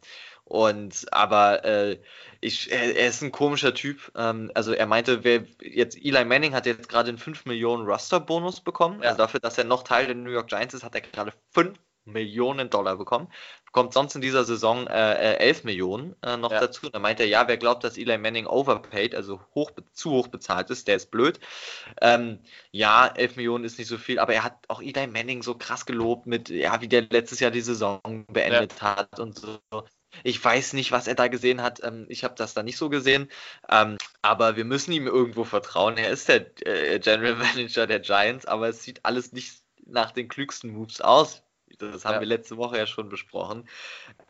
und 0.49 1.05
aber 1.12 1.63
äh, 1.63 1.99
ich, 2.41 2.71
er, 2.71 2.95
er, 2.95 3.07
ist 3.07 3.21
ein 3.21 3.31
komischer 3.31 3.73
Typ. 3.73 4.12
Ähm, 4.15 4.51
also 4.55 4.73
er 4.73 4.88
meinte, 4.88 5.23
wer 5.23 5.43
jetzt 5.62 5.95
Eli 5.97 6.25
Manning 6.25 6.53
hat 6.53 6.65
jetzt 6.65 6.89
gerade 6.89 7.09
einen 7.09 7.17
5 7.17 7.45
Millionen 7.45 7.85
Roster-Bonus 7.85 8.62
bekommen. 8.62 9.01
Ja. 9.01 9.09
Also 9.09 9.17
dafür, 9.19 9.39
dass 9.39 9.57
er 9.57 9.65
noch 9.65 9.83
Teil 9.83 10.07
der 10.07 10.15
New 10.15 10.31
York 10.31 10.47
Giants 10.47 10.73
ist, 10.73 10.83
hat 10.83 10.95
er 10.95 11.01
gerade 11.01 11.33
5 11.51 11.77
Millionen 12.05 12.69
Dollar 12.69 12.97
bekommen. 12.97 13.27
Bekommt 13.65 13.93
sonst 13.93 14.15
in 14.15 14.21
dieser 14.21 14.45
Saison 14.45 14.88
äh, 14.88 15.35
11 15.35 15.62
äh, 15.62 15.65
Millionen 15.65 16.15
äh, 16.23 16.38
noch 16.38 16.51
ja. 16.51 16.59
dazu. 16.59 16.88
Und 16.88 16.95
da 16.95 16.99
meint 16.99 17.19
er, 17.19 17.27
ja, 17.27 17.47
wer 17.47 17.57
glaubt, 17.57 17.83
dass 17.83 17.97
Eli 17.97 18.17
Manning 18.17 18.47
overpaid, 18.47 19.13
also 19.13 19.39
hoch, 19.53 19.71
zu 19.93 20.12
hoch 20.12 20.27
bezahlt 20.27 20.71
ist, 20.71 20.88
der 20.88 20.95
ist 20.95 21.12
blöd. 21.12 21.39
Ähm, 22.01 22.39
ja, 22.71 23.05
11 23.05 23.35
Millionen 23.35 23.65
ist 23.65 23.77
nicht 23.77 23.88
so 23.88 23.97
viel, 23.97 24.17
aber 24.17 24.33
er 24.33 24.43
hat 24.43 24.57
auch 24.69 24.81
Eli 24.81 25.05
Manning 25.05 25.43
so 25.43 25.55
krass 25.55 25.85
gelobt 25.85 26.25
mit, 26.25 26.49
ja, 26.49 26.81
wie 26.81 26.88
der 26.88 27.03
letztes 27.03 27.39
Jahr 27.39 27.51
die 27.51 27.62
Saison 27.62 27.99
beendet 28.27 28.73
ja. 28.81 28.95
hat 28.95 29.19
und 29.19 29.38
so. 29.38 29.59
Ich 30.24 30.43
weiß 30.43 30.74
nicht, 30.74 30.91
was 30.91 31.08
er 31.08 31.15
da 31.15 31.28
gesehen 31.28 31.62
hat. 31.62 31.84
Ähm, 31.84 32.06
ich 32.10 32.24
habe 32.24 32.36
das 32.36 32.54
da 32.54 32.63
nicht 32.63 32.78
so 32.78 32.89
gesehen. 32.89 33.30
Ähm, 33.69 33.98
aber 34.22 34.56
wir 34.56 34.65
müssen 34.65 34.91
ihm 34.91 35.08
irgendwo 35.08 35.43
vertrauen. 35.43 35.98
Er 35.98 36.10
ist 36.10 36.28
der 36.30 36.45
äh, 36.65 37.00
General 37.00 37.36
Manager 37.56 37.88
der 37.88 38.00
Giants, 38.00 38.45
aber 38.45 38.69
es 38.69 38.84
sieht 38.84 39.06
alles 39.06 39.32
nicht 39.32 39.62
nach 39.86 40.12
den 40.12 40.28
klügsten 40.28 40.72
Moves 40.72 41.02
aus. 41.02 41.43
Das 41.78 42.04
haben 42.04 42.15
ja. 42.15 42.19
wir 42.19 42.28
letzte 42.28 42.58
Woche 42.58 42.78
ja 42.78 42.88
schon 42.88 43.10
besprochen. 43.10 43.67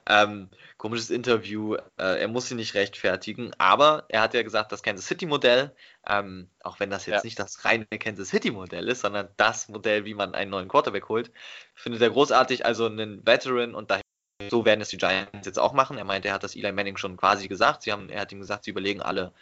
Ähm, 0.06 0.50
komisches 0.78 1.10
Interview. 1.10 1.76
Äh, 1.98 2.22
er 2.22 2.28
muss 2.28 2.48
sie 2.48 2.56
nicht 2.56 2.76
rechtfertigen, 2.76 3.52
aber 3.58 4.06
er 4.10 4.22
hat 4.22 4.34
ja 4.34 4.44
gesagt, 4.44 4.72
das 4.72 4.84
Kansas 4.84 5.08
City 5.08 5.26
Modell, 5.26 5.74
ähm, 6.08 6.50
auch 6.63 6.80
wenn 6.80 6.89
das 6.89 7.06
jetzt 7.06 7.24
ja. 7.24 7.24
nicht 7.24 7.39
das 7.39 7.65
reine 7.65 7.86
Kansas 7.86 8.30
City 8.30 8.52
Modell 8.52 8.88
ist, 8.88 9.02
sondern 9.02 9.30
das 9.38 9.70
Modell, 9.70 10.06
wie 10.06 10.13
man 10.13 10.36
einen 10.36 10.52
neuen 10.52 10.68
Quarterback 10.68 11.10
holt, 11.10 11.32
findet 11.74 12.02
er 12.02 12.12
großartig. 12.12 12.65
Also 12.65 12.86
einen 12.86 13.26
Veteran 13.26 13.74
und 13.74 13.89
daher 13.89 14.04
so 14.49 14.65
werden 14.65 14.82
es 14.82 14.89
die 14.89 14.97
Giants 14.97 15.45
jetzt 15.45 15.60
auch 15.60 15.73
machen. 15.73 15.97
Er 15.97 16.06
meinte, 16.06 16.30
er 16.30 16.34
hat 16.36 16.43
das 16.43 16.56
Eli 16.56 16.71
Manning 16.71 16.97
schon 16.97 17.17
quasi 17.17 17.47
gesagt. 17.47 17.84
Sie 17.84 17.91
haben, 17.91 18.10
er 18.10 18.21
hat 18.21 18.32
ihm 18.32 18.39
gesagt, 18.39 18.63
sie 18.63 18.71
überlegen 18.71 19.02
alle 19.02 19.34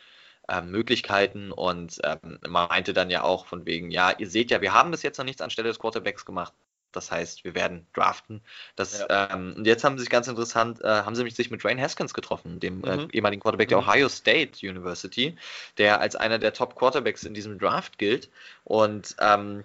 äh, 0.48 0.62
Möglichkeiten 0.62 1.52
und 1.52 2.00
ähm, 2.04 2.40
meinte 2.48 2.94
dann 2.94 3.10
ja 3.10 3.24
auch 3.24 3.46
von 3.46 3.66
wegen, 3.66 3.92
ja, 3.92 4.12
ihr 4.18 4.30
seht 4.30 4.50
ja, 4.50 4.62
wir 4.62 4.74
haben 4.74 4.92
bis 4.92 5.04
jetzt 5.04 5.18
noch 5.18 5.26
nichts 5.26 5.42
anstelle 5.42 5.68
des 5.68 5.80
Quarterbacks 5.80 6.26
gemacht. 6.26 6.54
Das 6.94 7.12
heißt, 7.12 7.44
wir 7.44 7.54
werden 7.54 7.86
draften. 7.94 8.42
Das, 8.76 9.00
ja. 9.00 9.32
ähm, 9.32 9.54
und 9.58 9.68
jetzt 9.68 9.84
haben 9.84 9.98
sie 9.98 10.04
sich 10.04 10.10
ganz 10.10 10.28
interessant, 10.28 10.82
äh, 10.82 10.88
haben 10.88 11.16
sie 11.16 11.30
sich 11.30 11.52
mit 11.52 11.64
Rain 11.64 11.80
Haskins 11.80 12.14
getroffen, 12.14 12.60
dem 12.60 12.84
äh, 12.84 12.96
mhm. 12.96 13.10
äh, 13.10 13.14
ehemaligen 13.14 13.42
Quarterback 13.42 13.68
der 13.68 13.82
mhm. 13.82 13.88
Ohio 13.88 14.10
State 14.10 14.68
University, 14.68 15.36
der 15.78 16.00
als 16.00 16.16
einer 16.16 16.40
der 16.40 16.54
Top 16.54 16.76
Quarterbacks 16.76 17.24
in 17.24 17.34
diesem 17.34 17.60
Draft 17.60 17.98
gilt. 17.98 18.30
Und 18.64 19.16
ähm, 19.20 19.64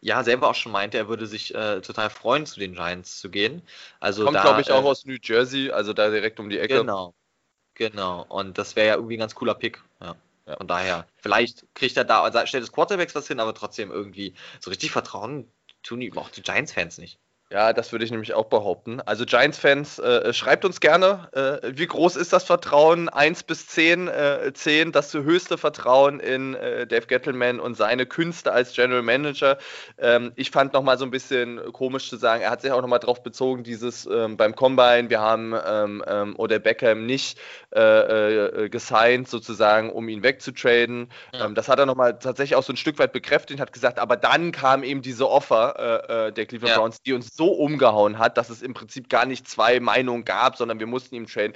ja, 0.00 0.22
selber 0.24 0.48
auch 0.48 0.54
schon 0.54 0.72
meinte, 0.72 0.98
er 0.98 1.08
würde 1.08 1.26
sich 1.26 1.54
äh, 1.54 1.80
total 1.80 2.10
freuen, 2.10 2.46
zu 2.46 2.60
den 2.60 2.74
Giants 2.74 3.18
zu 3.20 3.30
gehen. 3.30 3.62
Also 4.00 4.24
Kommt, 4.24 4.40
glaube 4.40 4.60
ich, 4.60 4.70
auch 4.70 4.84
äh, 4.84 4.88
aus 4.88 5.04
New 5.04 5.16
Jersey, 5.22 5.70
also 5.70 5.92
da 5.92 6.10
direkt 6.10 6.40
um 6.40 6.50
die 6.50 6.58
Ecke. 6.58 6.78
Genau. 6.78 7.14
Genau. 7.74 8.24
Und 8.28 8.56
das 8.58 8.76
wäre 8.76 8.86
ja 8.88 8.94
irgendwie 8.94 9.16
ein 9.16 9.20
ganz 9.20 9.34
cooler 9.34 9.54
Pick. 9.54 9.82
Ja. 10.00 10.14
Ja. 10.46 10.56
Von 10.56 10.68
daher, 10.68 11.06
vielleicht 11.16 11.64
kriegt 11.74 11.96
er 11.96 12.04
da, 12.04 12.22
also 12.22 12.44
stellt 12.46 12.62
das 12.62 12.72
Quarterbacks 12.72 13.14
was 13.14 13.26
hin, 13.26 13.40
aber 13.40 13.54
trotzdem 13.54 13.90
irgendwie 13.90 14.34
so 14.60 14.70
richtig 14.70 14.90
Vertrauen 14.90 15.50
tun 15.82 16.00
die 16.00 16.12
auch 16.16 16.28
die 16.28 16.42
Giants-Fans 16.42 16.98
nicht. 16.98 17.18
Ja, 17.54 17.72
das 17.72 17.92
würde 17.92 18.04
ich 18.04 18.10
nämlich 18.10 18.34
auch 18.34 18.46
behaupten. 18.46 19.00
Also 19.02 19.24
Giants-Fans, 19.24 20.00
äh, 20.00 20.32
schreibt 20.32 20.64
uns 20.64 20.80
gerne, 20.80 21.28
äh, 21.30 21.70
wie 21.76 21.86
groß 21.86 22.16
ist 22.16 22.32
das 22.32 22.42
Vertrauen? 22.42 23.08
1 23.08 23.44
bis 23.44 23.68
10, 23.68 24.08
äh, 24.08 24.52
10 24.52 24.90
das 24.90 25.14
höchste 25.14 25.56
Vertrauen 25.56 26.18
in 26.18 26.54
äh, 26.54 26.84
Dave 26.84 27.06
Gettleman 27.06 27.60
und 27.60 27.76
seine 27.76 28.06
Künste 28.06 28.50
als 28.50 28.72
General 28.72 29.02
Manager. 29.02 29.58
Ähm, 29.98 30.32
ich 30.34 30.50
fand 30.50 30.72
nochmal 30.72 30.98
so 30.98 31.04
ein 31.04 31.12
bisschen 31.12 31.60
komisch 31.72 32.08
zu 32.08 32.16
sagen, 32.16 32.42
er 32.42 32.50
hat 32.50 32.62
sich 32.62 32.72
auch 32.72 32.82
nochmal 32.82 32.98
darauf 32.98 33.22
bezogen, 33.22 33.62
dieses 33.62 34.04
ähm, 34.06 34.36
beim 34.36 34.56
Combine, 34.56 35.08
wir 35.08 35.20
haben 35.20 35.54
ähm, 35.64 36.02
ähm 36.08 36.34
Oder 36.36 36.58
Beckham 36.58 37.06
nicht 37.06 37.38
äh, 37.72 38.64
äh, 38.64 38.68
gesigned 38.68 39.28
sozusagen, 39.28 39.92
um 39.92 40.08
ihn 40.08 40.24
wegzutraden. 40.24 41.08
Ja. 41.32 41.44
Ähm, 41.44 41.54
das 41.54 41.68
hat 41.68 41.78
er 41.78 41.86
nochmal 41.86 42.18
tatsächlich 42.18 42.56
auch 42.56 42.64
so 42.64 42.72
ein 42.72 42.76
Stück 42.76 42.98
weit 42.98 43.12
bekräftigt, 43.12 43.60
hat 43.60 43.72
gesagt, 43.72 44.00
aber 44.00 44.16
dann 44.16 44.50
kam 44.50 44.82
eben 44.82 45.02
diese 45.02 45.30
Offer 45.30 46.32
der 46.34 46.46
Cleveland 46.46 46.74
ja. 46.74 46.78
Browns, 46.78 47.02
die 47.02 47.12
uns 47.12 47.36
so 47.36 47.43
so 47.44 47.52
umgehauen 47.52 48.18
hat, 48.18 48.38
dass 48.38 48.50
es 48.50 48.62
im 48.62 48.74
Prinzip 48.74 49.08
gar 49.08 49.26
nicht 49.26 49.46
zwei 49.48 49.80
Meinungen 49.80 50.24
gab, 50.24 50.56
sondern 50.56 50.80
wir 50.80 50.86
mussten 50.86 51.14
ihm 51.14 51.26
traden. 51.26 51.54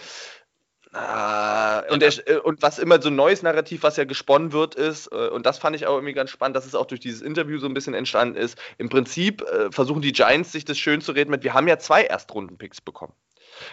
Ah, 0.93 1.81
und, 1.91 2.01
der, 2.01 2.13
äh, 2.29 2.39
und, 2.39 2.63
was 2.63 2.79
immer 2.79 3.01
so 3.01 3.11
ein 3.11 3.17
neues 3.17 3.43
Narrativ, 3.43 3.83
was 3.83 3.99
ja 3.99 4.05
gesponnen 4.05 4.53
wird, 4.53 4.75
ist, 4.75 5.09
äh, 5.13 5.29
und 5.29 5.45
das 5.45 5.59
fand 5.59 5.77
ich 5.77 5.87
auch 5.87 5.95
irgendwie 5.95 6.15
ganz 6.15 6.31
spannend, 6.31 6.57
dass 6.57 6.65
es 6.65 6.75
auch 6.75 6.87
durch 6.87 7.01
dieses 7.01 7.21
Interview 7.21 7.59
so 7.59 7.67
ein 7.67 7.75
bisschen 7.75 7.93
entstanden 7.93 8.37
ist. 8.37 8.59
Im 8.79 8.89
Prinzip 8.89 9.43
äh, 9.43 9.71
versuchen 9.71 10.01
die 10.01 10.13
Giants 10.13 10.53
sich 10.53 10.65
das 10.65 10.79
schön 10.79 11.03
zu 11.03 11.13
reden 11.13 11.31
mit, 11.31 11.45
wir 11.45 11.53
haben 11.53 11.69
ja 11.69 11.79
zwei 11.79 12.05
Erstrunden-Picks 12.05 12.81
bekommen. 12.81 13.13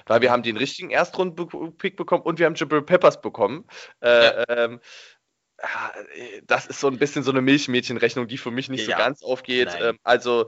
Weil 0.08 0.22
wir 0.22 0.32
haben 0.32 0.44
den 0.44 0.58
richtigen 0.58 0.90
Erstrunden-Pick 0.90 1.96
bekommen 1.96 2.24
und 2.24 2.40
wir 2.40 2.48
haben 2.48 2.56
Jabril 2.56 2.82
Peppers 2.82 3.22
bekommen. 3.22 3.66
Äh, 4.02 4.10
ja. 4.10 4.44
ähm, 4.50 4.80
das 6.48 6.66
ist 6.66 6.80
so 6.80 6.88
ein 6.88 6.98
bisschen 6.98 7.24
so 7.24 7.32
eine 7.32 7.42
Milchmädchenrechnung, 7.42 8.28
die 8.28 8.38
für 8.38 8.52
mich 8.52 8.70
nicht 8.70 8.88
ja. 8.88 8.98
so 8.98 9.04
ganz 9.04 9.24
aufgeht. 9.24 9.70
Ähm, 9.80 10.00
also 10.04 10.48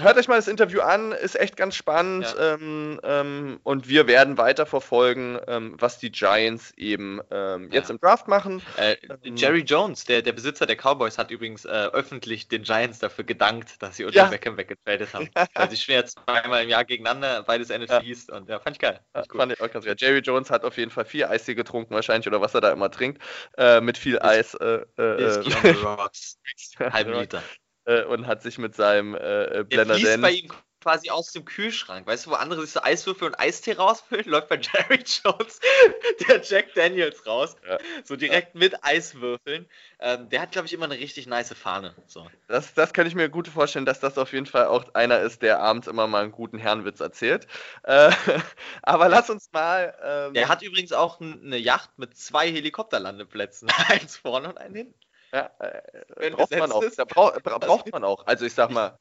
hört 0.00 0.16
euch 0.16 0.28
mal 0.28 0.36
das 0.36 0.48
Interview 0.48 0.80
an, 0.80 1.12
ist 1.12 1.38
echt 1.38 1.56
ganz 1.56 1.74
spannend 1.74 2.34
ja. 2.38 2.54
ähm, 2.54 3.00
ähm, 3.02 3.60
und 3.62 3.88
wir 3.88 4.06
werden 4.06 4.38
weiter 4.38 4.66
verfolgen, 4.66 5.38
ähm, 5.46 5.76
was 5.78 5.98
die 5.98 6.10
Giants 6.10 6.72
eben 6.76 7.20
ähm, 7.30 7.70
jetzt 7.72 7.88
ja. 7.88 7.94
im 7.94 8.00
Draft 8.00 8.28
machen. 8.28 8.62
Äh, 8.76 8.96
ähm, 9.24 9.36
Jerry 9.36 9.62
Jones, 9.62 10.04
der, 10.04 10.22
der 10.22 10.32
Besitzer 10.32 10.66
der 10.66 10.76
Cowboys, 10.76 11.18
hat 11.18 11.30
übrigens 11.30 11.64
äh, 11.64 11.68
öffentlich 11.68 12.48
den 12.48 12.62
Giants 12.62 12.98
dafür 12.98 13.24
gedankt, 13.24 13.82
dass 13.82 13.96
sie 13.96 14.04
unter 14.04 14.26
Beckham 14.26 14.56
weggetradet 14.56 15.12
haben. 15.14 15.28
Weil 15.54 15.70
sie 15.70 15.76
schwer 15.76 16.04
zweimal 16.06 16.62
im 16.62 16.68
Jahr 16.68 16.84
gegeneinander 16.84 17.42
beides 17.42 17.68
NFC 17.68 18.02
hieß 18.02 18.30
und 18.30 18.48
ja, 18.48 18.58
fand 18.58 18.76
ich 18.76 18.80
geil. 18.80 19.00
Fand 19.12 19.26
ich, 19.26 19.36
fand 19.36 19.52
ich 19.52 19.60
auch 19.60 19.70
ganz 19.70 19.84
geil. 19.84 19.96
Jerry 19.98 20.20
Jones 20.20 20.50
hat 20.50 20.64
auf 20.64 20.76
jeden 20.76 20.90
Fall 20.90 21.04
viel 21.04 21.24
Eis 21.24 21.46
getrunken 21.46 21.94
wahrscheinlich 21.94 22.26
oder 22.26 22.40
was 22.40 22.54
er 22.54 22.60
da 22.60 22.72
immer 22.72 22.90
trinkt, 22.90 23.22
äh, 23.56 23.80
mit 23.80 23.96
viel 23.96 24.18
Eis 24.20 24.54
äh, 24.60 24.84
äh, 24.96 25.44
halben 26.92 27.12
Liter. 27.12 27.42
Äh, 27.84 28.04
und 28.04 28.26
hat 28.26 28.42
sich 28.42 28.58
mit 28.58 28.74
seinem 28.74 29.14
äh, 29.14 29.64
Blender 29.64 29.94
Der 29.94 29.96
fließt 29.96 30.20
bei 30.20 30.30
ihm 30.32 30.52
quasi 30.88 31.10
aus 31.10 31.32
dem 31.32 31.44
Kühlschrank. 31.44 32.06
Weißt 32.06 32.24
du, 32.24 32.30
wo 32.30 32.34
andere 32.34 32.62
sich 32.62 32.72
so 32.72 32.80
Eiswürfel 32.80 33.28
und 33.28 33.38
Eistee 33.38 33.74
rausfüllen, 33.74 34.24
läuft 34.26 34.48
bei 34.48 34.56
Jerry 34.56 35.04
Jones 35.04 35.60
der 36.28 36.40
Jack 36.42 36.72
Daniels 36.74 37.26
raus. 37.26 37.56
Ja. 37.68 37.78
So 38.04 38.16
direkt 38.16 38.54
ja. 38.54 38.58
mit 38.58 38.84
Eiswürfeln. 38.84 39.68
Ähm, 40.00 40.30
der 40.30 40.40
hat, 40.40 40.52
glaube 40.52 40.66
ich, 40.66 40.72
immer 40.72 40.86
eine 40.86 40.94
richtig 40.94 41.26
nice 41.26 41.52
Fahne. 41.52 41.94
So. 42.06 42.26
Das, 42.46 42.72
das 42.72 42.94
kann 42.94 43.06
ich 43.06 43.14
mir 43.14 43.28
gut 43.28 43.48
vorstellen, 43.48 43.84
dass 43.84 44.00
das 44.00 44.16
auf 44.16 44.32
jeden 44.32 44.46
Fall 44.46 44.66
auch 44.66 44.94
einer 44.94 45.20
ist, 45.20 45.42
der 45.42 45.60
abends 45.60 45.88
immer 45.88 46.06
mal 46.06 46.22
einen 46.22 46.32
guten 46.32 46.56
Herrenwitz 46.56 47.00
erzählt. 47.00 47.46
Äh, 47.82 48.10
aber 48.82 49.10
lass 49.10 49.28
uns 49.28 49.50
mal. 49.52 49.94
Ähm, 50.02 50.32
der 50.32 50.48
hat 50.48 50.62
übrigens 50.62 50.92
auch 50.92 51.20
eine 51.20 51.58
Yacht 51.58 51.98
mit 51.98 52.16
zwei 52.16 52.50
Helikopterlandeplätzen. 52.50 53.68
Eins 53.88 54.16
vorne 54.16 54.48
und 54.48 54.56
einen 54.56 54.74
hinten. 54.74 54.94
Ja, 55.32 55.50
äh, 55.58 56.30
braucht 56.30 56.56
man 56.56 56.72
auch. 56.72 56.82
Bra 57.08 57.38
braucht 57.58 57.92
man 57.92 58.04
auch. 58.04 58.26
Also 58.26 58.46
ich 58.46 58.54
sag 58.54 58.70
mal, 58.70 58.98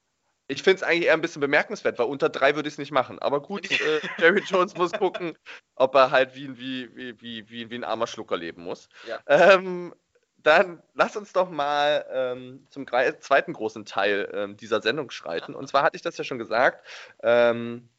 ich 0.47 0.63
finde 0.63 0.77
es 0.77 0.83
eigentlich 0.83 1.05
eher 1.05 1.13
ein 1.13 1.21
bisschen 1.21 1.41
bemerkenswert, 1.41 1.99
weil 1.99 2.07
unter 2.07 2.29
drei 2.29 2.55
würde 2.55 2.67
ich 2.67 2.75
es 2.75 2.77
nicht 2.77 2.91
machen. 2.91 3.19
Aber 3.19 3.41
gut, 3.41 3.69
äh, 3.81 3.99
Jerry 4.17 4.43
Jones 4.45 4.75
muss 4.75 4.93
gucken, 4.93 5.37
ob 5.75 5.95
er 5.95 6.11
halt 6.11 6.35
wie, 6.35 6.57
wie, 6.57 6.95
wie, 6.95 7.21
wie, 7.21 7.49
wie, 7.49 7.69
wie 7.69 7.75
ein 7.75 7.83
armer 7.83 8.07
Schlucker 8.07 8.37
leben 8.37 8.63
muss. 8.63 8.89
Ja. 9.07 9.19
Ähm, 9.27 9.93
dann 10.37 10.81
lass 10.93 11.17
uns 11.17 11.33
doch 11.33 11.49
mal 11.49 12.05
ähm, 12.11 12.67
zum 12.69 12.87
zweiten 12.87 13.53
großen 13.53 13.85
Teil 13.85 14.29
ähm, 14.33 14.55
dieser 14.55 14.81
Sendung 14.81 15.09
schreiten. 15.11 15.53
Und 15.53 15.67
zwar 15.67 15.83
hatte 15.83 15.97
ich 15.97 16.01
das 16.01 16.17
ja 16.17 16.23
schon 16.23 16.37
gesagt. 16.37 16.85
Ähm, 17.21 17.89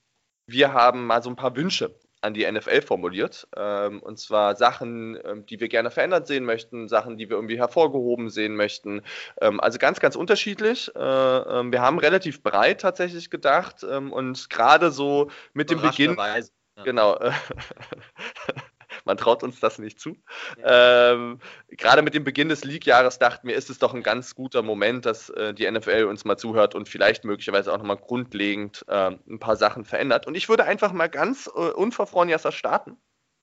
wir 0.46 0.72
haben 0.72 1.06
mal 1.06 1.22
so 1.22 1.28
ein 1.28 1.36
paar 1.36 1.56
Wünsche 1.56 1.94
an 2.20 2.34
die 2.34 2.50
NFL 2.50 2.82
formuliert. 2.82 3.48
Ähm, 3.56 4.02
und 4.02 4.18
zwar 4.18 4.56
Sachen, 4.56 5.18
ähm, 5.24 5.46
die 5.46 5.60
wir 5.60 5.68
gerne 5.68 5.90
verändert 5.90 6.26
sehen 6.26 6.44
möchten, 6.44 6.88
Sachen, 6.88 7.16
die 7.16 7.28
wir 7.28 7.36
irgendwie 7.36 7.58
hervorgehoben 7.58 8.30
sehen 8.30 8.56
möchten. 8.56 9.02
Ähm, 9.40 9.60
also 9.60 9.78
ganz, 9.78 10.00
ganz 10.00 10.16
unterschiedlich. 10.16 10.90
Äh, 10.94 10.98
ähm, 11.00 11.72
wir 11.72 11.80
haben 11.80 11.98
relativ 11.98 12.42
breit 12.42 12.80
tatsächlich 12.80 13.30
gedacht 13.30 13.84
ähm, 13.88 14.12
und 14.12 14.50
gerade 14.50 14.90
so 14.90 15.30
mit 15.52 15.70
dem 15.70 15.80
Beginn. 15.80 16.16
Ja. 16.16 16.84
Genau. 16.84 17.18
Man 19.08 19.16
traut 19.16 19.42
uns 19.42 19.58
das 19.58 19.78
nicht 19.78 19.98
zu. 19.98 20.18
Ja. 20.58 21.12
Ähm, 21.12 21.40
Gerade 21.70 22.02
mit 22.02 22.12
dem 22.12 22.24
Beginn 22.24 22.50
des 22.50 22.62
League-Jahres 22.62 23.18
dachten 23.18 23.48
wir, 23.48 23.56
ist 23.56 23.70
es 23.70 23.78
doch 23.78 23.94
ein 23.94 24.02
ganz 24.02 24.34
guter 24.34 24.60
Moment, 24.60 25.06
dass 25.06 25.30
äh, 25.30 25.54
die 25.54 25.68
NFL 25.68 26.04
uns 26.04 26.26
mal 26.26 26.36
zuhört 26.36 26.74
und 26.74 26.90
vielleicht 26.90 27.24
möglicherweise 27.24 27.72
auch 27.72 27.78
nochmal 27.78 27.96
grundlegend 27.96 28.84
äh, 28.86 29.12
ein 29.26 29.38
paar 29.38 29.56
Sachen 29.56 29.86
verändert. 29.86 30.26
Und 30.26 30.34
ich 30.34 30.50
würde 30.50 30.64
einfach 30.64 30.92
mal 30.92 31.08
ganz 31.08 31.46
äh, 31.46 31.70
unverfroren 31.70 32.28
Jasser 32.28 32.52
starten. 32.52 32.98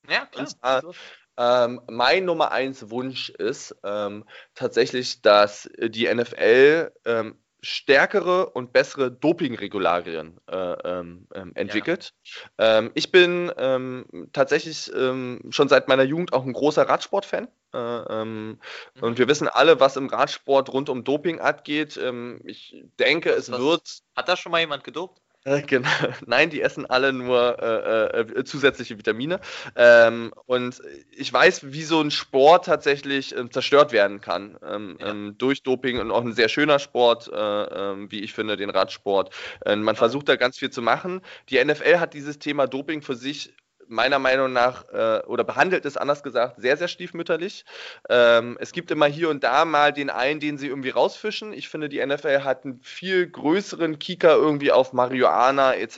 Ja, 0.07 0.27
klar. 0.27 0.47
Zwar, 0.47 0.93
ähm, 1.37 1.81
mein 1.89 2.25
Nummer 2.25 2.51
eins 2.51 2.91
Wunsch 2.91 3.31
ist 3.31 3.75
ähm, 3.83 4.23
tatsächlich, 4.53 5.23
dass 5.23 5.67
die 5.79 6.13
NFL 6.13 6.91
ähm, 7.05 7.43
stärkere 7.65 8.49
und 8.51 8.73
bessere 8.73 9.11
Dopingregularien 9.11 10.39
äh, 10.47 10.55
ähm, 10.55 11.27
ähm, 11.33 11.51
entwickelt. 11.55 12.13
Ja. 12.59 12.77
Ähm, 12.77 12.91
ich 12.93 13.11
bin 13.11 13.51
ähm, 13.57 14.05
tatsächlich 14.33 14.91
ähm, 14.95 15.41
schon 15.49 15.67
seit 15.67 15.87
meiner 15.87 16.03
Jugend 16.03 16.33
auch 16.33 16.45
ein 16.45 16.53
großer 16.53 16.87
Radsportfan. 16.87 17.47
Äh, 17.73 17.77
ähm, 17.77 18.47
mhm. 18.49 18.59
Und 19.01 19.17
wir 19.17 19.27
wissen 19.27 19.47
alle, 19.47 19.79
was 19.79 19.97
im 19.97 20.07
Radsport 20.07 20.71
rund 20.71 20.89
um 20.89 21.03
Doping 21.03 21.39
abgeht. 21.39 21.99
ich 22.43 22.83
denke, 22.99 23.31
es 23.31 23.51
was, 23.51 23.59
wird. 23.59 23.99
Hat 24.15 24.29
da 24.29 24.37
schon 24.37 24.51
mal 24.51 24.59
jemand 24.59 24.83
gedopt? 24.83 25.21
Äh, 25.45 25.61
genau. 25.67 25.89
Nein, 26.25 26.49
die 26.49 26.61
essen 26.61 26.85
alle 26.85 27.13
nur 27.13 27.57
äh, 27.61 28.19
äh, 28.19 28.43
zusätzliche 28.43 28.97
Vitamine. 28.97 29.39
Ähm, 29.75 30.33
und 30.45 30.81
ich 31.11 31.31
weiß, 31.31 31.71
wie 31.71 31.83
so 31.83 32.01
ein 32.01 32.11
Sport 32.11 32.65
tatsächlich 32.65 33.35
äh, 33.35 33.49
zerstört 33.49 33.91
werden 33.91 34.19
kann 34.21 34.57
ähm, 34.67 34.97
ja. 34.99 35.09
ähm, 35.09 35.35
durch 35.37 35.63
Doping 35.63 35.99
und 35.99 36.11
auch 36.11 36.23
ein 36.23 36.33
sehr 36.33 36.49
schöner 36.49 36.79
Sport, 36.79 37.31
äh, 37.31 37.35
ähm, 37.35 38.11
wie 38.11 38.19
ich 38.19 38.33
finde, 38.33 38.57
den 38.57 38.69
Radsport. 38.69 39.33
man 39.65 39.95
versucht 39.95 40.27
da 40.27 40.35
ganz 40.35 40.57
viel 40.57 40.69
zu 40.69 40.81
machen. 40.81 41.21
Die 41.49 41.63
NFL 41.63 41.99
hat 41.99 42.13
dieses 42.13 42.39
Thema 42.39 42.67
Doping 42.67 43.01
für 43.01 43.15
sich 43.15 43.53
meiner 43.87 44.19
Meinung 44.19 44.53
nach, 44.53 44.85
äh, 44.89 45.21
oder 45.25 45.43
behandelt 45.43 45.85
es 45.85 45.97
anders 45.97 46.23
gesagt, 46.23 46.59
sehr, 46.59 46.77
sehr 46.77 46.87
stiefmütterlich. 46.87 47.65
Ähm, 48.09 48.57
es 48.59 48.71
gibt 48.71 48.91
immer 48.91 49.05
hier 49.05 49.29
und 49.29 49.43
da 49.43 49.65
mal 49.65 49.93
den 49.93 50.09
einen, 50.09 50.39
den 50.39 50.57
sie 50.57 50.67
irgendwie 50.67 50.89
rausfischen. 50.89 51.53
Ich 51.53 51.69
finde, 51.69 51.89
die 51.89 52.05
NFL 52.05 52.43
hat 52.43 52.65
einen 52.65 52.79
viel 52.81 53.27
größeren 53.27 53.99
Kieker 53.99 54.35
irgendwie 54.35 54.71
auf 54.71 54.93
Marihuana 54.93 55.75
etc. 55.75 55.97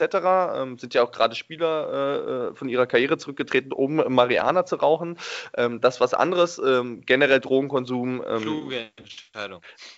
Ähm, 0.56 0.78
sind 0.78 0.94
ja 0.94 1.02
auch 1.02 1.12
gerade 1.12 1.34
Spieler 1.34 1.88
äh, 1.92 2.48
äh, 2.50 2.54
von 2.54 2.68
ihrer 2.68 2.86
Karriere 2.86 3.18
zurückgetreten, 3.18 3.72
um 3.72 3.96
Marihuana 3.96 4.66
zu 4.66 4.76
rauchen. 4.76 5.18
Ähm, 5.56 5.80
das 5.80 6.00
was 6.00 6.14
anderes. 6.14 6.58
Ähm, 6.58 7.02
generell 7.06 7.40
Drogenkonsum. 7.40 8.22
Ähm. 8.26 8.42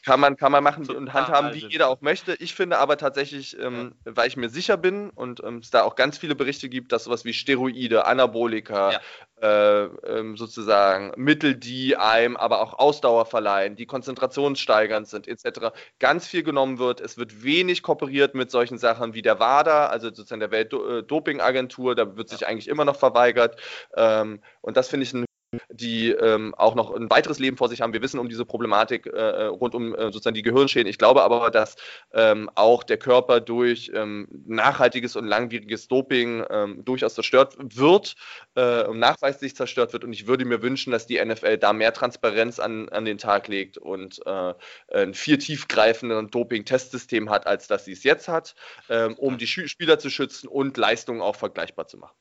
Kann 0.04 0.20
man, 0.20 0.36
kann 0.36 0.52
man 0.52 0.62
machen 0.62 0.88
und 0.90 1.12
handhaben, 1.12 1.54
wie 1.54 1.66
jeder 1.66 1.88
auch 1.88 2.00
möchte. 2.00 2.34
Ich 2.34 2.54
finde 2.54 2.78
aber 2.78 2.96
tatsächlich, 2.96 3.58
ähm, 3.58 3.94
weil 4.04 4.28
ich 4.28 4.36
mir 4.36 4.48
sicher 4.48 4.76
bin 4.76 5.10
und 5.10 5.40
es 5.40 5.70
da 5.70 5.82
auch 5.82 5.96
ganz 5.96 6.18
viele 6.18 6.34
Berichte 6.34 6.68
gibt, 6.68 6.92
dass 6.92 7.04
sowas 7.04 7.24
wie 7.24 7.32
Steroide 7.32 7.79
Steroide, 7.80 8.06
Anabolika, 8.06 8.92
ja. 8.92 9.00
äh, 9.40 9.84
ähm, 10.06 10.36
sozusagen 10.36 11.12
Mittel, 11.16 11.54
die 11.54 11.96
einem 11.96 12.36
aber 12.36 12.60
auch 12.60 12.78
Ausdauer 12.78 13.24
verleihen, 13.26 13.76
die 13.76 13.86
konzentrationssteigernd 13.86 15.08
sind, 15.08 15.26
etc. 15.28 15.72
Ganz 15.98 16.26
viel 16.26 16.42
genommen 16.42 16.78
wird. 16.78 17.00
Es 17.00 17.16
wird 17.16 17.42
wenig 17.42 17.82
kooperiert 17.82 18.34
mit 18.34 18.50
solchen 18.50 18.78
Sachen 18.78 19.14
wie 19.14 19.22
der 19.22 19.40
WADA, 19.40 19.86
also 19.86 20.08
sozusagen 20.08 20.40
der 20.40 20.50
Weltdopingagentur. 20.50 21.94
Da 21.94 22.16
wird 22.16 22.28
sich 22.28 22.46
eigentlich 22.46 22.68
immer 22.68 22.84
noch 22.84 22.96
verweigert. 22.96 23.56
Ähm, 23.96 24.42
und 24.60 24.76
das 24.76 24.88
finde 24.88 25.04
ich 25.04 25.14
ein 25.14 25.24
die 25.68 26.10
ähm, 26.10 26.54
auch 26.54 26.74
noch 26.74 26.94
ein 26.94 27.10
weiteres 27.10 27.38
Leben 27.38 27.56
vor 27.56 27.68
sich 27.68 27.80
haben. 27.80 27.92
Wir 27.92 28.02
wissen 28.02 28.18
um 28.18 28.28
diese 28.28 28.44
Problematik 28.44 29.06
äh, 29.06 29.44
rund 29.44 29.74
um 29.74 29.94
äh, 29.94 30.04
sozusagen 30.04 30.34
die 30.34 30.42
Gehirnschäden. 30.42 30.88
Ich 30.88 30.98
glaube 30.98 31.22
aber, 31.22 31.50
dass 31.50 31.76
ähm, 32.12 32.50
auch 32.54 32.82
der 32.82 32.98
Körper 32.98 33.40
durch 33.40 33.90
ähm, 33.94 34.28
nachhaltiges 34.46 35.16
und 35.16 35.26
langwieriges 35.26 35.88
Doping 35.88 36.44
ähm, 36.50 36.84
durchaus 36.84 37.14
zerstört 37.14 37.56
wird, 37.58 38.14
äh, 38.56 38.88
nachweislich 38.92 39.56
zerstört 39.56 39.92
wird. 39.92 40.04
Und 40.04 40.12
ich 40.12 40.26
würde 40.26 40.44
mir 40.44 40.62
wünschen, 40.62 40.90
dass 40.92 41.06
die 41.06 41.22
NFL 41.24 41.58
da 41.58 41.72
mehr 41.72 41.92
Transparenz 41.92 42.58
an, 42.58 42.88
an 42.88 43.04
den 43.04 43.18
Tag 43.18 43.48
legt 43.48 43.78
und 43.78 44.20
äh, 44.26 44.54
ein 44.92 45.14
viel 45.14 45.38
tiefgreifendes 45.38 46.30
Doping-Testsystem 46.30 47.30
hat, 47.30 47.46
als 47.46 47.66
dass 47.68 47.84
sie 47.84 47.92
es 47.92 48.04
jetzt 48.04 48.28
hat, 48.28 48.54
ähm, 48.88 49.14
um 49.14 49.38
die 49.38 49.46
Spieler 49.46 49.98
zu 49.98 50.10
schützen 50.10 50.48
und 50.48 50.76
Leistungen 50.76 51.20
auch 51.20 51.36
vergleichbar 51.36 51.86
zu 51.86 51.98
machen. 51.98 52.14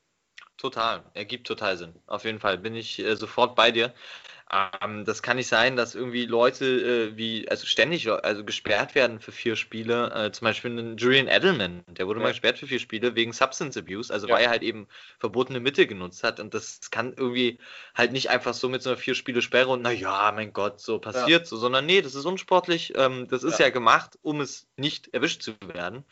Total, 0.59 1.03
ergibt 1.13 1.47
total 1.47 1.77
Sinn. 1.77 1.95
Auf 2.05 2.25
jeden 2.25 2.39
Fall 2.39 2.57
bin 2.57 2.75
ich 2.75 2.99
äh, 2.99 3.15
sofort 3.15 3.55
bei 3.55 3.71
dir. 3.71 3.93
Ähm, 4.51 5.05
das 5.05 5.21
kann 5.21 5.37
nicht 5.37 5.47
sein, 5.47 5.77
dass 5.77 5.95
irgendwie 5.95 6.25
Leute 6.25 6.65
äh, 6.65 7.17
wie, 7.17 7.47
also 7.47 7.65
ständig 7.65 8.09
also 8.09 8.43
gesperrt 8.43 8.93
werden 8.93 9.21
für 9.21 9.31
vier 9.31 9.55
Spiele. 9.55 10.11
Äh, 10.11 10.31
zum 10.31 10.45
Beispiel 10.45 10.77
ein 10.77 10.97
Julian 10.97 11.27
Edelman, 11.27 11.83
der 11.87 12.07
wurde 12.07 12.19
ja. 12.19 12.23
mal 12.23 12.31
gesperrt 12.31 12.57
für 12.57 12.67
vier 12.67 12.79
Spiele 12.79 13.15
wegen 13.15 13.31
Substance 13.31 13.79
Abuse, 13.79 14.11
also 14.11 14.27
ja. 14.27 14.35
weil 14.35 14.43
er 14.43 14.49
halt 14.49 14.63
eben 14.63 14.87
verbotene 15.19 15.61
Mittel 15.61 15.87
genutzt 15.87 16.23
hat. 16.23 16.41
Und 16.41 16.53
das 16.53 16.91
kann 16.91 17.13
irgendwie 17.15 17.59
halt 17.95 18.11
nicht 18.11 18.29
einfach 18.29 18.53
so 18.53 18.67
mit 18.67 18.81
so 18.81 18.89
einer 18.89 18.97
vier 18.97 19.15
Spiele 19.15 19.41
Sperre 19.41 19.69
und 19.69 19.81
naja, 19.81 20.31
mein 20.35 20.51
Gott, 20.51 20.81
so 20.81 20.99
passiert 20.99 21.41
ja. 21.41 21.45
so, 21.45 21.55
sondern 21.55 21.85
nee, 21.85 22.01
das 22.01 22.15
ist 22.15 22.25
unsportlich. 22.25 22.93
Ähm, 22.97 23.29
das 23.29 23.43
ist 23.43 23.59
ja. 23.59 23.69
gemacht, 23.69 24.19
um 24.23 24.41
es 24.41 24.67
nicht 24.75 25.13
erwischt 25.13 25.41
zu 25.41 25.53
werden. 25.73 26.03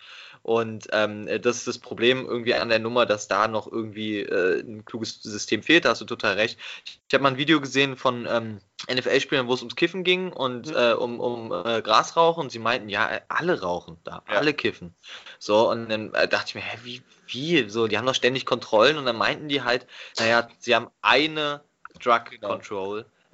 Und 0.48 0.88
ähm, 0.94 1.28
das 1.42 1.58
ist 1.58 1.68
das 1.68 1.78
Problem 1.78 2.26
irgendwie 2.26 2.54
an 2.54 2.70
der 2.70 2.80
Nummer, 2.80 3.06
dass 3.06 3.28
da 3.28 3.50
noch 3.50 3.70
irgendwie 3.70 4.22
äh, 4.22 4.62
ein 4.62 4.86
kluges 4.86 5.22
System 5.22 5.62
fehlt. 5.62 5.84
Da 5.84 5.90
hast 5.90 6.00
du 6.00 6.06
total 6.06 6.36
recht. 6.36 6.58
Ich, 6.86 7.02
ich 7.06 7.14
habe 7.14 7.24
mal 7.24 7.32
ein 7.32 7.38
Video 7.38 7.60
gesehen 7.60 7.98
von 7.98 8.26
ähm, 8.32 8.60
NFL-Spielern, 8.90 9.50
wo 9.50 9.56
es 9.56 9.60
ums 9.60 9.76
Kiffen 9.76 10.06
ging 10.06 10.32
und 10.32 10.68
mhm. 10.68 10.74
äh, 10.78 10.94
um, 10.94 11.20
um 11.20 11.52
äh, 11.52 11.82
Grasrauchen. 11.82 12.44
Und 12.44 12.50
sie 12.50 12.60
meinten, 12.60 12.88
ja, 12.88 13.20
alle 13.28 13.60
rauchen 13.60 13.98
da, 14.06 14.24
ja. 14.26 14.38
alle 14.38 14.54
kiffen. 14.54 14.96
So, 15.38 15.70
und 15.70 15.90
dann 15.90 16.14
äh, 16.14 16.30
dachte 16.30 16.46
ich 16.48 16.56
mir, 16.56 16.62
hä, 16.62 16.78
wie, 16.84 17.02
wie? 17.28 17.70
So, 17.70 17.88
die 17.88 17.98
haben 17.98 18.06
doch 18.06 18.16
ständig 18.16 18.46
Kontrollen. 18.46 18.98
Und 18.98 19.06
dann 19.06 19.18
meinten 19.18 19.50
die 19.50 19.64
halt, 19.64 19.86
naja, 20.18 20.48
sie 20.60 20.74
haben 20.74 20.88
eine 21.02 21.60
Drug 22.02 22.24
genau. 22.30 22.48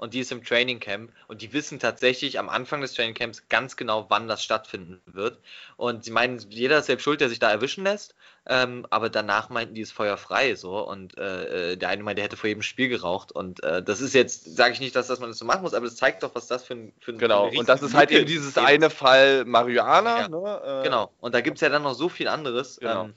Und 0.04 0.14
die 0.14 0.20
ist 0.20 0.34
im 0.34 0.43
Training 0.43 0.82
Camp 0.82 1.14
und 1.30 1.41
die 1.41 1.54
wissen 1.54 1.80
tatsächlich 1.80 2.38
am 2.38 2.49
Anfang 2.49 2.82
des 2.82 2.93
Training 2.93 3.14
Camps 3.14 3.47
ganz 3.47 3.78
genau, 3.78 4.08
wann 4.10 4.28
das 4.28 4.43
stattfinden 4.43 5.01
wird. 5.06 5.39
Und 5.78 6.04
sie 6.04 6.12
meinen, 6.12 6.39
jeder 6.49 6.80
ist 6.80 6.88
selbst 6.88 7.04
schuld, 7.04 7.22
der 7.22 7.30
sich 7.30 7.39
da 7.39 7.49
erwischen 7.49 7.86
lässt, 7.86 8.14
ähm, 8.45 8.86
aber 8.89 9.10
danach 9.10 9.47
meinten 9.47 9.76
die 9.76 9.82
es 9.82 9.93
feuerfrei 9.93 10.56
so 10.56 10.86
und 10.86 11.18
äh, 11.18 11.72
äh, 11.72 11.78
der 11.78 11.88
eine 11.88 12.04
meinte, 12.04 12.18
der 12.18 12.26
hätte 12.26 12.36
vor 12.36 12.49
jedem 12.49 12.64
Spiel 12.64 12.89
geraucht 12.89 13.32
und 13.32 13.64
äh, 13.64 13.82
das 13.82 14.01
ist 14.01 14.14
jetzt, 14.14 14.58
sage 14.58 14.74
ich 14.74 14.82
nicht, 14.82 14.93
dass, 14.93 15.08
dass 15.08 15.22
man 15.22 15.30
das 15.30 15.38
so 15.38 15.45
machen 15.45 15.62
muss, 15.62 15.74
aber 15.74 15.86
das 15.86 15.95
zeigt 15.95 16.22
doch, 16.24 16.36
was 16.36 16.47
das 16.47 16.66
für 16.66 16.74
ein, 16.74 16.93
für 16.99 17.14
ein 17.14 17.18
Genau, 17.18 17.47
und 17.47 17.70
das 17.70 17.82
ist 17.82 17.93
halt 17.93 18.12
eben 18.12 18.26
dieses 18.26 18.58
eine 18.58 18.89
Fall 18.89 19.45
Marihuana. 19.45 20.20
Ja. 20.20 20.28
Ne? 20.28 20.62
Äh, 20.66 20.84
genau, 20.84 21.14
und 21.22 21.34
da 21.34 21.39
gibt 21.39 21.60
es 21.60 21.62
ja 21.62 21.70
dann 21.70 21.84
noch 21.84 21.93
so 21.93 22.10
viel 22.10 22.28
anderes. 22.28 22.78
Genau. 22.82 23.06
Ähm, 23.06 23.14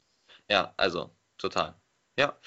ja, 0.48 0.72
also 0.76 1.10
total. 1.36 1.74
Ja, 2.16 2.38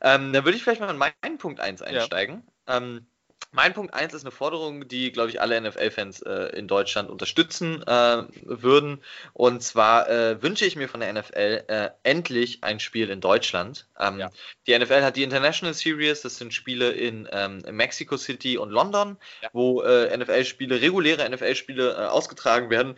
ähm, 0.00 0.32
dann 0.32 0.44
würde 0.44 0.56
ich 0.56 0.62
vielleicht 0.62 0.80
mal 0.80 0.88
in 0.88 0.98
meinen 0.98 1.38
Punkt 1.38 1.58
1 1.58 1.82
einsteigen. 1.82 2.44
Ja. 2.68 2.76
Ähm, 2.76 3.08
mein 3.50 3.72
Punkt 3.72 3.94
1 3.94 4.12
ist 4.12 4.24
eine 4.24 4.30
Forderung, 4.30 4.88
die, 4.88 5.10
glaube 5.10 5.30
ich, 5.30 5.40
alle 5.40 5.60
NFL-Fans 5.60 6.22
äh, 6.22 6.56
in 6.56 6.68
Deutschland 6.68 7.08
unterstützen 7.08 7.82
äh, 7.86 8.22
würden. 8.42 9.02
Und 9.32 9.62
zwar 9.62 10.08
äh, 10.08 10.42
wünsche 10.42 10.66
ich 10.66 10.76
mir 10.76 10.88
von 10.88 11.00
der 11.00 11.12
NFL 11.12 11.64
äh, 11.68 11.90
endlich 12.02 12.62
ein 12.62 12.78
Spiel 12.78 13.08
in 13.08 13.20
Deutschland. 13.20 13.88
Ähm, 13.98 14.18
ja. 14.18 14.30
Die 14.66 14.78
NFL 14.78 15.02
hat 15.02 15.16
die 15.16 15.22
International 15.22 15.72
Series, 15.72 16.20
das 16.20 16.36
sind 16.36 16.52
Spiele 16.52 16.90
in, 16.90 17.26
ähm, 17.32 17.62
Mexico 17.70 18.18
City 18.18 18.58
und 18.58 18.70
London, 18.70 19.16
ja. 19.40 19.48
wo 19.52 19.82
äh, 19.82 20.14
NFL-Spiele, 20.14 20.82
reguläre 20.82 21.28
NFL-Spiele 21.28 21.92
äh, 21.92 22.06
ausgetragen 22.06 22.68
werden. 22.68 22.96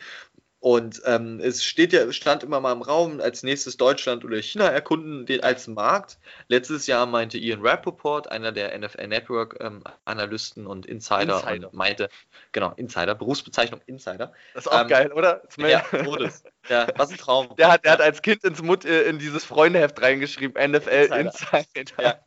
Und 0.61 1.00
ähm, 1.06 1.40
es 1.40 1.64
steht 1.64 1.94
ja, 1.94 2.12
stand 2.12 2.42
immer 2.42 2.61
mal 2.61 2.72
im 2.72 2.82
Raum, 2.82 3.18
als 3.20 3.42
nächstes 3.42 3.78
Deutschland 3.78 4.26
oder 4.26 4.36
China 4.42 4.66
erkunden 4.66 5.24
den 5.24 5.42
als 5.42 5.66
Markt. 5.66 6.18
Letztes 6.48 6.86
Jahr 6.86 7.06
meinte 7.06 7.38
Ian 7.38 7.62
Rappaport, 7.62 8.30
einer 8.30 8.52
der 8.52 8.78
NFL 8.78 9.06
Network 9.06 9.56
ähm, 9.61 9.82
Analysten 10.04 10.66
und 10.66 10.84
Insider, 10.84 11.40
Insider. 11.40 11.68
Und 11.68 11.74
meinte, 11.74 12.11
genau, 12.52 12.74
Insider, 12.76 13.14
Berufsbezeichnung 13.14 13.80
Insider. 13.86 14.34
Das 14.52 14.66
ist 14.66 14.72
auch 14.72 14.82
ähm, 14.82 14.88
geil, 14.88 15.12
oder? 15.12 15.42
Ja, 15.56 15.80
Todes. 15.80 16.44
ja, 16.68 16.88
was 16.96 17.11
ein 17.11 17.16
Traum. 17.16 17.56
Der 17.56 17.72
hat, 17.72 17.84
der 17.86 17.92
hat 17.92 18.02
als 18.02 18.20
Kind 18.20 18.44
ins 18.44 18.62
Mut, 18.62 18.84
äh, 18.84 19.04
in 19.04 19.18
dieses 19.18 19.46
Freundeheft 19.46 20.02
reingeschrieben, 20.02 20.62
NFL 20.62 20.90
Insider. 20.90 21.64
Insider. 21.74 22.02
Ja, 22.02 22.20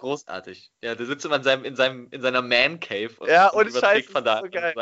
großartig. 0.00 0.70
Ja, 0.82 0.94
der 0.94 1.06
sitzt 1.06 1.24
immer 1.24 1.36
in, 1.36 1.42
seinem, 1.42 1.64
in, 1.64 1.76
seinem, 1.76 2.08
in 2.10 2.22
seiner 2.22 2.42
Man 2.42 2.80
Cave 2.80 3.10
und, 3.18 3.28
ja, 3.28 3.48
und, 3.48 3.70
Scheiße, 3.70 4.10
von 4.10 4.24
da. 4.24 4.40
So 4.40 4.48
geil. 4.50 4.74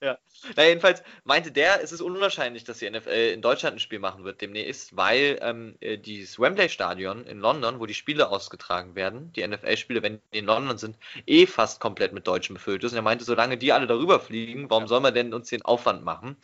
Ja. 0.00 0.18
Na, 0.56 0.64
jedenfalls 0.64 1.02
meinte 1.24 1.50
der, 1.50 1.82
es 1.82 1.92
ist 1.92 2.00
unwahrscheinlich, 2.00 2.64
dass 2.64 2.78
die 2.78 2.88
NFL 2.88 3.32
in 3.34 3.42
Deutschland 3.42 3.76
ein 3.76 3.80
Spiel 3.80 3.98
machen 3.98 4.24
wird 4.24 4.40
demnächst, 4.40 4.96
weil 4.96 5.38
ähm, 5.42 5.76
äh, 5.80 5.98
dieses 5.98 6.38
Wembley-Stadion 6.38 7.26
in 7.26 7.40
London, 7.40 7.80
wo 7.80 7.86
die 7.86 7.94
Spiele 7.94 8.30
ausgetragen 8.30 8.94
werden, 8.94 9.32
die 9.32 9.46
NFL-Spiele, 9.46 10.02
wenn 10.02 10.20
die 10.32 10.38
in 10.38 10.46
London 10.46 10.78
sind, 10.78 10.96
eh 11.26 11.46
fast 11.46 11.80
komplett 11.80 12.12
mit 12.12 12.26
Deutschen 12.26 12.54
befüllt 12.54 12.84
ist. 12.84 12.92
Und 12.92 12.98
er 12.98 13.02
meinte, 13.02 13.24
solange 13.24 13.58
die 13.58 13.72
alle 13.72 13.88
darüber 13.88 14.20
fliegen, 14.20 14.70
warum 14.70 14.84
ja. 14.84 14.88
soll 14.88 15.00
man 15.00 15.14
denn 15.14 15.34
uns 15.34 15.48
den 15.48 15.62
Aufwand 15.62 16.04
machen? 16.04 16.36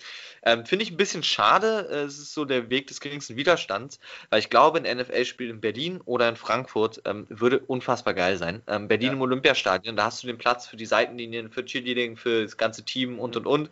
Ähm, 0.43 0.67
Finde 0.67 0.83
ich 0.83 0.91
ein 0.91 0.97
bisschen 0.97 1.23
schade. 1.23 1.89
Äh, 1.91 2.03
es 2.03 2.19
ist 2.19 2.35
so 2.35 2.45
der 2.45 2.71
Weg 2.71 2.89
des 2.89 3.01
geringsten 3.01 3.37
Widerstands, 3.37 4.01
weil 4.31 4.41
ich 4.41 4.51
glaube, 4.51 4.83
ein 4.83 4.99
NFL-Spiel 4.99 5.49
in 5.49 5.61
Berlin 5.61 6.01
oder 6.05 6.29
in 6.29 6.37
Frankfurt 6.37 7.03
ähm, 7.05 7.27
würde 7.29 7.61
unfassbar 7.61 8.16
geil 8.17 8.37
sein. 8.39 8.63
Ähm, 8.67 8.89
Berlin 8.89 9.09
ja. 9.09 9.13
im 9.13 9.21
Olympiastadion, 9.21 9.97
da 9.97 10.07
hast 10.07 10.23
du 10.23 10.27
den 10.27 10.39
Platz 10.39 10.67
für 10.67 10.77
die 10.77 10.87
Seitenlinien, 10.87 11.51
für 11.51 11.65
Cheerleading, 11.65 12.17
für 12.17 12.43
das 12.43 12.57
ganze 12.57 12.85
Team 12.85 13.19
und 13.19 13.37
und 13.37 13.47
und. 13.47 13.71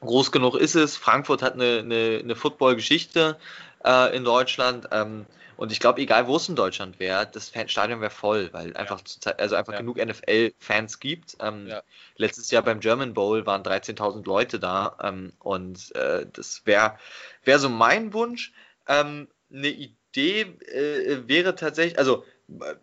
Groß 0.00 0.32
genug 0.32 0.56
ist 0.56 0.74
es. 0.74 0.96
Frankfurt 0.96 1.42
hat 1.42 1.54
eine, 1.54 1.78
eine, 1.78 2.20
eine 2.22 2.34
Football-Geschichte 2.34 3.38
äh, 3.84 4.16
in 4.16 4.24
Deutschland. 4.24 4.88
Ähm, 4.90 5.26
und 5.56 5.70
ich 5.70 5.78
glaube, 5.78 6.00
egal 6.00 6.26
wo 6.26 6.36
es 6.36 6.48
in 6.48 6.56
Deutschland 6.56 6.98
wäre, 6.98 7.24
das 7.30 7.52
Stadion 7.66 8.00
wäre 8.00 8.10
voll, 8.10 8.48
weil 8.52 8.76
einfach, 8.76 9.00
ja. 9.24 9.32
also 9.32 9.54
einfach 9.54 9.74
ja. 9.74 9.78
genug 9.78 10.04
NFL-Fans 10.04 10.98
gibt. 10.98 11.36
Ähm, 11.40 11.68
ja. 11.68 11.82
Letztes 12.16 12.50
Jahr 12.50 12.62
beim 12.62 12.80
German 12.80 13.14
Bowl 13.14 13.46
waren 13.46 13.62
13.000 13.62 14.26
Leute 14.26 14.58
da 14.58 14.96
ähm, 15.00 15.32
und 15.38 15.94
äh, 15.94 16.26
das 16.32 16.62
wäre 16.64 16.98
wär 17.44 17.58
so 17.60 17.68
mein 17.68 18.12
Wunsch. 18.12 18.52
Ähm, 18.88 19.28
eine 19.52 19.68
Idee 19.68 20.40
äh, 20.40 21.28
wäre 21.28 21.54
tatsächlich, 21.54 21.96
also 21.98 22.24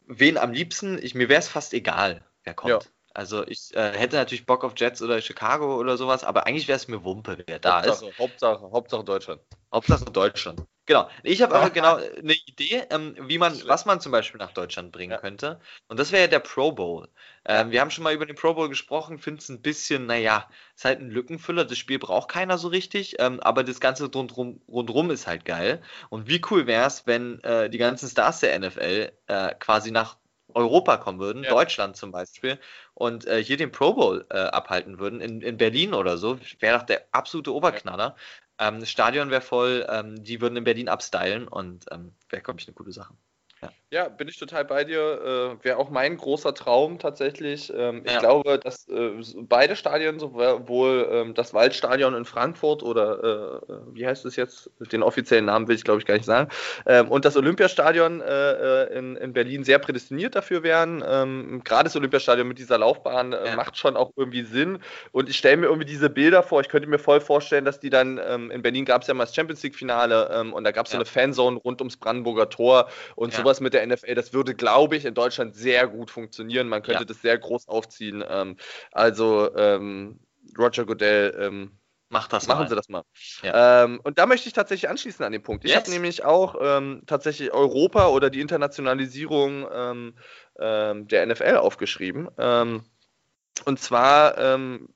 wen 0.07 0.37
am 0.37 0.51
liebsten, 0.51 0.97
ich, 1.01 1.15
mir 1.15 1.29
wäre 1.29 1.39
es 1.39 1.47
fast 1.47 1.73
egal, 1.73 2.25
wer 2.43 2.53
kommt. 2.53 2.69
Ja. 2.69 2.79
Also 3.13 3.45
ich 3.47 3.75
äh, 3.75 3.91
hätte 3.97 4.15
natürlich 4.15 4.45
Bock 4.45 4.63
auf 4.63 4.73
Jets 4.77 5.01
oder 5.01 5.19
Chicago 5.21 5.77
oder 5.77 5.97
sowas, 5.97 6.23
aber 6.23 6.45
eigentlich 6.47 6.67
wäre 6.67 6.77
es 6.77 6.87
mir 6.87 7.03
Wumpe, 7.03 7.43
wer 7.47 7.59
da 7.59 7.83
Hauptsache, 7.83 8.09
ist. 8.09 8.19
Hauptsache, 8.19 8.71
Hauptsache 8.71 9.03
Deutschland. 9.03 9.41
Hauptsache 9.73 10.05
Deutschland. 10.05 10.63
Genau. 10.89 11.07
Ich 11.21 11.43
habe 11.43 11.53
aber 11.53 11.69
genau 11.69 11.97
eine 12.17 12.33
Idee, 12.33 12.81
ähm, 12.89 13.15
wie 13.27 13.37
man, 13.37 13.53
was 13.67 13.85
man 13.85 14.01
zum 14.01 14.11
Beispiel 14.11 14.39
nach 14.39 14.53
Deutschland 14.53 14.91
bringen 14.91 15.11
ja. 15.11 15.17
könnte. 15.19 15.59
Und 15.87 15.99
das 15.99 16.11
wäre 16.11 16.23
ja 16.23 16.27
der 16.27 16.39
Pro 16.39 16.71
Bowl. 16.71 17.07
Ähm, 17.45 17.69
wir 17.69 17.79
haben 17.79 17.91
schon 17.91 18.03
mal 18.03 18.15
über 18.15 18.25
den 18.25 18.35
Pro 18.35 18.55
Bowl 18.55 18.69
gesprochen, 18.69 19.19
finde 19.19 19.39
es 19.39 19.49
ein 19.49 19.61
bisschen, 19.61 20.07
naja, 20.07 20.49
ist 20.75 20.85
halt 20.85 20.99
ein 20.99 21.11
Lückenfüller. 21.11 21.65
Das 21.65 21.77
Spiel 21.77 21.99
braucht 21.99 22.29
keiner 22.31 22.57
so 22.57 22.69
richtig, 22.69 23.17
ähm, 23.19 23.39
aber 23.39 23.63
das 23.63 23.79
Ganze 23.79 24.11
rundrum, 24.11 24.61
rundrum 24.67 25.11
ist 25.11 25.27
halt 25.27 25.45
geil. 25.45 25.79
Und 26.09 26.27
wie 26.27 26.41
cool 26.49 26.65
wäre 26.65 26.87
es, 26.87 27.05
wenn 27.05 27.39
äh, 27.43 27.69
die 27.69 27.77
ganzen 27.77 28.09
Stars 28.09 28.39
der 28.39 28.57
NFL 28.57 29.11
äh, 29.27 29.53
quasi 29.59 29.91
nach 29.91 30.17
Europa 30.55 30.97
kommen 30.97 31.19
würden, 31.19 31.43
ja. 31.43 31.51
Deutschland 31.51 31.97
zum 31.97 32.11
Beispiel, 32.11 32.57
und 32.95 33.27
äh, 33.27 33.43
hier 33.43 33.57
den 33.57 33.71
Pro 33.71 33.93
Bowl 33.93 34.25
äh, 34.31 34.39
abhalten 34.39 34.97
würden, 34.97 35.21
in, 35.21 35.41
in 35.41 35.57
Berlin 35.57 35.93
oder 35.93 36.17
so, 36.17 36.39
wäre 36.57 36.79
doch 36.79 36.85
der 36.87 37.05
absolute 37.11 37.53
Oberknaller. 37.53 38.15
Ähm, 38.59 38.79
das 38.79 38.89
Stadion 38.91 39.29
wäre 39.31 39.41
voll, 39.41 39.85
ähm, 39.89 40.23
die 40.23 40.41
würden 40.41 40.57
in 40.57 40.63
Berlin 40.63 40.89
abstylen 40.89 41.47
und 41.47 41.85
ähm, 41.91 42.13
wäre, 42.29 42.41
glaube 42.43 42.59
ich, 42.59 42.67
eine 42.67 42.75
gute 42.75 42.91
Sache. 42.91 43.15
Ja. 43.61 43.69
ja, 43.91 44.09
bin 44.09 44.27
ich 44.29 44.37
total 44.37 44.63
bei 44.63 44.85
dir. 44.85 45.57
Äh, 45.61 45.65
Wäre 45.65 45.77
auch 45.77 45.89
mein 45.89 46.15
großer 46.15 46.53
Traum 46.53 46.97
tatsächlich. 46.97 47.71
Ähm, 47.75 48.03
ja. 48.05 48.13
Ich 48.13 48.19
glaube, 48.19 48.57
dass 48.57 48.87
äh, 48.87 49.11
beide 49.35 49.75
Stadien, 49.75 50.17
sowohl 50.19 51.09
ähm, 51.11 51.33
das 51.33 51.53
Waldstadion 51.53 52.15
in 52.15 52.23
Frankfurt 52.23 52.83
oder 52.83 53.61
äh, 53.67 53.73
wie 53.93 54.07
heißt 54.07 54.25
es 54.25 54.37
jetzt? 54.37 54.71
Den 54.91 55.03
offiziellen 55.03 55.45
Namen 55.45 55.67
will 55.67 55.75
ich 55.75 55.83
glaube 55.83 55.99
ich 55.99 56.05
gar 56.05 56.13
nicht 56.13 56.25
sagen. 56.25 56.49
Ähm, 56.85 57.09
und 57.09 57.25
das 57.25 57.35
Olympiastadion 57.35 58.21
äh, 58.21 58.83
äh, 58.83 58.97
in, 58.97 59.17
in 59.17 59.33
Berlin 59.33 59.65
sehr 59.65 59.79
prädestiniert 59.79 60.35
dafür 60.35 60.63
wären. 60.63 61.03
Ähm, 61.05 61.61
gerade 61.65 61.85
das 61.85 61.95
Olympiastadion 61.97 62.47
mit 62.47 62.59
dieser 62.59 62.77
Laufbahn 62.77 63.33
äh, 63.33 63.47
ja. 63.47 63.55
macht 63.55 63.77
schon 63.77 63.97
auch 63.97 64.11
irgendwie 64.15 64.43
Sinn. 64.43 64.79
Und 65.11 65.27
ich 65.27 65.37
stelle 65.37 65.57
mir 65.57 65.65
irgendwie 65.65 65.85
diese 65.85 66.09
Bilder 66.09 66.43
vor. 66.43 66.61
Ich 66.61 66.69
könnte 66.69 66.87
mir 66.87 66.99
voll 66.99 67.19
vorstellen, 67.19 67.65
dass 67.65 67.81
die 67.81 67.89
dann 67.89 68.21
ähm, 68.25 68.51
in 68.51 68.61
Berlin 68.61 68.85
gab 68.85 69.01
es 69.01 69.09
ja 69.09 69.13
mal 69.13 69.25
das 69.25 69.35
Champions 69.35 69.61
League-Finale 69.63 70.29
ähm, 70.33 70.53
und 70.53 70.63
da 70.63 70.71
gab 70.71 70.85
es 70.85 70.93
so 70.93 70.97
eine 70.97 71.05
Fanzone 71.05 71.57
rund 71.57 71.81
ums 71.81 71.97
Brandenburger 71.97 72.49
Tor 72.49 72.87
und 73.15 73.33
so 73.33 73.48
sowas 73.48 73.48
mit 73.59 73.73
der 73.73 73.85
NFL, 73.85 74.15
das 74.15 74.33
würde, 74.33 74.55
glaube 74.55 74.95
ich, 74.95 75.05
in 75.05 75.13
Deutschland 75.13 75.55
sehr 75.55 75.87
gut 75.87 76.11
funktionieren. 76.11 76.69
Man 76.69 76.83
könnte 76.83 77.01
ja. 77.01 77.05
das 77.05 77.21
sehr 77.21 77.37
groß 77.37 77.67
aufziehen. 77.67 78.23
Ähm, 78.27 78.57
also 78.91 79.55
ähm, 79.55 80.19
Roger 80.57 80.85
Goodell, 80.85 81.35
ähm, 81.39 81.79
Macht 82.11 82.33
das 82.33 82.47
Machen 82.47 82.61
mal. 82.61 82.69
Sie 82.69 82.75
das 82.75 82.89
mal. 82.89 83.03
Ja. 83.43 83.83
Ähm, 83.83 83.99
und 84.03 84.17
da 84.17 84.25
möchte 84.25 84.47
ich 84.47 84.53
tatsächlich 84.53 84.89
anschließen 84.89 85.23
an 85.23 85.31
den 85.31 85.43
Punkt. 85.43 85.63
Ich 85.63 85.71
Yes. 85.71 85.81
habe 85.81 85.91
nämlich 85.91 86.25
auch 86.25 86.55
ähm, 86.59 87.03
tatsächlich 87.05 87.51
Europa 87.51 88.07
oder 88.07 88.31
die 88.31 88.41
Internationalisierung 88.41 89.67
ähm, 89.71 90.15
ähm, 90.59 91.07
der 91.07 91.27
NFL 91.27 91.57
aufgeschrieben. 91.57 92.27
Ähm, 92.39 92.83
und 93.65 93.79
zwar 93.79 94.39
ähm, 94.39 94.89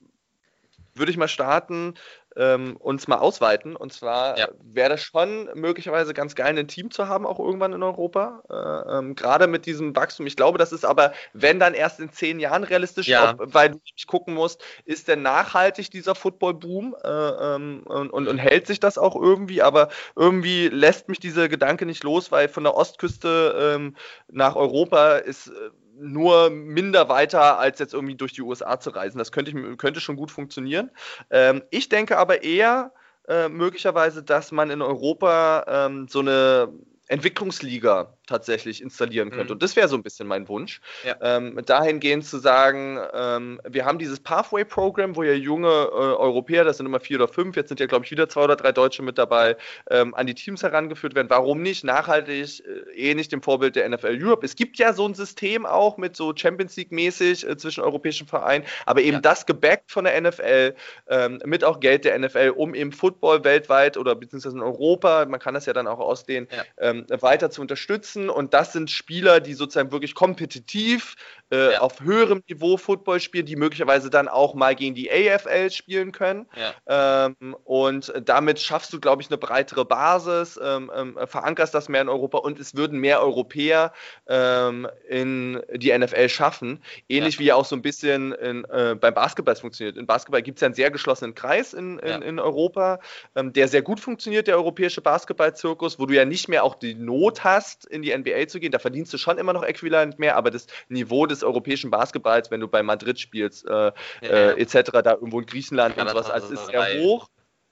würde 0.94 1.12
ich 1.12 1.16
mal 1.16 1.28
starten, 1.28 1.94
ähm, 2.36 2.76
uns 2.76 3.08
mal 3.08 3.18
ausweiten. 3.18 3.76
Und 3.76 3.92
zwar 3.92 4.38
Ja. 4.38 4.48
wäre 4.62 4.90
das 4.90 5.02
schon 5.02 5.48
möglicherweise 5.54 6.14
ganz 6.14 6.34
geil, 6.34 6.58
ein 6.58 6.68
Team 6.68 6.90
zu 6.90 7.08
haben, 7.08 7.26
auch 7.26 7.38
irgendwann 7.38 7.72
in 7.72 7.82
Europa. 7.82 8.42
Äh, 8.50 8.98
ähm, 8.98 9.14
Gerade 9.14 9.46
mit 9.46 9.66
diesem 9.66 9.94
Wachstum. 9.94 10.26
Ich 10.26 10.36
glaube, 10.36 10.58
das 10.58 10.72
ist 10.72 10.84
aber, 10.84 11.12
wenn 11.32 11.58
dann 11.58 11.74
erst 11.74 12.00
in 12.00 12.10
zehn 12.10 12.40
Jahren 12.40 12.64
realistisch, 12.64 13.08
Ja. 13.08 13.32
ob, 13.32 13.54
weil 13.54 13.70
du 13.70 13.78
gucken 14.06 14.34
musst, 14.34 14.62
ist 14.84 15.08
denn 15.08 15.22
nachhaltig 15.22 15.90
dieser 15.90 16.14
Football-Boom 16.14 16.96
äh, 17.02 17.08
ähm, 17.08 17.82
und, 17.86 18.10
und, 18.10 18.28
und 18.28 18.38
hält 18.38 18.66
sich 18.66 18.80
das 18.80 18.98
auch 18.98 19.16
irgendwie, 19.16 19.62
aber 19.62 19.88
irgendwie 20.16 20.68
lässt 20.68 21.08
mich 21.08 21.20
dieser 21.20 21.48
Gedanke 21.48 21.86
nicht 21.86 22.04
los, 22.04 22.32
weil 22.32 22.48
von 22.48 22.64
der 22.64 22.76
Ostküste 22.76 23.74
ähm, 23.76 23.96
nach 24.28 24.56
Europa 24.56 25.16
ist 25.16 25.48
äh, 25.48 25.52
nur 25.98 26.50
minder 26.50 27.08
weiter, 27.08 27.58
als 27.58 27.78
jetzt 27.78 27.94
irgendwie 27.94 28.16
durch 28.16 28.32
die 28.32 28.42
USA 28.42 28.78
zu 28.80 28.90
reisen. 28.90 29.18
Das 29.18 29.32
könnte, 29.32 29.50
ich, 29.50 29.78
könnte 29.78 30.00
schon 30.00 30.16
gut 30.16 30.30
funktionieren. 30.30 30.90
Ähm, 31.30 31.62
ich 31.70 31.88
denke 31.88 32.18
aber 32.18 32.42
eher 32.42 32.92
äh, 33.28 33.48
möglicherweise, 33.48 34.22
dass 34.22 34.52
man 34.52 34.70
in 34.70 34.82
Europa 34.82 35.64
ähm, 35.68 36.08
so 36.08 36.20
eine 36.20 36.72
Entwicklungsliga 37.08 38.14
tatsächlich 38.26 38.82
installieren 38.82 39.30
könnte. 39.30 39.46
Mhm. 39.46 39.50
Und 39.52 39.62
das 39.62 39.76
wäre 39.76 39.88
so 39.88 39.96
ein 39.96 40.02
bisschen 40.02 40.26
mein 40.26 40.48
Wunsch. 40.48 40.80
Ja. 41.04 41.16
Ähm, 41.20 41.60
dahingehend 41.66 42.24
zu 42.24 42.38
sagen, 42.38 42.98
ähm, 43.12 43.60
wir 43.68 43.84
haben 43.84 43.98
dieses 43.98 44.20
Pathway-Programm, 44.20 45.16
wo 45.16 45.22
ja 45.22 45.32
junge 45.32 45.68
äh, 45.68 45.70
Europäer, 45.70 46.64
das 46.64 46.78
sind 46.78 46.86
immer 46.86 47.00
vier 47.00 47.18
oder 47.18 47.28
fünf, 47.28 47.56
jetzt 47.56 47.68
sind 47.68 47.80
ja, 47.80 47.86
glaube 47.86 48.04
ich, 48.04 48.10
wieder 48.10 48.28
zwei 48.28 48.44
oder 48.44 48.56
drei 48.56 48.72
Deutsche 48.72 49.02
mit 49.02 49.18
dabei, 49.18 49.56
ähm, 49.90 50.14
an 50.14 50.26
die 50.26 50.34
Teams 50.34 50.62
herangeführt 50.62 51.14
werden. 51.14 51.28
Warum 51.30 51.62
nicht? 51.62 51.84
Nachhaltig, 51.84 52.62
äh, 52.66 52.70
ähnlich 52.96 53.28
dem 53.28 53.42
Vorbild 53.42 53.76
der 53.76 53.88
NFL 53.88 54.18
Europe. 54.22 54.44
Es 54.44 54.56
gibt 54.56 54.78
ja 54.78 54.92
so 54.92 55.06
ein 55.06 55.14
System 55.14 55.66
auch 55.66 55.96
mit 55.96 56.16
so 56.16 56.32
Champions 56.34 56.76
League-mäßig 56.76 57.48
äh, 57.48 57.56
zwischen 57.56 57.82
europäischen 57.82 58.26
Vereinen, 58.26 58.64
aber 58.86 59.00
eben 59.02 59.14
Ja. 59.16 59.20
das 59.20 59.46
gebackt 59.46 59.90
von 59.90 60.04
der 60.04 60.20
NFL, 60.20 60.74
ähm, 61.08 61.40
mit 61.44 61.64
auch 61.64 61.80
Geld 61.80 62.04
der 62.04 62.18
NFL, 62.18 62.52
um 62.56 62.74
eben 62.74 62.92
Football 62.92 63.44
weltweit 63.44 63.96
oder 63.96 64.14
beziehungsweise 64.14 64.56
in 64.56 64.62
Europa, 64.62 65.26
man 65.26 65.40
kann 65.40 65.54
das 65.54 65.66
ja 65.66 65.72
dann 65.72 65.86
auch 65.86 65.98
ausdehnen, 66.00 66.48
Ja. 66.50 66.64
ähm, 66.78 67.06
weiter 67.20 67.50
zu 67.50 67.60
unterstützen. 67.60 68.13
Und 68.16 68.54
das 68.54 68.72
sind 68.72 68.90
Spieler, 68.90 69.40
die 69.40 69.54
sozusagen 69.54 69.92
wirklich 69.92 70.14
kompetitiv 70.14 71.14
äh, 71.50 71.72
Ja. 71.72 71.80
auf 71.80 72.00
höherem 72.00 72.42
Niveau 72.48 72.76
Football 72.76 73.20
spielen, 73.20 73.46
die 73.46 73.56
möglicherweise 73.56 74.08
dann 74.10 74.28
auch 74.28 74.54
mal 74.54 74.74
gegen 74.74 74.94
die 74.94 75.10
AFL 75.10 75.70
spielen 75.70 76.10
können. 76.12 76.46
Ja. 76.56 77.26
Ähm, 77.26 77.54
und 77.64 78.12
damit 78.24 78.60
schaffst 78.60 78.92
du, 78.92 79.00
glaube 79.00 79.22
ich, 79.22 79.28
eine 79.28 79.38
breitere 79.38 79.84
Basis, 79.84 80.58
ähm, 80.62 80.90
ähm, 80.94 81.18
verankerst 81.26 81.74
das 81.74 81.88
mehr 81.88 82.00
in 82.02 82.08
Europa 82.08 82.38
und 82.38 82.58
es 82.60 82.74
würden 82.74 82.98
mehr 82.98 83.20
Europäer 83.20 83.92
ähm, 84.26 84.88
in 85.08 85.60
die 85.74 85.96
NFL 85.96 86.28
schaffen. 86.28 86.82
Ähnlich 87.08 87.34
Ja. 87.34 87.40
wie 87.40 87.44
ja 87.46 87.54
auch 87.56 87.64
so 87.66 87.76
ein 87.76 87.82
bisschen 87.82 88.32
in, 88.32 88.64
äh, 88.64 88.96
beim 88.98 89.14
Basketball 89.14 89.54
es 89.54 89.60
funktioniert. 89.60 89.96
In 89.96 90.06
Basketball 90.06 90.42
gibt 90.42 90.58
es 90.58 90.60
ja 90.62 90.66
einen 90.66 90.74
sehr 90.74 90.90
geschlossenen 90.90 91.34
Kreis 91.34 91.74
in, 91.74 91.98
in, 91.98 92.22
in 92.22 92.38
Europa, 92.38 93.00
ähm, 93.36 93.52
der 93.52 93.68
sehr 93.68 93.82
gut 93.82 94.00
funktioniert, 94.00 94.46
der 94.46 94.56
europäische 94.56 95.00
Basketball-Zirkus, 95.02 95.98
wo 95.98 96.06
du 96.06 96.14
ja 96.14 96.24
nicht 96.24 96.48
mehr 96.48 96.64
auch 96.64 96.74
die 96.76 96.94
Not 96.94 97.44
hast, 97.44 97.84
in 97.86 98.02
die 98.04 98.16
NBA 98.16 98.46
zu 98.48 98.60
gehen. 98.60 98.72
Da 98.72 98.78
verdienst 98.78 99.12
du 99.12 99.18
schon 99.18 99.38
immer 99.38 99.52
noch 99.52 99.62
äquivalent 99.64 100.18
mehr, 100.18 100.36
aber 100.36 100.50
das 100.50 100.66
Niveau 100.88 101.26
des 101.26 101.42
europäischen 101.42 101.90
Basketballs, 101.90 102.50
wenn 102.50 102.60
du 102.60 102.68
bei 102.68 102.82
Madrid 102.82 103.18
spielst, 103.18 103.66
äh, 103.66 103.92
äh, 104.22 104.60
etc., 104.60 104.90
da 105.02 105.12
irgendwo 105.12 105.40
in 105.40 105.46
Griechenland 105.46 105.96
und 105.96 106.08
sowas, 106.08 106.30
also 106.30 106.52
ist 106.52 106.66
sehr 106.66 107.00
hoch. 107.00 107.28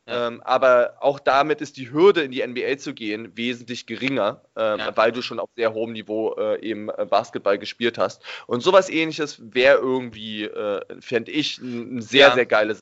Ja. 0.09 0.27
Ähm, 0.27 0.43
aber 0.43 0.95
auch 0.99 1.21
damit 1.21 1.61
ist 1.61 1.77
die 1.77 1.93
Hürde, 1.93 2.23
in 2.23 2.33
die 2.33 2.45
NBA 2.45 2.77
zu 2.79 2.93
gehen, 2.93 3.37
wesentlich 3.37 3.87
geringer, 3.87 4.43
ähm, 4.57 4.81
Ja. 4.81 4.97
weil 4.97 5.13
du 5.13 5.23
schon 5.23 5.39
auf 5.39 5.49
sehr 5.55 5.75
hohem 5.75 5.93
Niveau 5.93 6.35
äh, 6.35 6.61
eben 6.61 6.89
äh, 6.89 7.07
Basketball 7.09 7.57
gespielt 7.57 7.99
hast. 7.99 8.21
Und 8.49 8.65
sowas 8.65 8.91
ähnliches 8.91 9.41
wäre 9.55 9.79
irgendwie, 9.79 10.45
äh, 10.45 10.81
fände 11.01 11.31
ich, 11.31 11.59
ein 11.59 11.99
ein 11.99 12.03
sehr, 12.03 12.29
Ja. 12.29 12.35
sehr 12.35 12.47
geiles. 12.47 12.81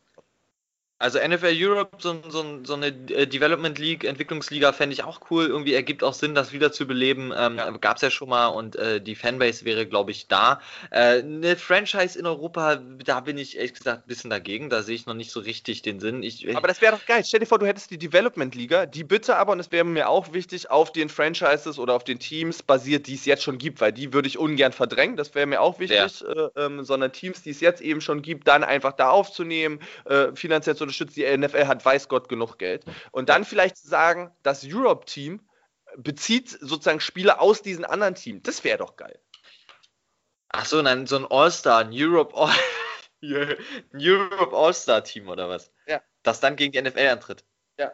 Also 1.01 1.19
NFL 1.19 1.55
Europe, 1.55 1.97
so, 1.99 2.21
so, 2.29 2.61
so 2.63 2.75
eine 2.75 2.89
äh, 2.89 3.27
Development 3.27 3.79
League, 3.79 4.05
Entwicklungsliga 4.05 4.75
fände 4.75 4.93
ich 4.93 5.03
auch 5.03 5.23
cool. 5.31 5.47
Irgendwie 5.47 5.73
ergibt 5.73 6.05
auch 6.05 6.13
Sinn, 6.13 6.35
das 6.35 6.53
wieder 6.53 6.73
zu 6.73 6.87
beleben. 6.87 7.33
Ähm, 7.35 7.57
Ja. 7.57 7.71
Gab 7.71 7.97
es 7.97 8.03
ja 8.03 8.11
schon 8.11 8.29
mal 8.29 8.49
und 8.49 8.77
äh, 8.77 9.01
die 9.01 9.15
Fanbase 9.15 9.65
wäre, 9.65 9.87
glaube 9.87 10.11
ich, 10.11 10.29
da. 10.29 10.61
Äh, 10.91 11.21
eine 11.21 11.57
Franchise 11.57 12.19
in 12.19 12.27
Europa, 12.27 12.77
da 13.03 13.21
bin 13.21 13.39
ich 13.39 13.57
ehrlich 13.57 13.73
gesagt 13.73 14.05
ein 14.05 14.09
bisschen 14.09 14.29
dagegen. 14.29 14.69
Da 14.69 14.83
sehe 14.83 14.95
ich 14.95 15.07
noch 15.07 15.15
nicht 15.15 15.31
so 15.31 15.41
richtig 15.41 15.81
den 15.81 16.01
Sinn. 16.01 16.23
Ich, 16.23 16.55
Aber 16.55 16.69
das 16.69 16.83
wäre 16.83 16.95
doch 16.95 17.07
geil. 17.07 17.23
Stell 17.25 17.41
dir 17.41 17.47
vor, 17.47 17.59
du 17.59 17.67
hättest 17.67 17.91
die 17.91 17.99
Development 17.99 18.55
Liga, 18.55 18.85
die 18.85 19.03
bitte 19.03 19.37
aber, 19.37 19.53
und 19.53 19.59
das 19.59 19.73
wäre 19.73 19.85
mir 19.85 20.07
auch 20.07 20.35
wichtig, 20.35 20.71
auf 20.71 20.93
den 20.93 21.09
Franchises 21.09 21.79
oder 21.79 21.95
auf 21.95 22.05
den 22.05 22.19
Teams 22.19 22.63
basiert, 22.63 23.07
die 23.07 23.15
es 23.15 23.25
jetzt 23.25 23.43
schon 23.43 23.57
gibt, 23.57 23.81
weil 23.81 23.93
die 23.93 24.13
würde 24.13 24.29
ich 24.29 24.37
ungern 24.37 24.73
verdrängen. 24.73 25.17
Das 25.17 25.35
wäre 25.35 25.47
mir 25.47 25.63
auch 25.63 25.79
wichtig, 25.79 26.23
äh, 26.27 26.49
ähm, 26.57 26.85
sondern 26.85 27.11
Teams, 27.11 27.43
die 27.43 27.51
es 27.51 27.61
jetzt 27.61 27.81
eben 27.81 28.03
schon 28.03 28.21
gibt, 28.21 28.47
dann 28.49 28.63
einfach 28.65 28.93
da 28.93 29.09
aufzunehmen, 29.09 29.81
äh, 30.05 30.29
finanziell 30.35 30.77
zu 30.77 30.90
unterstützen. 30.91 31.21
Die 31.21 31.37
NFL 31.37 31.67
hat 31.67 31.85
weiß 31.85 32.09
Gott 32.09 32.29
genug 32.29 32.59
Geld. 32.59 32.85
Und 33.13 33.29
dann 33.29 33.45
vielleicht 33.45 33.77
zu 33.77 33.89
sagen, 33.89 34.35
das 34.43 34.65
Europe-Team 34.65 35.41
bezieht 35.97 36.51
sozusagen 36.51 37.01
Spieler 37.01 37.41
aus 37.41 37.63
diesen 37.63 37.85
anderen 37.85 38.15
Teams. 38.15 38.43
Das 38.43 38.65
wäre 38.65 38.79
doch 38.79 38.97
geil. 38.97 39.19
Ach 40.49 40.65
so, 40.65 40.83
nein, 40.83 41.07
so 41.07 41.17
ein 41.17 41.27
All-Star, 41.27 41.81
ein 41.81 41.91
Europe 41.93 42.37
All 42.37 42.53
ein 43.23 43.57
Europe 43.95 44.57
All-Star 44.57 45.05
Team 45.05 45.29
oder 45.29 45.49
was? 45.49 45.71
Ja. 45.87 46.03
Das 46.23 46.41
dann 46.41 46.57
gegen 46.57 46.73
die 46.73 46.83
NFL 46.83 47.07
antritt. 47.07 47.45
Ja. 47.79 47.93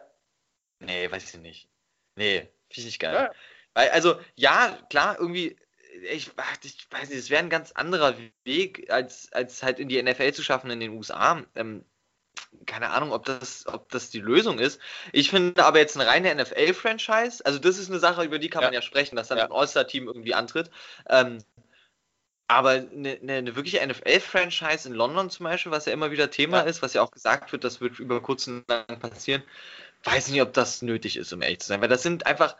Nee, 0.79 1.09
weiß 1.09 1.35
ich 1.35 1.39
nicht. 1.39 1.69
Nee, 2.15 2.39
finde 2.39 2.51
ich 2.69 2.85
nicht 2.85 2.99
geil. 2.99 3.13
Ja. 3.13 3.31
Weil, 3.73 3.89
also, 3.89 4.19
ja, 4.35 4.77
klar, 4.89 5.17
irgendwie, 5.19 5.55
ich, 6.09 6.31
ich 6.63 6.91
weiß 6.91 7.09
nicht, 7.09 7.19
es 7.19 7.29
wäre 7.29 7.43
ein 7.43 7.49
ganz 7.49 7.71
anderer 7.73 8.15
Weg, 8.43 8.89
als, 8.89 9.31
als 9.33 9.61
halt 9.61 9.79
in 9.79 9.87
die 9.87 10.01
NFL 10.01 10.33
zu 10.33 10.43
schaffen 10.43 10.71
in 10.71 10.79
den 10.79 10.93
USA. 10.93 11.43
Ähm, 11.55 11.85
keine 12.65 12.89
Ahnung, 12.89 13.11
ob 13.11 13.25
das, 13.25 13.65
ob 13.67 13.89
das 13.89 14.09
die 14.09 14.19
Lösung 14.19 14.59
ist. 14.59 14.79
Ich 15.13 15.29
finde 15.29 15.63
aber 15.63 15.79
jetzt 15.79 15.97
eine 15.97 16.07
reine 16.07 16.33
NFL-Franchise, 16.35 17.45
also 17.45 17.59
das 17.59 17.77
ist 17.77 17.89
eine 17.89 17.99
Sache, 17.99 18.23
über 18.23 18.39
die 18.39 18.49
kann 18.49 18.61
Ja. 18.61 18.67
man 18.67 18.73
ja 18.73 18.81
sprechen, 18.81 19.15
dass 19.15 19.27
dann 19.29 19.37
Ja. 19.37 19.45
ein 19.45 19.51
All-Star-Team 19.51 20.07
irgendwie 20.07 20.33
antritt. 20.33 20.69
Ähm, 21.09 21.39
aber 22.47 22.69
eine, 22.71 23.19
eine, 23.21 23.33
eine 23.33 23.55
wirkliche 23.55 23.85
NFL-Franchise 23.85 24.87
in 24.87 24.93
London 24.95 25.29
zum 25.29 25.43
Beispiel, 25.43 25.71
was 25.71 25.85
ja 25.85 25.93
immer 25.93 26.11
wieder 26.11 26.29
Thema 26.31 26.59
Ja. 26.59 26.63
ist, 26.63 26.81
was 26.81 26.93
ja 26.93 27.01
auch 27.01 27.11
gesagt 27.11 27.51
wird, 27.51 27.63
das 27.63 27.81
wird 27.81 27.99
über 27.99 28.21
kurz 28.21 28.47
und 28.47 28.63
lang 28.69 28.99
passieren, 28.99 29.43
weiß 30.03 30.29
nicht, 30.29 30.41
ob 30.41 30.53
das 30.53 30.81
nötig 30.81 31.17
ist, 31.17 31.33
um 31.33 31.41
ehrlich 31.41 31.59
zu 31.59 31.67
sein, 31.67 31.81
weil 31.81 31.89
das 31.89 32.03
sind 32.03 32.25
einfach, 32.25 32.55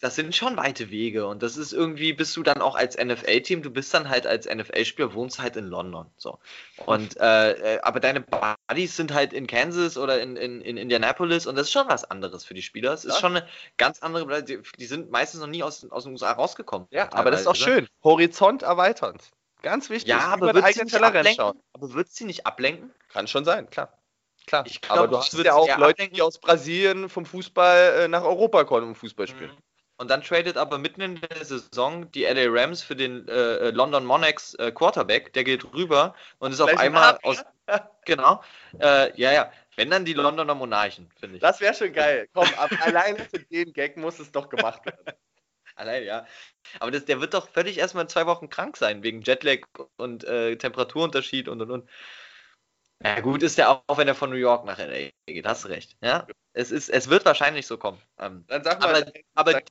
das 0.00 0.14
sind 0.14 0.34
schon 0.34 0.56
weite 0.56 0.90
Wege 0.90 1.26
und 1.26 1.42
das 1.42 1.56
ist 1.56 1.72
irgendwie, 1.72 2.12
bist 2.14 2.36
du 2.36 2.42
dann 2.42 2.60
auch 2.62 2.74
als 2.74 2.96
NFL-Team, 2.96 3.62
du 3.62 3.70
bist 3.70 3.92
dann 3.92 4.08
halt 4.08 4.26
als 4.26 4.46
NFL-Spieler, 4.46 5.12
wohnst 5.14 5.40
halt 5.40 5.56
in 5.56 5.66
London, 5.66 6.06
so. 6.16 6.38
Und, 6.86 7.18
äh, 7.20 7.76
äh, 7.76 7.80
aber 7.82 8.00
deine 8.00 8.22
Buddies 8.22 8.96
sind 8.96 9.12
halt 9.12 9.32
in 9.34 9.46
Kansas 9.46 9.98
oder 9.98 10.20
in, 10.22 10.36
in, 10.36 10.62
in 10.62 10.76
Indianapolis 10.78 11.46
und 11.46 11.54
das 11.56 11.66
ist 11.66 11.72
schon 11.72 11.88
was 11.88 12.04
anderes 12.10 12.44
für 12.44 12.54
die 12.54 12.62
Spieler. 12.62 12.92
Es 12.94 13.04
ist 13.04 13.14
Ja. 13.14 13.20
schon 13.20 13.36
eine 13.36 13.46
ganz 13.76 14.00
andere, 14.00 14.42
die, 14.42 14.60
die 14.78 14.86
sind 14.86 15.10
meistens 15.10 15.40
noch 15.40 15.46
nie 15.48 15.62
aus, 15.62 15.86
aus 15.90 16.04
den 16.04 16.12
USA 16.12 16.32
rausgekommen. 16.32 16.88
Ja, 16.90 17.12
aber 17.12 17.30
das 17.30 17.42
ist 17.42 17.46
auch 17.46 17.54
schön. 17.56 17.86
Horizont 18.02 18.62
erweiternd. 18.62 19.30
Ganz 19.62 19.90
wichtig. 19.90 20.08
Ja, 20.08 20.20
aber 20.28 20.50
über 20.50 20.52
den 20.54 20.64
wird 20.64 20.74
sie 20.74 20.80
eigenen 20.80 21.04
ablenken? 21.04 21.34
schauen. 21.36 21.60
Aber 21.74 21.92
wird 21.92 22.08
sie 22.10 22.24
nicht 22.24 22.46
ablenken? 22.46 22.90
Kann 23.12 23.28
schon 23.28 23.44
sein, 23.44 23.68
klar. 23.68 23.92
Klar. 24.46 24.64
Ich 24.66 24.80
glaub, 24.80 24.96
aber 24.98 25.08
du 25.08 25.18
hast 25.18 25.36
wird 25.36 25.46
ja 25.46 25.54
auch 25.54 25.68
Leute, 25.68 25.90
ablenken. 25.90 26.14
die 26.14 26.22
aus 26.22 26.38
Brasilien 26.38 27.10
vom 27.10 27.26
Fußball 27.26 28.00
äh, 28.04 28.08
nach 28.08 28.22
Europa 28.22 28.64
kommen 28.64 28.88
und 28.88 28.94
Fußball 28.94 29.28
spielen. 29.28 29.50
Und 30.00 30.08
dann 30.08 30.22
tradet 30.22 30.56
aber 30.56 30.78
mitten 30.78 31.02
in 31.02 31.20
der 31.20 31.44
Saison 31.44 32.10
die 32.12 32.24
LA 32.24 32.46
Rams 32.46 32.82
für 32.82 32.96
den 32.96 33.28
äh, 33.28 33.68
London 33.68 34.06
Monarchs 34.06 34.54
äh, 34.54 34.72
Quarterback, 34.72 35.34
der 35.34 35.44
geht 35.44 35.74
rüber 35.74 36.14
und 36.38 36.52
ist 36.52 36.60
auf 36.62 36.74
einmal 36.74 37.02
Arzt, 37.02 37.24
aus. 37.24 37.44
Genau. 38.06 38.42
Äh, 38.80 39.14
ja, 39.20 39.30
ja. 39.30 39.52
Wenn 39.76 39.90
dann 39.90 40.06
die 40.06 40.14
Londoner 40.14 40.54
Monarchen, 40.54 41.10
finde 41.20 41.36
ich. 41.36 41.42
Das 41.42 41.60
wäre 41.60 41.74
schon 41.74 41.92
geil. 41.92 42.30
Komm, 42.32 42.48
ab, 42.56 42.70
alleine 42.80 43.18
für 43.26 43.40
den 43.40 43.74
Gag 43.74 43.98
muss 43.98 44.18
es 44.18 44.32
doch 44.32 44.48
gemacht 44.48 44.86
werden. 44.86 45.04
Allein, 45.76 46.04
ja. 46.04 46.26
Aber 46.78 46.90
das, 46.90 47.04
der 47.04 47.20
wird 47.20 47.34
doch 47.34 47.50
völlig 47.50 47.76
erstmal 47.76 48.08
zwei 48.08 48.24
Wochen 48.24 48.48
krank 48.48 48.78
sein, 48.78 49.02
wegen 49.02 49.20
Jetlag 49.20 49.58
und 49.98 50.24
äh, 50.24 50.56
Temperaturunterschied 50.56 51.46
und 51.46 51.60
und 51.60 51.70
und. 51.70 51.90
Ja, 53.04 53.20
gut 53.20 53.42
ist 53.42 53.58
der 53.58 53.68
auch, 53.68 53.98
wenn 53.98 54.08
er 54.08 54.14
von 54.14 54.30
New 54.30 54.36
York 54.36 54.64
nach 54.64 54.78
LA 54.78 55.10
geht, 55.26 55.46
hast 55.46 55.68
recht. 55.68 55.94
Ja, 56.00 56.26
es, 56.52 56.70
ist, 56.70 56.88
es 56.88 57.08
wird 57.08 57.24
wahrscheinlich 57.24 57.66
so 57.66 57.78
kommen. 57.78 58.00
Ähm, 58.18 58.44
Dann 58.48 58.64
sag 58.64 58.80
mal, 58.80 59.12
aber 59.34 59.56
aber 59.56 59.62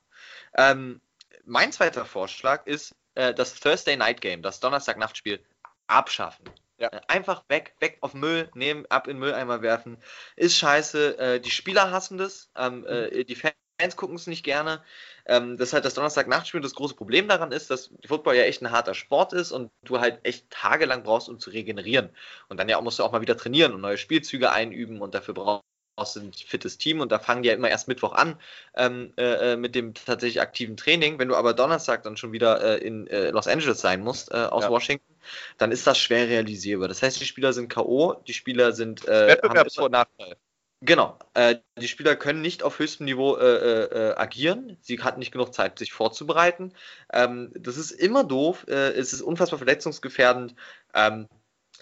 ähm, 0.56 1.00
mein 1.44 1.72
zweiter 1.72 2.04
Vorschlag 2.04 2.66
ist, 2.66 2.94
äh, 3.14 3.34
das 3.34 3.54
Thursday 3.54 3.96
Night 3.96 4.20
Game, 4.20 4.42
das 4.42 4.60
Donnerstag-Nachtspiel, 4.60 5.44
abschaffen. 5.86 6.48
Ja. 6.78 6.88
Äh, 6.88 7.00
Einfach 7.08 7.44
weg, 7.48 7.74
weg 7.80 7.98
auf 8.00 8.14
Müll, 8.14 8.50
nehmen, 8.54 8.86
ab 8.88 9.08
in 9.08 9.18
Mülleimer 9.18 9.62
werfen. 9.62 9.98
Ist 10.36 10.56
scheiße. 10.56 11.18
Äh, 11.18 11.40
die 11.40 11.50
Spieler 11.50 11.90
hassen 11.90 12.18
das. 12.18 12.50
Ähm, 12.56 12.86
äh, 12.86 13.24
die 13.24 13.34
Fans 13.36 13.96
gucken 13.96 14.16
es 14.16 14.26
nicht 14.26 14.44
gerne. 14.44 14.82
Ähm, 15.26 15.56
das 15.56 15.68
ist 15.68 15.72
halt 15.74 15.84
das 15.84 15.94
Donnerstag-Nachtspiel. 15.94 16.60
Das 16.60 16.74
große 16.74 16.94
Problem 16.94 17.28
daran 17.28 17.52
ist, 17.52 17.70
dass 17.70 17.90
Football 18.06 18.36
ja 18.36 18.44
echt 18.44 18.62
ein 18.62 18.70
harter 18.70 18.94
Sport 18.94 19.32
ist 19.32 19.52
und 19.52 19.70
du 19.84 20.00
halt 20.00 20.20
echt 20.22 20.48
tagelang 20.50 21.02
brauchst, 21.02 21.28
um 21.28 21.38
zu 21.38 21.50
regenerieren. 21.50 22.10
Und 22.48 22.58
dann 22.58 22.68
ja 22.68 22.78
auch 22.78 22.82
musst 22.82 22.98
du 22.98 23.04
auch 23.04 23.12
mal 23.12 23.20
wieder 23.20 23.36
trainieren 23.36 23.74
und 23.74 23.80
neue 23.80 23.98
Spielzüge 23.98 24.50
einüben 24.50 25.00
und 25.02 25.14
dafür 25.14 25.34
brauchst 25.34 25.69
brauchst 26.00 26.16
du 26.16 26.20
ein 26.20 26.32
fittes 26.32 26.78
Team 26.78 27.00
und 27.00 27.12
da 27.12 27.18
fangen 27.18 27.42
die 27.42 27.50
ja 27.50 27.54
immer 27.54 27.68
erst 27.68 27.86
Mittwoch 27.86 28.14
an 28.14 28.36
ähm, 28.74 29.12
äh, 29.18 29.52
äh, 29.52 29.56
mit 29.56 29.74
dem 29.74 29.92
tatsächlich 29.92 30.40
aktiven 30.40 30.78
Training. 30.78 31.18
Wenn 31.18 31.28
du 31.28 31.36
aber 31.36 31.52
Donnerstag 31.52 32.02
dann 32.04 32.16
schon 32.16 32.32
wieder 32.32 32.62
äh, 32.62 32.78
in 32.78 33.06
äh, 33.06 33.30
Los 33.30 33.46
Angeles 33.46 33.80
sein 33.82 34.00
musst, 34.00 34.32
äh, 34.32 34.36
aus 34.36 34.64
ja. 34.64 34.70
Washington, 34.70 35.14
dann 35.58 35.72
ist 35.72 35.86
das 35.86 35.98
schwer 35.98 36.26
realisierbar. 36.26 36.88
Das 36.88 37.02
heißt, 37.02 37.20
die 37.20 37.26
Spieler 37.26 37.52
sind 37.52 37.68
K.O., 37.68 38.14
die 38.26 38.32
Spieler 38.32 38.72
sind. 38.72 39.06
Äh, 39.06 39.28
Wettbewerbsvor- 39.28 39.90
Nachteil. 39.90 40.36
Genau. 40.82 41.18
Äh, 41.34 41.56
die 41.78 41.88
Spieler 41.88 42.16
können 42.16 42.40
nicht 42.40 42.62
auf 42.62 42.78
höchstem 42.78 43.04
Niveau 43.04 43.36
äh, 43.36 43.82
äh, 43.84 44.14
agieren. 44.16 44.78
Sie 44.80 44.98
hatten 45.02 45.18
nicht 45.18 45.32
genug 45.32 45.52
Zeit, 45.52 45.78
sich 45.78 45.92
vorzubereiten. 45.92 46.72
Ähm, 47.12 47.52
das 47.54 47.76
ist 47.76 47.90
immer 47.90 48.24
doof. 48.24 48.66
Es 48.66 49.12
ist 49.12 49.20
unfassbar 49.20 49.58
verletzungsgefährdend. 49.58 50.54
Ähm, 50.94 51.28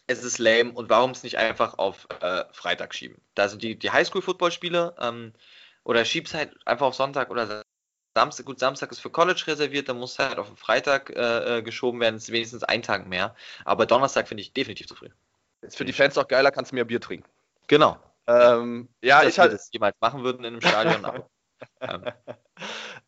es 0.08 0.24
ist 0.24 0.38
lame. 0.38 0.72
Und 0.72 0.90
warum 0.90 1.12
es 1.12 1.22
nicht 1.22 1.38
einfach 1.38 1.78
auf 1.78 2.08
äh, 2.20 2.44
Freitag 2.52 2.94
schieben? 2.94 3.20
Da 3.34 3.48
sind 3.48 3.62
die, 3.62 3.78
die 3.78 3.90
Highschool-Football-Spiele 3.90 4.96
ähm, 4.98 5.32
oder 5.84 6.04
schieb's 6.04 6.34
halt 6.34 6.56
einfach 6.66 6.86
auf 6.86 6.94
Sonntag 6.94 7.30
oder 7.30 7.62
Samstag. 8.16 8.46
Gut, 8.46 8.58
Samstag 8.58 8.90
ist 8.90 9.00
für 9.00 9.10
College 9.10 9.44
reserviert, 9.46 9.88
dann 9.88 9.98
muss 9.98 10.18
halt 10.18 10.38
auf 10.38 10.50
Freitag 10.58 11.10
äh, 11.10 11.62
geschoben 11.62 12.00
werden. 12.00 12.16
Es 12.16 12.24
ist 12.24 12.32
wenigstens 12.32 12.64
ein 12.64 12.82
Tag 12.82 13.06
mehr. 13.06 13.36
Aber 13.64 13.86
Donnerstag 13.86 14.26
finde 14.26 14.40
ich 14.40 14.52
definitiv 14.52 14.88
zu 14.88 14.96
früh. 14.96 15.10
Ist 15.60 15.76
für 15.76 15.84
die 15.84 15.92
Fans 15.92 16.18
auch 16.18 16.26
geiler, 16.26 16.50
kannst 16.50 16.72
du 16.72 16.74
mehr 16.74 16.84
Bier 16.84 17.00
trinken. 17.00 17.28
Genau. 17.68 17.98
Ähm, 18.26 18.88
ja, 19.02 19.22
ich 19.22 19.38
hatte 19.38 19.52
das 19.52 19.70
jemals 19.72 19.96
machen 20.00 20.24
würden 20.24 20.44
in 20.44 20.54
einem 20.54 20.60
Stadion. 20.60 21.04
aber, 21.04 21.28
ähm, 21.80 22.04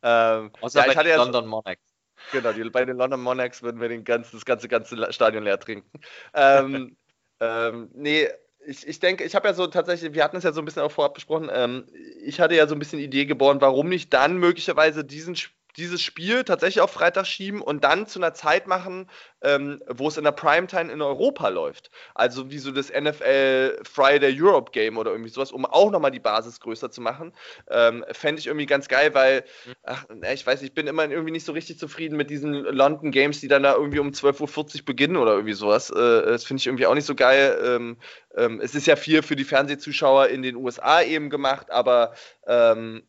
ähm, 0.02 0.52
Außer 0.60 0.80
ja, 0.80 0.90
ich 0.90 0.96
hatte 0.96 1.08
ja 1.08 1.16
London 1.16 1.46
Monarchs. 1.46 1.89
Genau, 2.32 2.52
die, 2.52 2.68
bei 2.70 2.84
den 2.84 2.96
London 2.96 3.20
Monarchs 3.20 3.62
würden 3.62 3.80
wir 3.80 3.88
den 3.88 4.04
ganzen, 4.04 4.36
das 4.36 4.44
ganze, 4.44 4.68
ganze 4.68 5.12
Stadion 5.12 5.44
leer 5.44 5.58
trinken. 5.58 5.90
ähm, 6.34 6.96
ähm, 7.40 7.90
nee, 7.94 8.28
ich, 8.66 8.86
ich 8.86 9.00
denke, 9.00 9.24
ich 9.24 9.34
habe 9.34 9.48
ja 9.48 9.54
so 9.54 9.66
tatsächlich, 9.66 10.14
wir 10.14 10.22
hatten 10.22 10.36
es 10.36 10.44
ja 10.44 10.52
so 10.52 10.60
ein 10.60 10.64
bisschen 10.64 10.82
auch 10.82 10.92
vorab 10.92 11.14
besprochen, 11.14 11.50
ähm, 11.52 11.86
ich 12.22 12.40
hatte 12.40 12.54
ja 12.54 12.66
so 12.66 12.74
ein 12.74 12.78
bisschen 12.78 13.00
Idee 13.00 13.24
geboren, 13.24 13.60
warum 13.60 13.88
nicht 13.88 14.12
dann 14.12 14.36
möglicherweise 14.36 15.04
diesen 15.04 15.34
dieses 15.76 16.02
Spiel 16.02 16.44
tatsächlich 16.44 16.80
auf 16.80 16.90
Freitag 16.90 17.26
schieben 17.26 17.62
und 17.62 17.84
dann 17.84 18.06
zu 18.06 18.18
einer 18.18 18.34
Zeit 18.34 18.66
machen, 18.66 19.08
ähm, 19.42 19.80
wo 19.88 20.08
es 20.08 20.16
in 20.16 20.24
der 20.24 20.32
Primetime 20.32 20.92
in 20.92 21.02
Europa 21.02 21.48
läuft. 21.48 21.90
Also 22.14 22.50
wie 22.50 22.58
so 22.58 22.70
das 22.70 22.90
NFL 22.90 23.80
Friday 23.82 24.34
Europe 24.40 24.72
Game 24.72 24.98
oder 24.98 25.10
irgendwie 25.12 25.30
sowas, 25.30 25.52
um 25.52 25.64
auch 25.64 25.90
nochmal 25.90 26.10
die 26.10 26.20
Basis 26.20 26.60
größer 26.60 26.90
zu 26.90 27.00
machen. 27.00 27.32
Ähm, 27.68 28.04
Fände 28.12 28.40
ich 28.40 28.46
irgendwie 28.46 28.66
ganz 28.66 28.88
geil, 28.88 29.14
weil, 29.14 29.44
ach, 29.82 30.04
ich 30.32 30.46
weiß, 30.46 30.62
ich 30.62 30.74
bin 30.74 30.86
immer 30.86 31.08
irgendwie 31.08 31.32
nicht 31.32 31.46
so 31.46 31.52
richtig 31.52 31.78
zufrieden 31.78 32.16
mit 32.16 32.30
diesen 32.30 32.52
London 32.52 33.10
Games, 33.10 33.40
die 33.40 33.48
dann 33.48 33.62
da 33.62 33.74
irgendwie 33.74 33.98
um 33.98 34.10
12.40 34.10 34.80
Uhr 34.80 34.84
beginnen 34.84 35.16
oder 35.16 35.32
irgendwie 35.32 35.54
sowas. 35.54 35.90
Äh, 35.90 35.94
das 35.94 36.44
finde 36.44 36.60
ich 36.60 36.66
irgendwie 36.66 36.86
auch 36.86 36.94
nicht 36.94 37.06
so 37.06 37.14
geil. 37.14 37.58
Ähm, 37.64 37.96
ähm, 38.36 38.60
es 38.60 38.74
ist 38.74 38.86
ja 38.86 38.96
viel 38.96 39.22
für 39.22 39.36
die 39.36 39.44
Fernsehzuschauer 39.44 40.28
in 40.28 40.42
den 40.42 40.56
USA 40.56 41.02
eben 41.02 41.30
gemacht, 41.30 41.70
aber 41.70 42.14
ähm, 42.46 43.02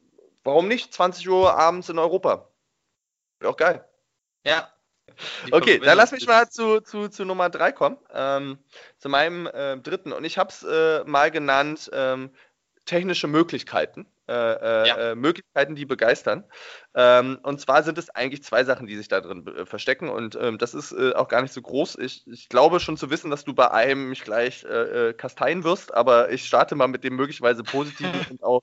warum 0.44 0.68
nicht 0.68 0.94
20 0.94 1.30
Uhr 1.30 1.58
abends 1.58 1.90
in 1.90 2.00
Europa? 2.00 2.51
Wäre 3.42 3.52
auch 3.52 3.58
geil. 3.58 3.84
Ja. 4.46 4.72
Die 5.46 5.54
okay, 5.54 5.80
dann 5.80 5.98
lass 5.98 6.12
mich 6.12 6.26
mal 6.26 6.50
zu, 6.50 6.80
zu, 6.80 7.10
zu 7.10 7.26
Nummer 7.26 7.50
3 7.50 7.72
kommen. 7.74 7.98
Ähm, 8.14 8.60
zu 8.98 9.10
meinem 9.10 9.48
äh, 9.48 9.78
dritten. 9.78 10.14
Und 10.14 10.24
ich 10.24 10.38
habe 10.38 10.50
es 10.50 10.64
äh, 10.64 11.04
mal 11.06 11.32
genannt, 11.32 11.90
ähm, 11.92 12.32
technische 12.86 13.28
Möglichkeiten. 13.28 14.06
Äh, 14.32 14.84
äh, 14.84 14.88
ja. 14.88 14.96
Äh, 14.96 15.16
Möglichkeiten, 15.16 15.76
die 15.76 15.86
begeistern. 15.86 16.46
Ähm, 16.96 17.40
und 17.44 17.60
zwar 17.60 17.84
sind 17.84 17.98
es 17.98 18.10
eigentlich 18.10 18.44
zwei 18.44 18.64
Sachen, 18.64 18.88
die 18.88 18.96
sich 18.96 19.10
da 19.10 19.20
drin 19.20 19.46
äh, 19.46 19.66
verstecken. 19.66 20.08
Und 20.08 20.38
ähm, 20.40 20.58
das 20.58 20.74
ist 20.74 20.94
äh, 20.94 21.12
auch 21.14 21.28
gar 21.28 21.42
nicht 21.42 21.54
so 21.54 21.62
groß. 21.62 21.98
Ich, 21.98 22.26
ich, 22.28 22.48
glaube 22.48 22.80
schon 22.80 22.96
zu 22.96 23.10
wissen, 23.10 23.30
dass 23.30 23.44
du 23.44 23.54
bei 23.54 23.72
einem 23.72 24.10
mich 24.10 24.24
gleich 24.24 24.66
kasteien 25.18 25.64
wirst, 25.64 25.94
aber 25.94 26.32
ich 26.32 26.46
starte 26.46 26.76
mal 26.76 26.88
mit 26.88 27.04
dem 27.04 27.16
möglicherweise 27.16 27.64
positiven 27.64 28.12
und 28.30 28.44
auch 28.44 28.62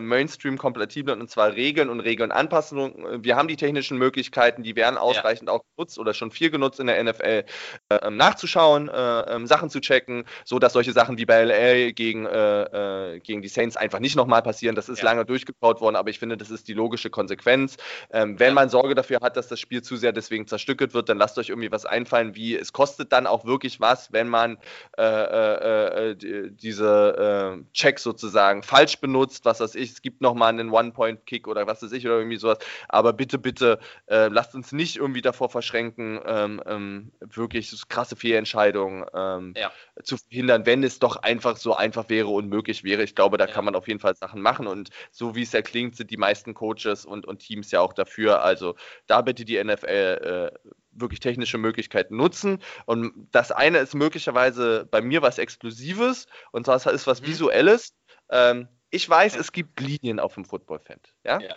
Mainstream-kompatiblen 0.00 1.20
und 1.20 1.30
zwar 1.30 1.52
Regeln 1.52 1.90
und 1.90 2.00
Regeln-Anpassungen. 2.00 3.22
Wir 3.22 3.36
haben 3.36 3.48
die 3.48 3.56
technischen 3.56 3.98
Möglichkeiten, 3.98 4.62
die 4.62 4.76
werden 4.76 4.96
ausreichend 4.96 5.48
ja. 5.48 5.54
auch 5.54 5.62
genutzt 5.76 5.98
oder 5.98 6.14
schon 6.14 6.30
viel 6.30 6.50
genutzt 6.50 6.80
in 6.80 6.86
der 6.86 7.02
NFL, 7.02 7.44
äh, 7.90 8.10
nachzuschauen, 8.10 8.88
äh, 8.88 9.46
Sachen 9.46 9.68
zu 9.68 9.80
checken, 9.80 10.24
so 10.44 10.58
dass 10.58 10.72
solche 10.72 10.92
Sachen 10.92 11.18
wie 11.18 11.26
bei 11.26 11.44
LA 11.44 11.92
gegen, 11.92 12.24
gegen 13.22 13.42
die 13.42 13.48
Saints 13.48 13.76
einfach 13.76 13.98
nicht 13.98 14.16
nochmal 14.16 14.42
passieren 14.42 14.75
das 14.76 14.88
ist 14.88 14.98
ja. 14.98 15.04
lange 15.04 15.24
durchgebaut 15.24 15.80
worden, 15.80 15.96
aber 15.96 16.10
ich 16.10 16.18
finde, 16.18 16.36
das 16.36 16.50
ist 16.50 16.68
die 16.68 16.74
logische 16.74 17.10
Konsequenz. 17.10 17.76
Ähm, 18.10 18.38
wenn 18.38 18.48
ja. 18.48 18.54
man 18.54 18.68
Sorge 18.68 18.94
dafür 18.94 19.18
hat, 19.22 19.36
dass 19.36 19.48
das 19.48 19.60
Spiel 19.60 19.82
zu 19.82 19.96
sehr 19.96 20.12
deswegen 20.12 20.46
zerstückelt 20.46 20.94
wird, 20.94 21.08
dann 21.08 21.18
lasst 21.18 21.38
euch 21.38 21.48
irgendwie 21.48 21.70
was 21.70 21.86
einfallen, 21.86 22.34
wie 22.34 22.56
es 22.56 22.72
kostet 22.72 23.12
dann 23.12 23.26
auch 23.26 23.44
wirklich 23.44 23.80
was, 23.80 24.12
wenn 24.12 24.28
man 24.28 24.58
äh, 24.96 25.02
äh, 25.02 26.10
äh 26.10 26.50
diese 26.50 27.56
äh, 27.58 27.72
Checks 27.72 28.02
sozusagen 28.02 28.62
falsch 28.62 29.00
benutzt, 29.00 29.44
was 29.44 29.60
weiß 29.60 29.74
ich, 29.74 29.90
es 29.90 30.02
gibt 30.02 30.20
nochmal 30.20 30.50
einen 30.50 30.70
One-Point-Kick 30.70 31.48
oder 31.48 31.66
was 31.66 31.82
weiß 31.82 31.92
ich 31.92 32.06
oder 32.06 32.18
irgendwie 32.18 32.36
sowas, 32.36 32.58
aber 32.88 33.12
bitte, 33.12 33.38
bitte 33.38 33.78
äh, 34.06 34.28
lasst 34.28 34.54
uns 34.54 34.72
nicht 34.72 34.96
irgendwie 34.96 35.22
davor 35.22 35.48
verschränken, 35.50 36.20
ähm, 36.26 36.62
ähm, 36.66 37.12
wirklich 37.20 37.74
krasse 37.88 38.16
Fehlentscheidungen 38.16 39.04
ähm, 39.14 39.54
ja. 39.56 39.70
zu 40.02 40.16
verhindern, 40.16 40.66
wenn 40.66 40.82
es 40.82 40.98
doch 40.98 41.16
einfach 41.16 41.56
so 41.56 41.74
einfach 41.74 42.08
wäre 42.08 42.28
und 42.28 42.48
möglich 42.48 42.84
wäre. 42.84 43.02
Ich 43.02 43.14
glaube, 43.14 43.38
da 43.38 43.46
kann 43.46 43.64
man 43.64 43.74
auf 43.74 43.88
jeden 43.88 44.00
Fall 44.00 44.14
Sachen 44.16 44.42
machen 44.42 44.65
machen. 44.66 44.78
Und 44.78 44.90
so 45.10 45.34
wie 45.34 45.42
es 45.42 45.52
ja 45.52 45.62
klingt, 45.62 45.96
sind 45.96 46.10
die 46.10 46.16
meisten 46.16 46.54
Coaches 46.54 47.04
und, 47.04 47.26
und 47.26 47.38
Teams 47.38 47.70
ja 47.70 47.80
auch 47.80 47.92
dafür. 47.92 48.42
Also 48.42 48.76
da 49.06 49.22
bitte 49.22 49.44
die 49.44 49.62
NFL 49.62 50.52
äh, 50.54 50.70
wirklich 50.90 51.20
technische 51.20 51.58
Möglichkeiten 51.58 52.16
nutzen. 52.16 52.62
Und 52.86 53.28
das 53.32 53.52
eine 53.52 53.78
ist 53.78 53.94
möglicherweise 53.94 54.86
bei 54.90 55.00
mir 55.00 55.22
was 55.22 55.38
Exklusives 55.38 56.26
und 56.52 56.68
das 56.68 56.86
ist 56.86 57.06
was 57.06 57.22
mhm. 57.22 57.26
Visuelles. 57.26 57.94
Ähm, 58.30 58.68
ich 58.90 59.08
weiß, 59.08 59.36
es 59.36 59.52
gibt 59.52 59.80
Linien 59.80 60.20
auf 60.20 60.34
dem 60.34 60.44
Footballfeld. 60.44 61.14
Ja? 61.24 61.40
ja. 61.40 61.54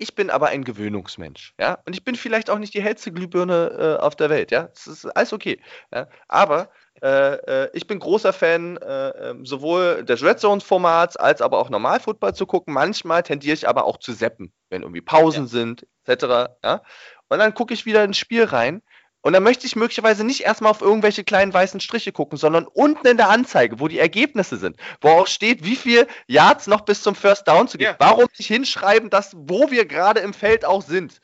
Ich 0.00 0.14
bin 0.14 0.30
aber 0.30 0.48
ein 0.48 0.62
Gewöhnungsmensch, 0.62 1.54
ja, 1.58 1.82
und 1.84 1.92
ich 1.92 2.04
bin 2.04 2.14
vielleicht 2.14 2.50
auch 2.50 2.58
nicht 2.58 2.72
die 2.72 2.82
hellste 2.82 3.10
Glühbirne 3.10 3.96
äh, 3.98 4.00
auf 4.00 4.14
der 4.14 4.30
Welt, 4.30 4.52
ja, 4.52 4.68
das 4.68 4.86
ist 4.86 5.06
alles 5.06 5.32
okay, 5.32 5.60
ja? 5.92 6.08
aber 6.28 6.70
äh, 7.02 7.64
äh, 7.64 7.70
ich 7.72 7.86
bin 7.86 7.98
großer 7.98 8.32
Fan 8.32 8.76
äh, 8.78 9.30
ähm, 9.30 9.46
sowohl 9.46 10.04
des 10.04 10.22
Red 10.22 10.40
Zone 10.40 10.60
Formats 10.60 11.16
als 11.16 11.42
aber 11.42 11.58
auch 11.58 11.70
Normal 11.70 12.00
Football 12.00 12.34
zu 12.34 12.46
gucken. 12.46 12.74
Manchmal 12.74 13.22
tendiere 13.22 13.54
ich 13.54 13.68
aber 13.68 13.84
auch 13.84 13.98
zu 13.98 14.12
seppen, 14.12 14.52
wenn 14.70 14.82
irgendwie 14.82 15.00
Pausen 15.00 15.44
ja. 15.44 15.48
sind, 15.48 15.86
etc. 16.06 16.24
Ja? 16.64 16.82
Und 17.28 17.38
dann 17.38 17.54
gucke 17.54 17.74
ich 17.74 17.86
wieder 17.86 18.04
ins 18.04 18.18
Spiel 18.18 18.44
rein. 18.44 18.82
Und 19.20 19.32
dann 19.32 19.42
möchte 19.42 19.66
ich 19.66 19.74
möglicherweise 19.74 20.24
nicht 20.24 20.42
erstmal 20.42 20.70
auf 20.70 20.80
irgendwelche 20.80 21.24
kleinen 21.24 21.52
weißen 21.52 21.80
Striche 21.80 22.12
gucken, 22.12 22.38
sondern 22.38 22.66
unten 22.66 23.06
in 23.06 23.16
der 23.16 23.28
Anzeige, 23.28 23.80
wo 23.80 23.88
die 23.88 23.98
Ergebnisse 23.98 24.56
sind, 24.56 24.76
wo 25.00 25.08
auch 25.08 25.26
steht, 25.26 25.64
wie 25.64 25.74
viel 25.74 26.06
Yards 26.28 26.68
noch 26.68 26.82
bis 26.82 27.02
zum 27.02 27.16
First 27.16 27.48
Down 27.48 27.66
zu 27.66 27.78
gehen. 27.78 27.88
Ja. 27.88 27.96
Warum 27.98 28.26
nicht 28.38 28.46
hinschreiben, 28.46 29.10
dass, 29.10 29.34
wo 29.36 29.70
wir 29.70 29.86
gerade 29.86 30.20
im 30.20 30.32
Feld 30.32 30.64
auch 30.64 30.82
sind? 30.82 31.20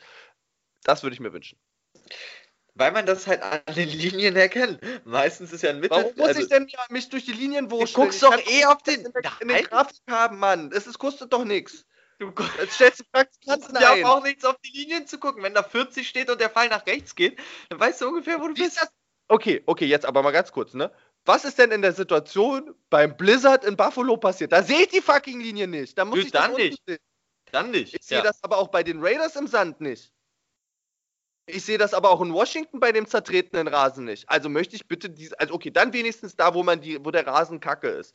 Das 0.82 1.02
würde 1.02 1.14
ich 1.14 1.20
mir 1.20 1.32
wünschen. 1.32 1.56
Weil 2.76 2.90
man 2.90 3.06
das 3.06 3.26
halt 3.26 3.40
an 3.42 3.60
den 3.74 3.88
Linien 3.88 4.34
erkennt. 4.34 4.80
Meistens 5.04 5.52
ist 5.52 5.62
ja 5.62 5.70
ein 5.70 5.78
Mitte. 5.78 5.94
Warum 5.94 6.12
muss 6.16 6.28
also, 6.28 6.40
ich 6.40 6.48
denn 6.48 6.68
mich 6.90 7.08
durch 7.08 7.24
die 7.24 7.32
Linien 7.32 7.70
wurschteln? 7.70 7.94
Du 7.94 8.00
guckst 8.00 8.22
doch 8.22 8.36
eh 8.50 8.64
auf 8.64 8.82
den, 8.82 9.02
in, 9.06 9.12
der, 9.12 9.32
in 9.40 9.48
den 9.48 9.64
Grafik 9.64 10.02
haben, 10.10 10.38
Mann. 10.38 10.72
Es 10.74 10.86
ist, 10.88 10.98
kostet 10.98 11.32
doch 11.32 11.44
nichts. 11.44 11.86
Du 12.18 12.32
Jetzt 12.60 12.74
stellst 12.74 13.00
du 13.00 13.04
praktisch 13.12 13.38
Katzen 13.46 13.76
ja 13.80 13.92
ein. 13.92 14.04
auch 14.04 14.22
nichts 14.22 14.44
auf 14.44 14.56
die 14.64 14.76
Linien 14.76 15.06
zu 15.06 15.18
gucken. 15.18 15.42
Wenn 15.42 15.54
da 15.54 15.62
40 15.62 16.08
steht 16.08 16.30
und 16.30 16.40
der 16.40 16.50
Fall 16.50 16.68
nach 16.68 16.86
rechts 16.86 17.14
geht, 17.14 17.38
dann 17.68 17.78
weißt 17.78 18.00
du 18.00 18.08
ungefähr, 18.08 18.40
wo 18.40 18.48
du 18.48 18.54
bist. 18.54 18.80
Das? 18.80 18.88
Okay, 19.28 19.62
okay, 19.66 19.86
jetzt 19.86 20.04
aber 20.04 20.22
mal 20.22 20.32
ganz 20.32 20.52
kurz, 20.52 20.74
ne? 20.74 20.92
Was 21.24 21.44
ist 21.44 21.58
denn 21.58 21.70
in 21.70 21.80
der 21.80 21.92
Situation 21.92 22.74
beim 22.90 23.16
Blizzard 23.16 23.64
in 23.64 23.76
Buffalo 23.76 24.16
passiert? 24.16 24.52
Da 24.52 24.62
sehe 24.62 24.82
ich 24.82 24.88
die 24.88 25.00
fucking 25.00 25.40
Linie 25.40 25.66
nicht. 25.66 25.96
Da 25.96 26.04
muss 26.04 26.18
du, 26.18 26.26
ich 26.26 26.32
dann 26.32 26.54
nicht. 26.54 26.78
Sehen. 26.86 26.98
Dann 27.50 27.70
nicht. 27.70 27.94
Ich 27.94 28.04
sehe 28.04 28.18
ja. 28.18 28.24
das 28.24 28.42
aber 28.42 28.58
auch 28.58 28.68
bei 28.68 28.82
den 28.82 29.02
Raiders 29.02 29.36
im 29.36 29.46
Sand 29.46 29.80
nicht. 29.80 30.12
Ich 31.46 31.64
sehe 31.64 31.78
das 31.78 31.92
aber 31.92 32.10
auch 32.10 32.22
in 32.22 32.32
Washington 32.32 32.80
bei 32.80 32.92
dem 32.92 33.06
zertretenen 33.06 33.68
Rasen 33.68 34.06
nicht. 34.06 34.28
Also 34.28 34.48
möchte 34.48 34.76
ich 34.76 34.88
bitte 34.88 35.10
diese, 35.10 35.38
also 35.38 35.54
okay, 35.54 35.70
dann 35.70 35.92
wenigstens 35.92 36.36
da, 36.36 36.54
wo 36.54 36.62
man 36.62 36.80
die, 36.80 37.04
wo 37.04 37.10
der 37.10 37.26
Rasen 37.26 37.60
kacke 37.60 37.88
ist. 37.88 38.14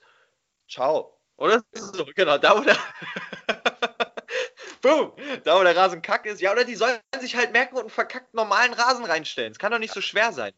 Ciao. 0.67 1.15
Oder? 1.37 1.63
So, 1.73 2.05
genau, 2.15 2.37
da 2.37 2.57
wo 2.57 2.61
der. 2.61 2.77
Boom! 4.81 5.13
Da 5.43 5.59
wo 5.59 5.63
der 5.63 5.75
Rasen 5.75 6.01
kacke 6.01 6.29
ist. 6.29 6.41
Ja, 6.41 6.51
oder 6.51 6.63
die 6.63 6.75
sollen 6.75 6.99
sich 7.19 7.35
halt 7.35 7.51
merken 7.51 7.75
und 7.75 7.81
einen 7.81 7.89
verkackt 7.89 8.33
normalen 8.33 8.73
Rasen 8.73 9.05
reinstellen. 9.05 9.51
Es 9.51 9.59
kann 9.59 9.71
doch 9.71 9.79
nicht 9.79 9.93
so 9.93 10.01
schwer 10.01 10.33
sein. 10.33 10.53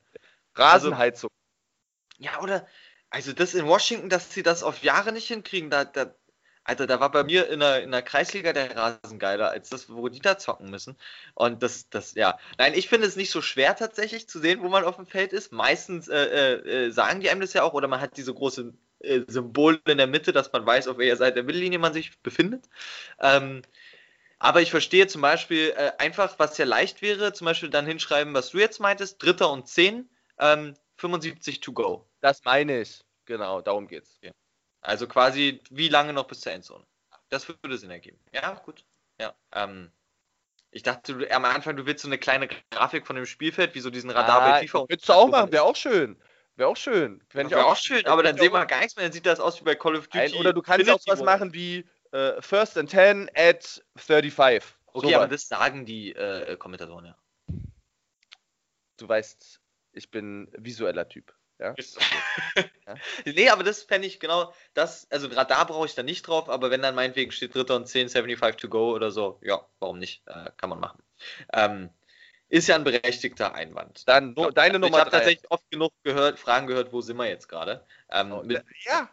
Rasenheizung. 0.55 1.29
Also, 1.29 2.31
ja, 2.31 2.41
oder. 2.41 2.67
Also 3.13 3.33
das 3.33 3.53
in 3.53 3.67
Washington, 3.67 4.07
dass 4.07 4.33
sie 4.33 4.41
das 4.41 4.63
auf 4.63 4.83
Jahre 4.83 5.11
nicht 5.11 5.27
hinkriegen, 5.27 5.69
da, 5.69 5.83
da, 5.83 6.15
Alter, 6.63 6.85
da 6.85 6.99
war 6.99 7.11
bei 7.11 7.23
mir 7.23 7.49
in 7.49 7.59
der, 7.59 7.83
in 7.83 7.91
der 7.91 8.03
Kreisliga 8.03 8.53
der 8.53 8.75
Rasen 8.75 9.17
geiler 9.17 9.49
als 9.49 9.69
das, 9.69 9.89
wo 9.89 10.09
die 10.09 10.19
da 10.19 10.37
zocken 10.37 10.69
müssen. 10.69 10.95
Und 11.33 11.63
das, 11.63 11.89
das, 11.89 12.13
ja. 12.13 12.37
Nein, 12.57 12.73
ich 12.75 12.87
finde 12.87 13.07
es 13.07 13.15
nicht 13.15 13.31
so 13.31 13.41
schwer 13.41 13.75
tatsächlich 13.75 14.29
zu 14.29 14.39
sehen, 14.39 14.61
wo 14.61 14.69
man 14.69 14.83
auf 14.83 14.95
dem 14.95 15.07
Feld 15.07 15.33
ist. 15.33 15.51
Meistens 15.51 16.07
äh, 16.07 16.17
äh, 16.17 16.87
äh 16.87 16.91
sagen 16.91 17.19
die 17.19 17.29
einem 17.29 17.41
das 17.41 17.53
ja 17.53 17.63
auch, 17.63 17.73
oder 17.73 17.87
man 17.87 17.99
hat 17.99 18.15
diese 18.17 18.33
große 18.33 18.73
äh, 18.99 19.21
Symbol 19.27 19.81
in 19.87 19.97
der 19.97 20.07
Mitte, 20.07 20.31
dass 20.33 20.51
man 20.53 20.65
weiß, 20.65 20.87
auf 20.87 20.97
welcher 20.97 21.17
Seite 21.17 21.35
der 21.35 21.43
Mittellinie 21.43 21.79
man 21.79 21.93
sich 21.93 22.19
befindet. 22.21 22.65
Ähm, 23.19 23.63
aber 24.39 24.61
ich 24.61 24.71
verstehe 24.71 25.07
zum 25.07 25.21
Beispiel 25.21 25.73
äh, 25.75 25.91
einfach, 25.99 26.39
was 26.39 26.57
ja 26.57 26.65
leicht 26.65 27.01
wäre, 27.01 27.33
zum 27.33 27.45
Beispiel 27.45 27.69
dann 27.69 27.85
hinschreiben, 27.85 28.33
was 28.33 28.49
du 28.49 28.59
jetzt 28.59 28.79
meintest, 28.79 29.21
Dritter 29.21 29.51
und 29.51 29.67
Zehn, 29.67 30.09
ähm, 30.39 30.75
75 30.97 31.59
to 31.59 31.73
go. 31.73 32.07
Das 32.21 32.43
meine 32.43 32.81
ich. 32.81 33.01
Genau, 33.25 33.61
darum 33.61 33.87
geht's. 33.87 34.17
Ja. 34.21 34.31
Also 34.81 35.07
quasi, 35.07 35.61
wie 35.69 35.89
lange 35.89 36.13
noch 36.13 36.27
bis 36.27 36.41
zur 36.41 36.51
Endzone? 36.51 36.85
Das 37.29 37.47
würde 37.47 37.77
Sinn 37.77 37.91
ergeben. 37.91 38.19
Ja, 38.33 38.55
gut. 38.65 38.83
Ja. 39.19 39.33
Ähm, 39.53 39.91
ich 40.71 40.83
dachte 40.83 41.13
du, 41.13 41.31
am 41.31 41.45
Anfang, 41.45 41.75
du 41.75 41.85
willst 41.85 42.01
so 42.01 42.07
eine 42.07 42.17
kleine 42.17 42.49
Grafik 42.71 43.05
von 43.05 43.15
dem 43.15 43.25
Spielfeld, 43.25 43.75
wie 43.75 43.79
so 43.79 43.89
diesen 43.89 44.09
Radar 44.09 44.41
ah, 44.41 44.49
bei 44.51 44.61
FIFA. 44.61 44.85
Würdest 44.89 45.07
du 45.07 45.13
auch 45.13 45.27
machen, 45.27 45.51
wäre 45.51 45.63
auch 45.63 45.75
schön. 45.75 46.17
Wäre 46.55 46.69
auch 46.69 46.77
schön. 46.77 47.23
Wäre 47.31 47.65
auch, 47.65 47.71
auch 47.71 47.75
schön, 47.75 48.05
aber 48.05 48.23
dann 48.23 48.37
sehen 48.37 48.51
wir 48.51 48.65
gar 48.65 48.79
nichts 48.79 48.95
mehr, 48.95 49.05
dann 49.05 49.13
sieht 49.13 49.25
das 49.25 49.39
aus 49.39 49.59
wie 49.59 49.63
bei 49.63 49.75
Call 49.75 49.95
of 49.95 50.07
Duty. 50.07 50.19
Ein, 50.19 50.33
oder 50.33 50.53
du 50.53 50.61
kannst 50.61 50.89
auch 50.89 50.99
was 51.05 51.21
machen 51.21 51.53
wie 51.53 51.85
uh, 52.13 52.41
First 52.41 52.77
and 52.77 52.89
10 52.89 53.29
at 53.35 53.83
35. 53.95 54.63
Okay, 54.87 55.07
so 55.07 55.15
aber 55.15 55.23
was. 55.25 55.29
das 55.29 55.47
sagen 55.47 55.85
die 55.85 56.13
äh, 56.13 56.57
Kommentatoren, 56.57 57.05
ja. 57.05 57.17
Du 58.97 59.07
weißt, 59.07 59.61
ich 59.93 60.11
bin 60.11 60.49
visueller 60.57 61.07
Typ. 61.07 61.33
Ja? 61.61 61.75
ja? 62.87 62.95
Nee, 63.25 63.49
aber 63.49 63.63
das 63.63 63.83
fände 63.83 64.07
ich 64.07 64.19
genau, 64.19 64.53
das, 64.73 65.07
also 65.11 65.27
Radar 65.27 65.65
brauche 65.67 65.85
ich 65.85 65.95
da 65.95 66.03
nicht 66.03 66.23
drauf, 66.23 66.49
aber 66.49 66.71
wenn 66.71 66.81
dann 66.81 66.95
meinetwegen 66.95 67.31
steht 67.31 67.55
Dritter 67.55 67.75
und 67.75 67.87
10, 67.87 68.09
75 68.09 68.59
to 68.59 68.67
go 68.67 68.93
oder 68.93 69.11
so, 69.11 69.39
ja, 69.41 69.65
warum 69.79 69.99
nicht? 69.99 70.27
Äh, 70.27 70.49
kann 70.57 70.69
man 70.69 70.79
machen. 70.79 71.01
Ähm, 71.53 71.89
ist 72.49 72.67
ja 72.67 72.75
ein 72.75 72.83
berechtigter 72.83 73.53
Einwand. 73.53 74.07
Dann 74.09 74.33
no, 74.33 74.51
deine 74.51 74.77
Nummer 74.77 74.97
Ich 74.97 75.01
habe 75.01 75.11
tatsächlich 75.11 75.49
oft 75.49 75.69
genug 75.71 75.93
gehört, 76.03 76.37
Fragen 76.37 76.67
gehört, 76.67 76.91
wo 76.91 76.99
sind 76.99 77.15
wir 77.15 77.29
jetzt 77.29 77.47
gerade? 77.47 77.85
Ähm, 78.09 78.33
oh, 78.33 78.43
ja. 78.43 79.09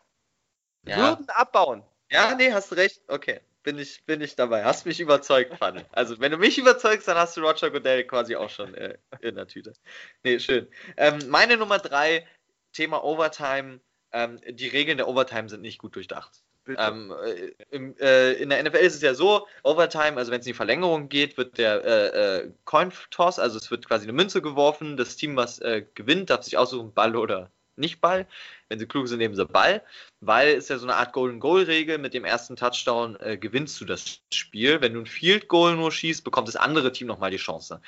ja. 0.84 0.96
Würden 0.96 1.28
abbauen. 1.28 1.84
Ja, 2.11 2.34
nee, 2.34 2.53
hast 2.53 2.74
recht. 2.74 3.03
Okay, 3.07 3.40
bin 3.62 3.78
ich, 3.78 4.05
bin 4.07 4.20
ich 4.22 4.34
dabei. 4.34 4.64
Hast 4.64 4.86
mich 4.86 4.99
überzeugt, 4.99 5.55
Fanny. 5.57 5.84
Also, 5.92 6.18
wenn 6.20 6.32
du 6.32 6.38
mich 6.38 6.57
überzeugst, 6.59 7.07
dann 7.07 7.18
hast 7.18 7.36
du 7.36 7.42
Roger 7.42 7.70
Goodell 7.70 8.05
quasi 8.05 8.34
auch 8.34 8.49
schon 8.49 8.74
äh, 8.74 8.96
in 9.20 9.34
der 9.34 9.46
Tüte. 9.46 9.74
Nee, 10.22 10.38
schön. 10.38 10.68
Ähm, 10.96 11.18
meine 11.28 11.57
Nummer 11.59 11.78
drei, 11.78 12.26
Thema 12.72 13.04
Overtime. 13.04 13.80
Ähm, 14.12 14.40
die 14.48 14.68
Regeln 14.68 14.96
der 14.98 15.08
Overtime 15.08 15.48
sind 15.48 15.62
nicht 15.62 15.78
gut 15.78 15.94
durchdacht. 15.94 16.42
Ähm, 16.76 17.14
äh, 17.24 17.52
im, 17.70 17.96
äh, 17.98 18.32
in 18.32 18.50
der 18.50 18.62
NFL 18.62 18.76
ist 18.76 18.96
es 18.96 19.02
ja 19.02 19.14
so, 19.14 19.46
Overtime, 19.62 20.16
also 20.16 20.30
wenn 20.30 20.40
es 20.40 20.46
in 20.46 20.50
die 20.50 20.56
Verlängerung 20.56 21.08
geht, 21.08 21.38
wird 21.38 21.56
der 21.56 21.84
äh, 21.84 22.38
äh, 22.38 22.50
Coin 22.64 22.92
Toss, 23.10 23.38
also 23.38 23.56
es 23.56 23.70
wird 23.70 23.86
quasi 23.86 24.04
eine 24.04 24.12
Münze 24.12 24.42
geworfen, 24.42 24.96
das 24.96 25.16
Team, 25.16 25.36
was 25.36 25.60
äh, 25.60 25.84
gewinnt, 25.94 26.30
darf 26.30 26.42
sich 26.42 26.58
aussuchen, 26.58 26.92
Ball 26.92 27.16
oder 27.16 27.50
nicht 27.76 28.00
Ball. 28.00 28.26
Wenn 28.68 28.78
sie 28.78 28.86
klug 28.86 29.08
sind, 29.08 29.18
nehmen 29.18 29.34
sie 29.34 29.46
Ball, 29.46 29.82
weil 30.20 30.48
es 30.48 30.68
ja 30.68 30.78
so 30.78 30.86
eine 30.86 30.96
Art 30.96 31.12
Golden 31.12 31.40
Goal 31.40 31.62
Regel 31.62 31.98
mit 31.98 32.12
dem 32.14 32.24
ersten 32.24 32.56
Touchdown 32.56 33.16
äh, 33.20 33.36
gewinnst 33.38 33.80
du 33.80 33.84
das 33.84 34.20
Spiel. 34.32 34.80
Wenn 34.80 34.94
du 34.94 35.00
ein 35.00 35.06
Field 35.06 35.48
Goal 35.48 35.76
nur 35.76 35.90
schießt, 35.90 36.24
bekommt 36.24 36.48
das 36.48 36.56
andere 36.56 36.92
Team 36.92 37.06
nochmal 37.06 37.30
die 37.30 37.36
Chance. 37.36 37.80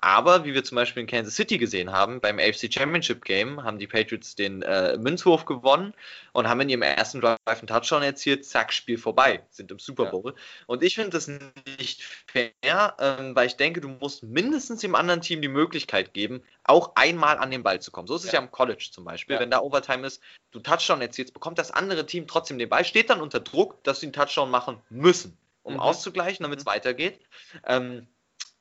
Aber 0.00 0.44
wie 0.44 0.54
wir 0.54 0.62
zum 0.62 0.76
Beispiel 0.76 1.00
in 1.00 1.08
Kansas 1.08 1.34
City 1.34 1.58
gesehen 1.58 1.90
haben, 1.90 2.20
beim 2.20 2.38
AFC 2.38 2.72
Championship 2.72 3.24
Game 3.24 3.64
haben 3.64 3.80
die 3.80 3.88
Patriots 3.88 4.36
den 4.36 4.62
äh, 4.62 4.96
Münzwurf 4.96 5.44
gewonnen 5.44 5.92
und 6.32 6.48
haben 6.48 6.60
in 6.60 6.68
ihrem 6.68 6.82
ersten 6.82 7.20
Drive 7.20 7.38
einen 7.46 7.66
Touchdown 7.66 8.02
erzielt, 8.04 8.44
zack, 8.44 8.72
Spiel 8.72 8.96
vorbei, 8.96 9.42
sind 9.50 9.72
im 9.72 9.80
Super 9.80 10.06
Bowl. 10.06 10.34
Ja. 10.36 10.42
Und 10.66 10.84
ich 10.84 10.94
finde 10.94 11.10
das 11.10 11.26
nicht 11.26 12.04
fair, 12.26 12.94
ähm, 13.00 13.34
weil 13.34 13.48
ich 13.48 13.56
denke, 13.56 13.80
du 13.80 13.88
musst 13.88 14.22
mindestens 14.22 14.82
dem 14.82 14.94
anderen 14.94 15.20
Team 15.20 15.42
die 15.42 15.48
Möglichkeit 15.48 16.14
geben, 16.14 16.42
auch 16.62 16.92
einmal 16.94 17.38
an 17.38 17.50
den 17.50 17.64
Ball 17.64 17.80
zu 17.80 17.90
kommen. 17.90 18.06
So 18.06 18.14
ist 18.14 18.24
es 18.24 18.32
ja, 18.32 18.38
ja 18.38 18.44
im 18.44 18.52
College 18.52 18.90
zum 18.92 19.04
Beispiel. 19.04 19.34
Ja. 19.34 19.40
Wenn 19.40 19.50
da 19.50 19.60
Overtime 19.60 20.06
ist, 20.06 20.22
du 20.50 20.60
Touchdown 20.60 21.00
erzielst, 21.00 21.34
bekommt 21.34 21.58
das 21.58 21.70
andere 21.70 22.06
Team 22.06 22.26
trotzdem 22.26 22.58
den 22.58 22.68
Ball, 22.68 22.84
steht 22.84 23.10
dann 23.10 23.20
unter 23.20 23.40
Druck, 23.40 23.82
dass 23.84 24.00
sie 24.00 24.06
einen 24.06 24.12
Touchdown 24.12 24.50
machen 24.50 24.80
müssen, 24.90 25.36
um 25.62 25.74
mhm. 25.74 25.80
auszugleichen, 25.80 26.42
damit 26.42 26.60
es 26.60 26.64
mhm. 26.64 26.70
weitergeht. 26.70 27.20
Ähm, 27.66 28.06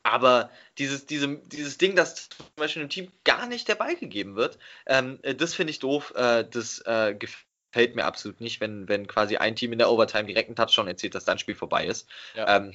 aber 0.03 0.49
dieses, 0.77 1.05
diese, 1.05 1.37
dieses 1.37 1.77
Ding, 1.77 1.95
dass 1.95 2.29
zum 2.29 2.45
Beispiel 2.55 2.81
einem 2.81 2.89
Team 2.89 3.11
gar 3.25 3.45
nicht 3.45 3.67
der 3.67 3.75
Ball 3.75 3.95
gegeben 3.95 4.35
wird, 4.35 4.57
ähm, 4.85 5.19
äh, 5.21 5.35
das 5.35 5.53
finde 5.53 5.71
ich 5.71 5.79
doof. 5.79 6.13
Äh, 6.15 6.45
das 6.49 6.79
äh, 6.85 7.13
gefällt 7.13 7.95
mir 7.95 8.05
absolut 8.05 8.39
nicht, 8.39 8.61
wenn, 8.61 8.87
wenn 8.87 9.07
quasi 9.07 9.35
ein 9.35 9.55
Team 9.57 9.73
in 9.73 9.79
der 9.79 9.91
Overtime 9.91 10.25
direkt 10.25 10.47
einen 10.47 10.55
Touchdown 10.55 10.87
erzählt, 10.87 11.13
dass 11.13 11.25
dann 11.25 11.39
Spiel 11.39 11.55
vorbei 11.55 11.85
ist. 11.85 12.07
Ja. 12.35 12.57
Ähm, 12.57 12.73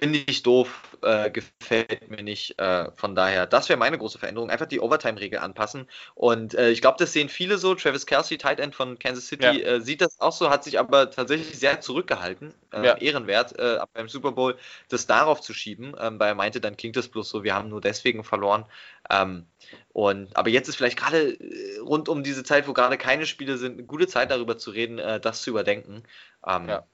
Finde 0.00 0.24
ich 0.26 0.42
doof, 0.42 0.98
äh, 1.02 1.30
gefällt 1.30 2.10
mir 2.10 2.24
nicht. 2.24 2.58
Äh, 2.58 2.90
von 2.96 3.14
daher, 3.14 3.46
das 3.46 3.68
wäre 3.68 3.78
meine 3.78 3.96
große 3.96 4.18
Veränderung. 4.18 4.50
Einfach 4.50 4.66
die 4.66 4.80
Overtime-Regel 4.80 5.38
anpassen. 5.38 5.88
Und 6.16 6.54
äh, 6.54 6.70
ich 6.70 6.80
glaube, 6.80 6.96
das 6.98 7.12
sehen 7.12 7.28
viele 7.28 7.58
so. 7.58 7.76
Travis 7.76 8.04
Kelsey, 8.04 8.36
Tight 8.36 8.58
End 8.58 8.74
von 8.74 8.98
Kansas 8.98 9.28
City, 9.28 9.44
ja. 9.44 9.52
Äh, 9.52 9.80
sieht 9.80 10.00
das 10.00 10.20
auch 10.20 10.32
so, 10.32 10.50
hat 10.50 10.64
sich 10.64 10.80
aber 10.80 11.12
tatsächlich 11.12 11.56
sehr 11.56 11.80
zurückgehalten. 11.80 12.52
Äh, 12.72 12.84
ja. 12.84 12.96
Ehrenwert, 12.96 13.56
äh, 13.56 13.78
beim 13.92 14.08
Super 14.08 14.32
Bowl 14.32 14.58
das 14.88 15.06
darauf 15.06 15.40
zu 15.40 15.54
schieben, 15.54 15.94
ähm, 16.00 16.18
weil 16.18 16.30
er 16.30 16.34
meinte, 16.34 16.60
dann 16.60 16.76
klingt 16.76 16.96
das 16.96 17.06
bloß 17.06 17.28
so, 17.28 17.44
wir 17.44 17.54
haben 17.54 17.68
nur 17.68 17.80
deswegen 17.80 18.24
verloren. 18.24 18.64
Ähm, 19.08 19.46
und, 19.92 20.36
aber 20.36 20.48
jetzt 20.48 20.68
ist 20.68 20.74
vielleicht 20.74 20.98
gerade 20.98 21.38
rund 21.82 22.08
um 22.08 22.24
diese 22.24 22.42
Zeit, 22.42 22.66
wo 22.66 22.72
gerade 22.72 22.98
keine 22.98 23.26
Spiele 23.26 23.58
sind, 23.58 23.74
eine 23.74 23.84
gute 23.84 24.08
Zeit 24.08 24.32
darüber 24.32 24.58
zu 24.58 24.70
reden, 24.70 24.96
das 25.20 25.42
zu 25.42 25.50
überdenken. 25.50 26.02
Ähm, 26.46 26.68
ja. 26.68 26.84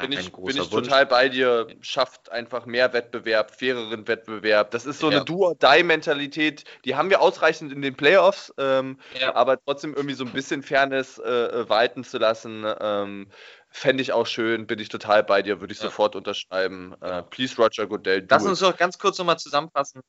Bin 0.00 0.12
ich, 0.12 0.32
bin 0.32 0.56
ich 0.56 0.68
total 0.68 1.06
bei 1.06 1.28
dir, 1.28 1.66
schafft 1.80 2.30
einfach 2.30 2.66
mehr 2.66 2.92
Wettbewerb, 2.92 3.54
faireren 3.54 4.06
Wettbewerb. 4.06 4.70
Das 4.70 4.86
ist 4.86 5.00
so 5.00 5.10
ja. 5.10 5.16
eine 5.16 5.24
Do-or-Die-Mentalität, 5.24 6.64
die 6.84 6.96
haben 6.96 7.10
wir 7.10 7.20
ausreichend 7.20 7.72
in 7.72 7.82
den 7.82 7.96
Playoffs, 7.96 8.52
ähm, 8.58 8.98
ja. 9.20 9.34
aber 9.34 9.58
trotzdem 9.62 9.94
irgendwie 9.94 10.14
so 10.14 10.24
ein 10.24 10.32
bisschen 10.32 10.62
Fairness 10.62 11.18
äh, 11.18 11.30
äh 11.30 11.68
walten 11.68 12.04
zu 12.04 12.18
lassen, 12.18 12.64
ähm, 12.80 13.28
fände 13.70 14.02
ich 14.02 14.12
auch 14.12 14.26
schön, 14.26 14.66
bin 14.66 14.78
ich 14.78 14.88
total 14.88 15.22
bei 15.22 15.42
dir, 15.42 15.60
würde 15.60 15.72
ich 15.72 15.78
ja. 15.78 15.86
sofort 15.86 16.16
unterschreiben. 16.16 16.94
Äh, 17.00 17.22
please, 17.24 17.56
Roger 17.56 17.86
Goodell. 17.86 18.26
Lass 18.28 18.44
uns 18.44 18.60
doch 18.60 18.76
ganz 18.76 18.98
kurz 18.98 19.18
nochmal 19.18 19.38
zusammenfassen. 19.38 20.02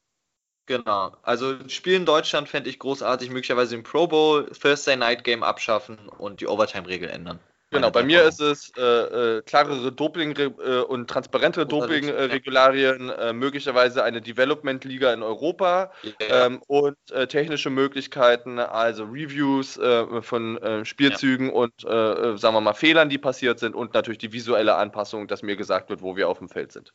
Genau, 0.69 1.17
also 1.23 1.67
Spiel 1.67 1.95
in 1.95 2.05
Deutschland 2.05 2.47
fände 2.47 2.69
ich 2.69 2.77
großartig, 2.77 3.31
möglicherweise 3.31 3.73
im 3.73 3.81
Pro 3.81 4.05
Bowl, 4.05 4.51
Thursday 4.51 4.95
Night 4.95 5.23
Game 5.23 5.41
abschaffen 5.41 5.97
und 6.09 6.41
die 6.41 6.47
Overtime-Regel 6.47 7.09
ändern. 7.09 7.39
Genau, 7.71 7.91
bei 7.91 8.03
mir 8.03 8.23
ist 8.23 8.41
es 8.41 8.71
äh, 8.77 8.81
äh, 8.81 9.41
klarere 9.43 9.91
Doping- 9.91 10.35
äh, 10.37 10.79
und 10.81 11.07
transparentere 11.07 11.67
Doping-Regularien, 11.67 13.09
äh, 13.09 13.31
möglicherweise 13.31 14.03
eine 14.03 14.21
Development-Liga 14.21 15.13
in 15.13 15.21
Europa 15.21 15.91
ja. 16.01 16.47
ähm, 16.47 16.61
und 16.67 16.97
äh, 17.11 17.27
technische 17.27 17.69
Möglichkeiten, 17.69 18.57
also 18.57 19.03
Reviews 19.03 19.77
äh, 19.77 20.21
von 20.21 20.59
Spielzügen 20.83 21.47
ja. 21.47 21.53
und, 21.53 21.73
sagen 21.81 22.55
wir 22.55 22.61
mal, 22.61 22.73
Fehlern, 22.73 23.09
die 23.09 23.17
passiert 23.17 23.59
sind 23.59 23.75
und 23.75 23.93
natürlich 23.93 24.17
die 24.17 24.33
visuelle 24.33 24.75
Anpassung, 24.75 25.27
dass 25.27 25.43
mir 25.43 25.55
gesagt 25.55 25.89
wird, 25.89 26.01
wo 26.01 26.15
wir 26.15 26.27
auf 26.27 26.39
dem 26.39 26.49
Feld 26.49 26.71
sind. 26.71 26.93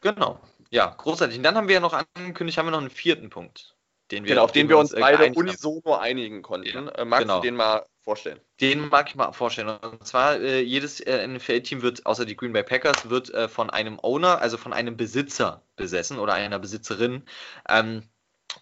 Genau, 0.00 0.40
ja, 0.70 0.94
großartig. 0.96 1.38
Und 1.38 1.42
dann 1.42 1.56
haben 1.56 1.68
wir 1.68 1.74
ja 1.74 1.80
noch 1.80 1.94
angekündigt, 2.14 2.58
haben 2.58 2.66
wir 2.66 2.72
noch 2.72 2.80
einen 2.80 2.90
vierten 2.90 3.30
Punkt. 3.30 3.76
Den 4.10 4.24
wir, 4.24 4.30
genau, 4.30 4.44
auf 4.44 4.52
den 4.52 4.68
wir 4.68 4.78
uns 4.78 4.94
beide 4.94 5.32
unisono 5.32 5.94
einigen 5.94 6.42
konnten. 6.42 6.90
Ja, 6.96 7.04
magst 7.04 7.22
genau. 7.22 7.36
du 7.36 7.42
den 7.42 7.56
mal 7.56 7.86
vorstellen? 8.02 8.40
Den 8.60 8.88
mag 8.88 9.08
ich 9.08 9.14
mal 9.14 9.32
vorstellen. 9.32 9.68
Und 9.68 10.06
zwar, 10.06 10.40
äh, 10.40 10.60
jedes 10.60 11.00
äh, 11.00 11.26
NFL-Team 11.26 11.82
wird, 11.82 12.04
außer 12.06 12.24
die 12.24 12.36
Green 12.36 12.52
Bay 12.52 12.62
Packers, 12.62 13.08
wird 13.08 13.32
äh, 13.32 13.48
von 13.48 13.70
einem 13.70 13.98
Owner, 14.02 14.40
also 14.40 14.56
von 14.56 14.72
einem 14.72 14.96
Besitzer 14.96 15.62
besessen 15.76 16.18
oder 16.18 16.34
einer 16.34 16.58
Besitzerin. 16.58 17.24
Ähm, 17.68 18.02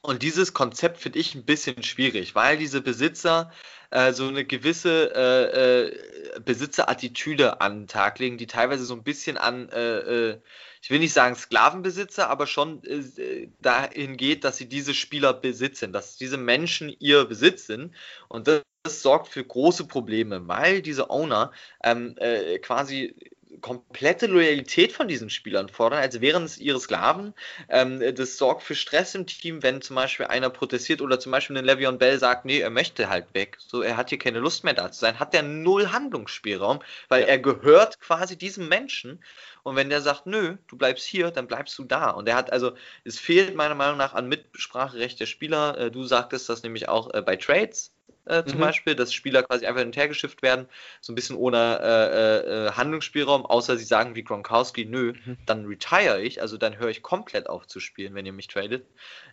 und 0.02 0.22
dieses 0.22 0.54
Konzept 0.54 0.98
finde 0.98 1.18
ich 1.18 1.34
ein 1.34 1.44
bisschen 1.44 1.82
schwierig, 1.82 2.34
weil 2.34 2.56
diese 2.56 2.80
Besitzer 2.80 3.50
äh, 3.90 4.12
so 4.12 4.28
eine 4.28 4.44
gewisse 4.44 5.12
äh, 5.14 5.86
äh, 5.86 6.40
Besitzer-Attitüde 6.40 7.60
an 7.60 7.80
den 7.80 7.86
Tag 7.88 8.18
legen, 8.18 8.38
die 8.38 8.46
teilweise 8.46 8.84
so 8.84 8.94
ein 8.94 9.02
bisschen 9.02 9.36
an, 9.36 9.68
äh, 9.70 10.30
äh, 10.30 10.40
ich 10.80 10.90
will 10.90 11.00
nicht 11.00 11.12
sagen 11.12 11.34
Sklavenbesitzer, 11.34 12.30
aber 12.30 12.46
schon 12.46 12.82
äh, 12.84 13.48
dahin 13.60 14.16
geht, 14.16 14.44
dass 14.44 14.56
sie 14.56 14.68
diese 14.68 14.94
Spieler 14.94 15.34
besitzen, 15.34 15.92
dass 15.92 16.16
diese 16.16 16.38
Menschen 16.38 16.94
ihr 17.00 17.24
Besitz 17.24 17.66
sind. 17.66 17.94
Und 18.28 18.46
das, 18.46 18.62
das 18.82 19.02
sorgt 19.02 19.28
für 19.28 19.44
große 19.44 19.86
Probleme, 19.86 20.48
weil 20.48 20.82
diese 20.82 21.10
Owner 21.10 21.52
ähm, 21.82 22.16
quasi 22.62 23.14
komplette 23.60 24.26
Loyalität 24.26 24.92
von 24.92 25.08
diesen 25.08 25.30
Spielern 25.30 25.68
fordern, 25.68 26.00
als 26.00 26.20
wären 26.20 26.44
es 26.44 26.58
ihre 26.58 26.80
Sklaven. 26.80 27.34
Ähm, 27.68 28.02
das 28.14 28.36
sorgt 28.36 28.62
für 28.62 28.74
Stress 28.74 29.14
im 29.14 29.26
Team, 29.26 29.62
wenn 29.62 29.82
zum 29.82 29.96
Beispiel 29.96 30.26
einer 30.26 30.50
protestiert 30.50 31.02
oder 31.02 31.18
zum 31.18 31.32
Beispiel 31.32 31.58
ein 31.58 31.64
Le'Veon 31.64 31.98
Bell 31.98 32.18
sagt, 32.18 32.44
nee, 32.44 32.60
er 32.60 32.70
möchte 32.70 33.08
halt 33.08 33.34
weg. 33.34 33.56
So, 33.58 33.82
er 33.82 33.96
hat 33.96 34.10
hier 34.10 34.18
keine 34.18 34.38
Lust 34.38 34.64
mehr 34.64 34.74
da 34.74 34.90
zu 34.90 35.00
sein, 35.00 35.18
hat 35.18 35.34
der 35.34 35.42
null 35.42 35.90
Handlungsspielraum, 35.90 36.80
weil 37.08 37.22
ja. 37.22 37.28
er 37.28 37.38
gehört 37.38 38.00
quasi 38.00 38.36
diesem 38.36 38.68
Menschen. 38.68 39.22
Und 39.62 39.76
wenn 39.76 39.90
der 39.90 40.00
sagt, 40.00 40.26
nö, 40.26 40.56
du 40.68 40.76
bleibst 40.76 41.04
hier, 41.04 41.30
dann 41.30 41.46
bleibst 41.46 41.78
du 41.78 41.84
da. 41.84 42.10
Und 42.10 42.28
er 42.28 42.36
hat 42.36 42.52
also, 42.52 42.72
es 43.04 43.18
fehlt 43.18 43.54
meiner 43.54 43.74
Meinung 43.74 43.98
nach 43.98 44.14
an 44.14 44.28
Mitspracherecht 44.28 45.20
der 45.20 45.26
Spieler. 45.26 45.76
Äh, 45.76 45.90
du 45.90 46.04
sagtest 46.04 46.48
das 46.48 46.62
nämlich 46.62 46.88
auch 46.88 47.12
äh, 47.12 47.20
bei 47.20 47.36
Trades 47.36 47.92
äh, 48.26 48.44
zum 48.44 48.58
mhm. 48.58 48.62
Beispiel, 48.62 48.94
dass 48.94 49.12
Spieler 49.12 49.42
quasi 49.42 49.66
einfach 49.66 49.80
hinterhergeschifft 49.80 50.42
werden, 50.42 50.66
so 51.00 51.12
ein 51.12 51.16
bisschen 51.16 51.36
ohne 51.36 51.80
äh, 51.82 52.66
äh, 52.66 52.72
Handlungsspielraum, 52.72 53.46
außer 53.46 53.76
sie 53.76 53.84
sagen 53.84 54.14
wie 54.14 54.24
Gronkowski, 54.24 54.84
nö, 54.84 55.14
mhm. 55.24 55.36
dann 55.46 55.66
retire 55.66 56.20
ich, 56.20 56.40
also 56.40 56.56
dann 56.56 56.78
höre 56.78 56.88
ich 56.88 57.02
komplett 57.02 57.48
auf 57.48 57.66
zu 57.66 57.80
spielen, 57.80 58.14
wenn 58.14 58.26
ihr 58.26 58.32
mich 58.32 58.48
tradet. 58.48 58.86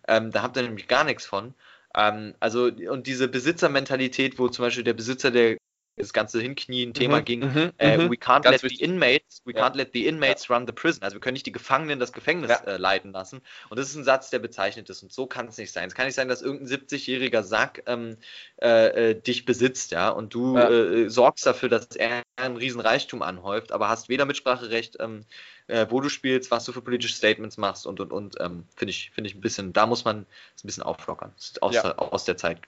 Ähm, 0.08 0.32
da 0.32 0.42
habt 0.42 0.58
ihr 0.58 0.64
nämlich 0.64 0.88
gar 0.88 1.04
nichts 1.04 1.26
von. 1.26 1.54
Ähm, 1.96 2.36
also, 2.40 2.66
und 2.66 3.08
diese 3.08 3.28
Besitzermentalität, 3.28 4.40
wo 4.40 4.48
zum 4.50 4.66
Beispiel 4.66 4.84
der 4.84 4.94
Besitzer 4.94 5.32
der 5.32 5.58
das 5.98 6.14
ganze 6.14 6.40
Hinknien-Thema 6.40 7.20
Mhm, 7.20 7.26
ging. 7.26 7.40
mhm, 7.42 7.72
Äh, 7.78 7.98
mhm. 7.98 8.10
we 8.12 8.16
can't 8.16 8.44
let 8.50 8.62
wichtig. 8.64 8.80
the 8.80 8.86
inmates, 8.86 9.42
we 9.46 9.54
Ja. 9.54 9.66
can't 9.68 9.76
let 9.76 9.90
the 9.94 10.06
inmates 10.06 10.50
run 10.50 10.66
the 10.68 10.72
prison. 10.74 11.02
Also 11.04 11.16
wir 11.16 11.22
können 11.22 11.34
nicht 11.34 11.46
die 11.48 11.52
Gefangenen 11.52 12.00
das 12.00 12.14
Gefängnis 12.14 12.50
Ja. 12.52 12.62
äh, 12.66 12.78
leiten 12.78 13.12
lassen. 13.12 13.42
Und 13.70 13.80
das 13.80 13.90
ist 13.90 13.96
ein 13.96 14.04
Satz, 14.04 14.30
der 14.30 14.40
bezeichnet 14.40 14.90
ist. 14.90 15.02
Und 15.04 15.12
so 15.12 15.26
kann 15.26 15.48
es 15.48 15.58
nicht 15.58 15.72
sein. 15.72 15.88
Es 15.88 15.96
kann 15.96 16.06
nicht 16.06 16.16
sein, 16.16 16.28
dass 16.30 16.42
irgendein 16.42 16.68
70-jähriger 16.68 17.44
Sack 17.44 17.84
ähm, 17.88 18.18
äh, 18.62 19.12
äh, 19.12 19.22
dich 19.22 19.46
besitzt, 19.46 19.92
ja, 19.92 20.10
und 20.10 20.34
du 20.34 20.56
Ja. 20.58 20.70
äh, 20.70 21.10
sorgst 21.10 21.46
dafür, 21.46 21.70
dass 21.70 21.88
er 21.96 22.22
einen 22.36 22.58
riesen 22.58 22.80
Reichtum 22.82 23.22
anhäuft, 23.24 23.72
aber 23.72 23.90
hast 23.90 24.08
weder 24.10 24.26
Mitspracherecht, 24.26 24.98
ähm, 25.00 25.26
äh, 25.68 25.88
wo 25.90 26.00
du 26.00 26.10
spielst, 26.10 26.52
was 26.52 26.64
du 26.66 26.72
für 26.72 26.82
politische 26.82 27.16
Statements 27.16 27.58
machst 27.58 27.88
und 27.88 28.00
und 28.00 28.14
und. 28.14 28.36
Ähm, 28.40 28.66
Finde 28.76 28.92
ich, 28.92 29.12
finde 29.12 29.30
ich 29.30 29.36
ein 29.36 29.42
bisschen, 29.42 29.74
da 29.74 29.86
muss 29.88 30.06
man 30.06 30.26
es 30.56 30.64
ein 30.64 30.68
bisschen 30.68 30.84
auflockern. 30.84 31.34
Aus, 31.62 31.74
Ja. 31.76 31.98
aus 31.98 32.24
der 32.26 32.38
Zeit. 32.38 32.60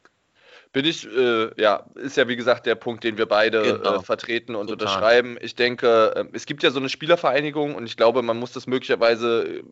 Bin 0.71 0.85
ich, 0.85 1.07
äh, 1.07 1.49
ja, 1.59 1.85
ist 1.95 2.15
ja 2.17 2.27
wie 2.27 2.35
gesagt 2.35 2.67
der 2.67 2.75
Punkt, 2.75 3.03
den 3.03 3.17
wir 3.17 3.25
beide 3.25 3.61
Genau. 3.77 3.95
äh, 3.95 4.03
vertreten 4.03 4.55
und 4.55 4.67
Total. 4.67 4.87
unterschreiben. 4.87 5.37
Ich 5.41 5.55
denke, 5.55 6.13
äh, 6.15 6.25
es 6.33 6.45
gibt 6.45 6.61
ja 6.61 6.69
so 6.69 6.79
eine 6.79 6.89
Spielervereinigung 6.89 7.73
und 7.75 7.85
ich 7.87 7.97
glaube, 7.97 8.21
man 8.21 8.37
muss 8.37 8.51
das 8.51 8.67
möglicherweise 8.67 9.45
äh, 9.47 9.63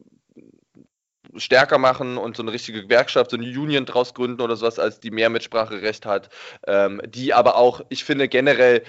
stärker 1.36 1.78
machen 1.78 2.18
und 2.18 2.36
so 2.36 2.42
eine 2.42 2.52
richtige 2.52 2.82
Gewerkschaft, 2.82 3.30
so 3.30 3.38
eine 3.38 3.46
Union 3.46 3.86
draus 3.86 4.16
gründen 4.16 4.42
oder 4.42 4.56
sowas, 4.56 4.80
als 4.80 5.00
die 5.00 5.12
mehr 5.12 5.30
Mitspracherecht 5.30 6.06
hat, 6.08 6.30
ähm, 6.66 7.00
die 7.08 7.34
aber 7.34 7.58
auch, 7.58 7.82
ich 7.90 8.04
finde 8.04 8.28
generell 8.28 8.82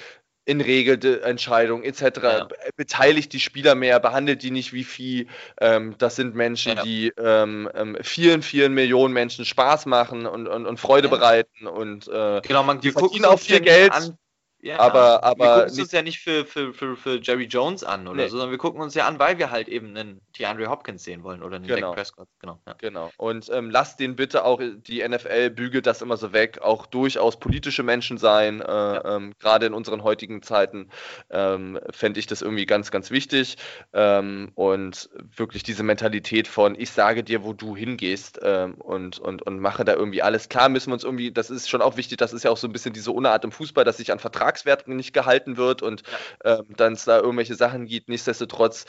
in 0.48 0.62
Regelentscheidungen 0.62 1.84
etc. 1.84 2.00
Ja. 2.22 2.44
be- 2.44 2.56
beteiligt 2.74 3.34
die 3.34 3.40
Spieler 3.40 3.74
mehr, 3.74 4.00
behandelt 4.00 4.42
die 4.42 4.50
nicht 4.50 4.72
wie 4.72 4.82
Vieh. 4.82 5.26
Ähm, 5.60 5.94
das 5.98 6.16
sind 6.16 6.34
Menschen, 6.34 6.76
Ja. 6.76 6.82
die 6.82 7.12
ähm, 7.18 7.68
ähm, 7.74 7.98
vielen, 8.00 8.40
vielen 8.40 8.72
Millionen 8.72 9.12
Menschen 9.12 9.44
Spaß 9.44 9.84
machen 9.84 10.24
und, 10.26 10.46
und, 10.48 10.64
und 10.64 10.80
Freude 10.80 11.08
Ja. 11.08 11.14
bereiten 11.16 11.66
und 11.66 12.08
äh, 12.08 12.40
Genau, 12.40 12.62
man, 12.62 12.80
Die 12.80 12.92
verdienen 12.92 13.26
auch 13.26 13.38
viel 13.38 13.60
Geld, 13.60 13.92
an. 13.92 14.16
Ja, 14.60 14.80
aber- 14.80 15.22
aber 15.22 15.38
wir 15.44 15.64
gucken 15.66 15.80
uns 15.80 15.92
ja 15.92 16.02
nicht 16.02 16.18
für, 16.18 16.44
für, 16.44 16.74
für, 16.74 16.96
für 16.96 17.20
Jerry 17.22 17.44
Jones 17.44 17.84
an 17.84 18.08
oder 18.08 18.22
Nee. 18.22 18.28
so, 18.28 18.30
sondern 18.38 18.50
wir 18.50 18.58
gucken 18.58 18.80
uns 18.80 18.92
ja 18.94 19.06
an, 19.06 19.18
weil 19.20 19.38
wir 19.38 19.52
halt 19.52 19.68
eben 19.68 19.96
einen 19.96 20.20
DeAndre 20.36 20.68
Hopkins 20.68 21.04
sehen 21.04 21.22
wollen 21.22 21.44
oder 21.44 21.56
einen 21.56 21.66
Genau. 21.68 21.88
Dak 21.88 21.94
Prescott. 21.96 22.26
Genau. 22.40 22.58
Ja. 22.66 22.74
Genau. 22.78 23.10
Und 23.18 23.48
ähm, 23.52 23.70
lasst 23.70 24.00
den 24.00 24.16
bitte 24.16 24.44
auch, 24.44 24.60
die 24.60 25.06
NFL 25.08 25.50
bügelt 25.50 25.86
das 25.86 26.02
immer 26.02 26.16
so 26.16 26.32
weg, 26.32 26.58
auch 26.60 26.86
durchaus 26.86 27.38
politische 27.38 27.84
Menschen 27.84 28.18
sein. 28.18 28.60
Äh, 28.60 28.96
ähm, 28.96 29.32
Gerade 29.38 29.66
in 29.66 29.74
unseren 29.74 30.02
heutigen 30.02 30.42
Zeiten 30.42 30.90
ähm, 31.30 31.78
fände 31.90 32.18
ich 32.18 32.26
das 32.26 32.42
irgendwie 32.42 32.66
ganz, 32.66 32.90
ganz 32.90 33.12
wichtig. 33.12 33.56
Ähm, 33.92 34.50
und 34.56 35.08
wirklich 35.36 35.62
diese 35.62 35.84
Mentalität 35.84 36.48
von, 36.48 36.74
ich 36.78 36.90
sage 36.90 37.22
dir, 37.22 37.44
wo 37.44 37.52
du 37.52 37.76
hingehst 37.76 38.40
ähm, 38.42 38.74
und, 38.74 39.20
und, 39.20 39.42
und 39.42 39.60
mache 39.60 39.84
da 39.84 39.94
irgendwie 39.94 40.22
alles. 40.22 40.48
Klar 40.48 40.68
müssen 40.68 40.90
wir 40.90 40.94
uns 40.94 41.04
irgendwie, 41.04 41.30
das 41.30 41.48
ist 41.50 41.68
schon 41.70 41.80
auch 41.80 41.96
wichtig, 41.96 42.18
das 42.18 42.32
ist 42.32 42.42
ja 42.42 42.50
auch 42.50 42.56
so 42.56 42.66
ein 42.66 42.72
bisschen 42.72 42.92
diese 42.92 43.12
Unart 43.12 43.44
im 43.44 43.52
Fußball, 43.52 43.84
dass 43.84 43.98
sich 43.98 44.10
an 44.10 44.18
Vertragswerten 44.48 44.96
nicht 44.96 45.12
gehalten 45.12 45.56
wird 45.56 45.82
und 45.82 46.02
ähm, 46.44 46.64
dann 46.76 46.94
es 46.94 47.04
da 47.04 47.18
irgendwelche 47.18 47.54
Sachen 47.54 47.86
gibt. 47.86 48.08
Nichtsdestotrotz 48.08 48.86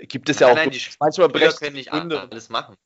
gibt 0.00 0.28
es 0.28 0.40
ja 0.40 0.48
Nein, 0.48 0.56
auch 0.56 0.60
nein, 0.62 0.70
die 0.70 0.82
manchmal 1.00 1.28
berechtigte 1.28 1.90
Gründe. 1.90 2.20
alles 2.20 2.48
machen. 2.48 2.76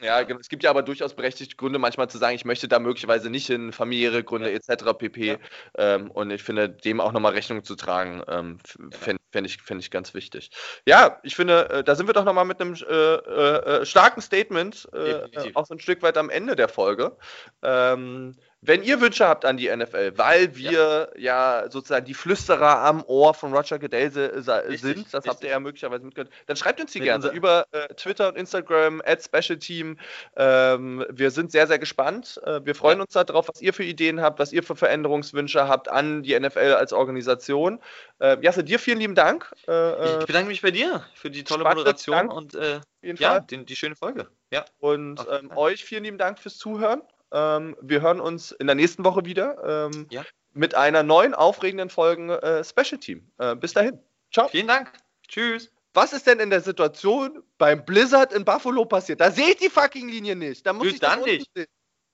Ja, 0.00 0.22
genau. 0.22 0.40
Es 0.40 0.48
gibt 0.48 0.64
ja 0.64 0.70
aber 0.70 0.82
durchaus 0.82 1.14
berechtigte 1.14 1.54
Gründe, 1.54 1.78
manchmal 1.78 2.10
zu 2.10 2.18
sagen, 2.18 2.34
ich 2.34 2.44
möchte 2.44 2.66
da 2.66 2.80
möglicherweise 2.80 3.30
nicht 3.30 3.46
hin, 3.46 3.72
familiäre 3.72 4.24
Gründe 4.24 4.50
etc. 4.50 4.92
pp. 4.96 5.26
Ja. 5.26 5.36
Ähm, 5.76 6.10
und 6.10 6.30
ich 6.30 6.42
finde, 6.42 6.68
dem 6.68 7.00
auch 7.00 7.12
nochmal 7.12 7.32
Rechnung 7.32 7.62
zu 7.62 7.76
tragen, 7.76 8.22
ähm, 8.28 8.58
fände 8.90 9.20
fänd 9.30 9.46
ich, 9.46 9.62
fänd 9.62 9.80
ich 9.80 9.90
ganz 9.90 10.14
wichtig. 10.14 10.50
Ja, 10.86 11.20
ich 11.22 11.36
finde, 11.36 11.68
äh, 11.70 11.84
da 11.84 11.94
sind 11.94 12.08
wir 12.08 12.14
doch 12.14 12.24
nochmal 12.24 12.44
mit 12.44 12.60
einem 12.60 12.74
äh, 12.74 13.14
äh, 13.14 13.80
äh, 13.82 13.86
starken 13.86 14.20
Statement, 14.20 14.88
äh, 14.92 15.10
äh, 15.10 15.54
auch 15.54 15.66
so 15.66 15.74
ein 15.74 15.80
Stück 15.80 16.02
weit 16.02 16.16
am 16.16 16.30
Ende 16.30 16.56
der 16.56 16.68
Folge. 16.68 17.16
Ähm, 17.62 18.34
wenn 18.60 18.82
ihr 18.82 19.00
Wünsche 19.00 19.26
habt 19.26 19.44
an 19.44 19.56
die 19.56 19.74
NFL, 19.74 20.18
weil 20.18 20.56
wir 20.56 21.10
ja, 21.16 21.66
sozusagen 21.70 22.04
die 22.06 22.14
Flüsterer 22.14 22.78
am 22.80 23.04
Ohr 23.06 23.32
von 23.34 23.54
Roger 23.54 23.78
Goodell 23.78 24.10
se- 24.10 24.32
Richtig, 24.68 24.80
sind, 24.80 25.06
das 25.06 25.12
habt 25.14 25.26
richtig. 25.26 25.44
ihr 25.44 25.50
ja 25.50 25.60
möglicherweise 25.60 26.04
mitgehört, 26.04 26.32
dann 26.46 26.56
schreibt 26.56 26.80
uns 26.80 26.90
die 26.92 26.98
Mit 26.98 27.06
gerne 27.06 27.28
über 27.28 27.66
äh, 27.70 27.94
Twitter 27.94 28.28
und 28.28 28.36
Instagram, 28.36 29.00
at 29.06 29.22
Special 29.22 29.58
Team. 29.58 29.96
Ähm, 30.36 31.06
wir 31.10 31.30
sind 31.30 31.52
sehr, 31.52 31.66
sehr 31.68 31.78
gespannt. 31.78 32.40
Äh, 32.44 32.60
wir 32.64 32.74
freuen 32.74 33.00
uns 33.00 33.12
darauf, 33.12 33.48
was 33.48 33.60
ihr 33.60 33.72
für 33.72 33.84
Ideen 33.84 34.20
habt, 34.20 34.38
was 34.40 34.52
ihr 34.52 34.62
für 34.64 34.74
Veränderungswünsche 34.76 35.68
habt 35.68 35.88
an 35.88 36.22
die 36.24 36.38
NFL 36.38 36.74
als 36.76 36.92
Organisation. 36.92 37.80
Äh, 38.18 38.38
Jasse, 38.40 38.64
dir 38.64 38.78
vielen 38.80 38.98
lieben 38.98 39.14
Dank. 39.14 39.52
Äh, 39.68 39.72
äh, 39.72 40.18
Ich 40.20 40.26
bedanke 40.26 40.48
mich 40.48 40.62
bei 40.62 40.72
dir 40.72 41.04
für 41.14 41.30
die 41.30 41.44
tolle 41.44 41.62
Moderation 41.64 42.16
Dank. 42.16 42.32
und 42.32 42.54
äh, 42.56 42.80
ja, 43.02 43.38
den, 43.40 43.66
die 43.66 43.76
schöne 43.76 43.94
Folge. 43.94 44.28
Ja. 44.50 44.64
Und 44.80 45.24
ähm, 45.30 45.52
euch 45.56 45.84
vielen 45.84 46.02
lieben 46.04 46.18
Dank 46.18 46.38
fürs 46.40 46.56
Zuhören. 46.58 47.02
Ähm, 47.32 47.76
wir 47.80 48.00
hören 48.00 48.20
uns 48.20 48.52
in 48.52 48.66
der 48.66 48.76
nächsten 48.76 49.04
Woche 49.04 49.24
wieder 49.24 49.88
ähm, 49.92 50.06
Ja. 50.10 50.24
mit 50.52 50.74
einer 50.74 51.02
neuen, 51.02 51.34
aufregenden 51.34 51.90
Folge 51.90 52.40
äh, 52.42 52.64
Special 52.64 52.98
Team. 53.00 53.30
Äh, 53.38 53.54
bis 53.56 53.72
dahin. 53.74 53.98
Ciao. 54.32 54.48
Vielen 54.48 54.68
Dank. 54.68 54.92
Tschüss. 55.26 55.70
Was 55.94 56.12
ist 56.12 56.26
denn 56.26 56.38
in 56.38 56.50
der 56.50 56.60
Situation 56.60 57.42
beim 57.58 57.84
Blizzard 57.84 58.32
in 58.32 58.44
Buffalo 58.44 58.84
passiert? 58.84 59.20
Da 59.20 59.30
sehe 59.30 59.48
ich 59.50 59.56
die 59.56 59.70
fucking 59.70 60.08
Linie 60.08 60.36
nicht. 60.36 60.64
Da 60.66 60.72
muss 60.72 60.84
Du, 60.88 60.94
ich 60.94 61.00
das 61.00 61.10
dann 61.10 61.22
nicht. 61.22 61.50
sehen. 61.54 61.66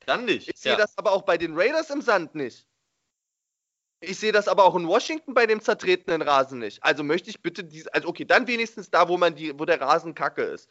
Dann 0.06 0.24
nicht. 0.24 0.48
Ich 0.48 0.60
sehe 0.60 0.76
das 0.76 0.96
aber 0.96 1.12
auch 1.12 1.22
bei 1.22 1.36
den 1.38 1.58
Raiders 1.58 1.90
im 1.90 2.02
Sand 2.02 2.34
nicht. 2.34 2.66
Ich 4.00 4.18
sehe 4.18 4.32
das 4.32 4.48
aber 4.48 4.64
auch 4.64 4.74
in 4.76 4.86
Washington 4.86 5.32
bei 5.32 5.46
dem 5.46 5.60
zertretenen 5.62 6.20
Rasen 6.22 6.58
nicht. 6.58 6.82
Also 6.84 7.02
möchte 7.02 7.30
ich 7.30 7.40
bitte 7.40 7.64
diese, 7.64 7.92
also 7.94 8.08
okay, 8.08 8.24
dann 8.26 8.46
wenigstens 8.46 8.90
da, 8.90 9.08
wo 9.08 9.16
man 9.16 9.34
die, 9.34 9.58
wo 9.58 9.64
der 9.64 9.80
Rasen 9.80 10.14
kacke 10.14 10.42
ist. 10.42 10.68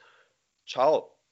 Ciao. 0.67 1.15